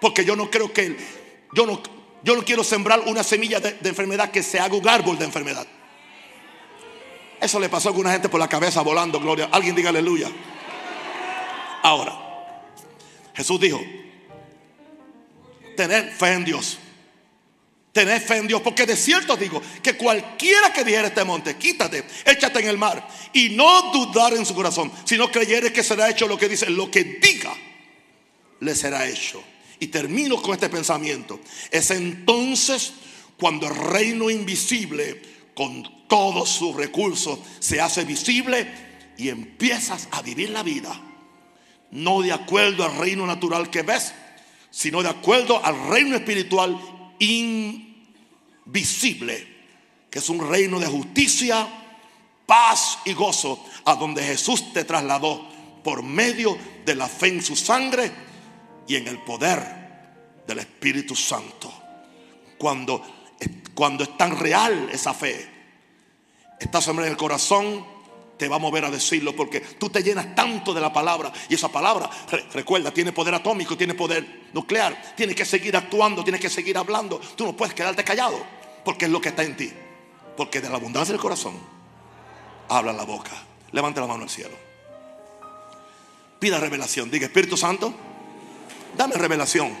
Porque 0.00 0.24
yo 0.24 0.34
no 0.34 0.50
creo 0.50 0.72
que, 0.72 0.96
yo 1.52 1.64
no, 1.64 1.80
yo 2.24 2.34
no 2.34 2.42
quiero 2.42 2.64
sembrar 2.64 3.02
una 3.06 3.22
semilla 3.22 3.60
de, 3.60 3.76
enfermedad 3.88 4.32
que 4.32 4.42
se 4.42 4.58
haga 4.58 4.74
un 4.74 4.88
árbol 4.88 5.16
de 5.20 5.24
enfermedad. 5.24 5.68
Eso 7.40 7.60
le 7.60 7.68
pasó 7.68 7.90
a 7.90 7.92
alguna 7.92 8.10
gente 8.10 8.28
por 8.28 8.40
la 8.40 8.48
cabeza 8.48 8.82
volando, 8.82 9.20
gloria. 9.20 9.50
Alguien 9.52 9.76
diga 9.76 9.90
aleluya. 9.90 10.28
Ahora, 11.84 12.18
Jesús 13.36 13.60
dijo, 13.60 13.80
tener 15.76 16.10
fe 16.10 16.32
en 16.32 16.44
Dios. 16.44 16.78
Tened 17.96 18.20
fe 18.20 18.36
en 18.36 18.46
Dios, 18.46 18.60
porque 18.60 18.84
de 18.84 18.94
cierto 18.94 19.38
digo 19.38 19.62
que 19.82 19.96
cualquiera 19.96 20.70
que 20.70 20.84
dijera 20.84 21.08
este 21.08 21.24
monte, 21.24 21.56
quítate, 21.56 22.04
échate 22.26 22.60
en 22.60 22.68
el 22.68 22.76
mar, 22.76 23.08
y 23.32 23.48
no 23.48 23.90
dudar 23.90 24.34
en 24.34 24.44
su 24.44 24.54
corazón, 24.54 24.92
sino 25.04 25.30
creyere 25.30 25.72
que 25.72 25.82
será 25.82 26.10
hecho 26.10 26.28
lo 26.28 26.36
que 26.36 26.46
dice, 26.46 26.68
lo 26.68 26.90
que 26.90 27.04
diga, 27.04 27.54
le 28.60 28.74
será 28.74 29.08
hecho. 29.08 29.42
Y 29.80 29.86
termino 29.86 30.42
con 30.42 30.52
este 30.52 30.68
pensamiento. 30.68 31.40
Es 31.70 31.90
entonces 31.90 32.92
cuando 33.38 33.66
el 33.66 33.74
reino 33.74 34.28
invisible, 34.28 35.22
con 35.54 36.06
todos 36.06 36.50
sus 36.50 36.76
recursos, 36.76 37.38
se 37.60 37.80
hace 37.80 38.04
visible 38.04 38.70
y 39.16 39.30
empiezas 39.30 40.06
a 40.10 40.20
vivir 40.20 40.50
la 40.50 40.62
vida. 40.62 41.00
No 41.92 42.20
de 42.20 42.32
acuerdo 42.32 42.84
al 42.84 42.98
reino 42.98 43.26
natural 43.26 43.70
que 43.70 43.80
ves, 43.80 44.12
sino 44.76 45.02
de 45.02 45.08
acuerdo 45.08 45.64
al 45.64 45.88
reino 45.88 46.14
espiritual 46.16 46.78
invisible, 48.66 49.48
que 50.10 50.18
es 50.18 50.28
un 50.28 50.46
reino 50.50 50.78
de 50.78 50.84
justicia, 50.84 51.66
paz 52.44 52.98
y 53.06 53.14
gozo, 53.14 53.64
a 53.86 53.94
donde 53.94 54.22
Jesús 54.22 54.74
te 54.74 54.84
trasladó 54.84 55.48
por 55.82 56.02
medio 56.02 56.58
de 56.84 56.94
la 56.94 57.08
fe 57.08 57.28
en 57.28 57.42
su 57.42 57.56
sangre 57.56 58.12
y 58.86 58.96
en 58.96 59.08
el 59.08 59.16
poder 59.20 59.62
del 60.46 60.58
Espíritu 60.58 61.16
Santo. 61.16 61.72
Cuando, 62.58 63.02
cuando 63.74 64.04
es 64.04 64.14
tan 64.18 64.38
real 64.38 64.90
esa 64.92 65.14
fe, 65.14 65.48
está 66.60 66.80
en 66.90 66.98
el 66.98 67.16
corazón, 67.16 67.82
te 68.36 68.48
va 68.48 68.56
a 68.56 68.58
mover 68.58 68.84
a 68.84 68.90
decirlo 68.90 69.34
porque 69.34 69.60
tú 69.60 69.88
te 69.88 70.02
llenas 70.02 70.34
tanto 70.34 70.74
de 70.74 70.80
la 70.80 70.92
palabra 70.92 71.32
y 71.48 71.54
esa 71.54 71.68
palabra, 71.68 72.10
recuerda, 72.52 72.90
tiene 72.92 73.12
poder 73.12 73.34
atómico, 73.34 73.76
tiene 73.76 73.94
poder 73.94 74.48
nuclear, 74.52 75.14
tiene 75.16 75.34
que 75.34 75.44
seguir 75.44 75.76
actuando, 75.76 76.22
tiene 76.22 76.38
que 76.38 76.50
seguir 76.50 76.76
hablando. 76.76 77.18
Tú 77.34 77.44
no 77.44 77.56
puedes 77.56 77.74
quedarte 77.74 78.04
callado 78.04 78.44
porque 78.84 79.06
es 79.06 79.10
lo 79.10 79.20
que 79.20 79.30
está 79.30 79.42
en 79.42 79.56
ti. 79.56 79.72
Porque 80.36 80.60
de 80.60 80.68
la 80.68 80.76
abundancia 80.76 81.12
del 81.12 81.20
corazón 81.20 81.58
habla 82.68 82.92
la 82.92 83.04
boca. 83.04 83.32
Levante 83.72 84.00
la 84.00 84.06
mano 84.06 84.24
al 84.24 84.30
cielo. 84.30 84.56
Pida 86.38 86.58
revelación. 86.58 87.10
Diga, 87.10 87.26
Espíritu 87.26 87.56
Santo, 87.56 87.94
dame 88.96 89.14
revelación 89.14 89.72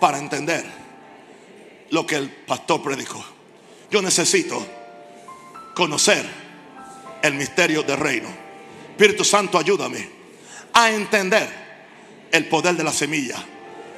para 0.00 0.18
entender 0.18 0.64
lo 1.90 2.06
que 2.06 2.16
el 2.16 2.30
pastor 2.30 2.82
predicó. 2.82 3.22
Yo 3.90 4.00
necesito 4.00 4.66
conocer 5.74 6.47
el 7.22 7.34
misterio 7.34 7.82
del 7.82 7.98
reino. 7.98 8.28
Espíritu 8.90 9.24
Santo, 9.24 9.58
ayúdame 9.58 10.08
a 10.72 10.90
entender 10.90 11.48
el 12.30 12.46
poder 12.46 12.76
de 12.76 12.84
la 12.84 12.92
semilla 12.92 13.36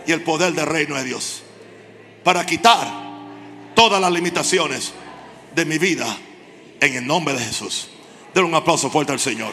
y 0.07 0.13
el 0.13 0.23
poder 0.23 0.53
del 0.53 0.67
reino 0.67 0.95
de 0.97 1.05
Dios. 1.05 1.43
Para 2.23 2.45
quitar 2.45 2.87
todas 3.75 4.01
las 4.01 4.13
limitaciones 4.13 4.93
de 5.55 5.65
mi 5.65 5.79
vida 5.79 6.07
en 6.81 6.95
el 6.95 7.07
nombre 7.07 7.35
de 7.35 7.41
Jesús. 7.41 7.89
Den 8.35 8.45
un 8.45 8.55
aplauso 8.55 8.91
fuerte 8.91 9.13
al 9.13 9.21
Señor. 9.21 9.53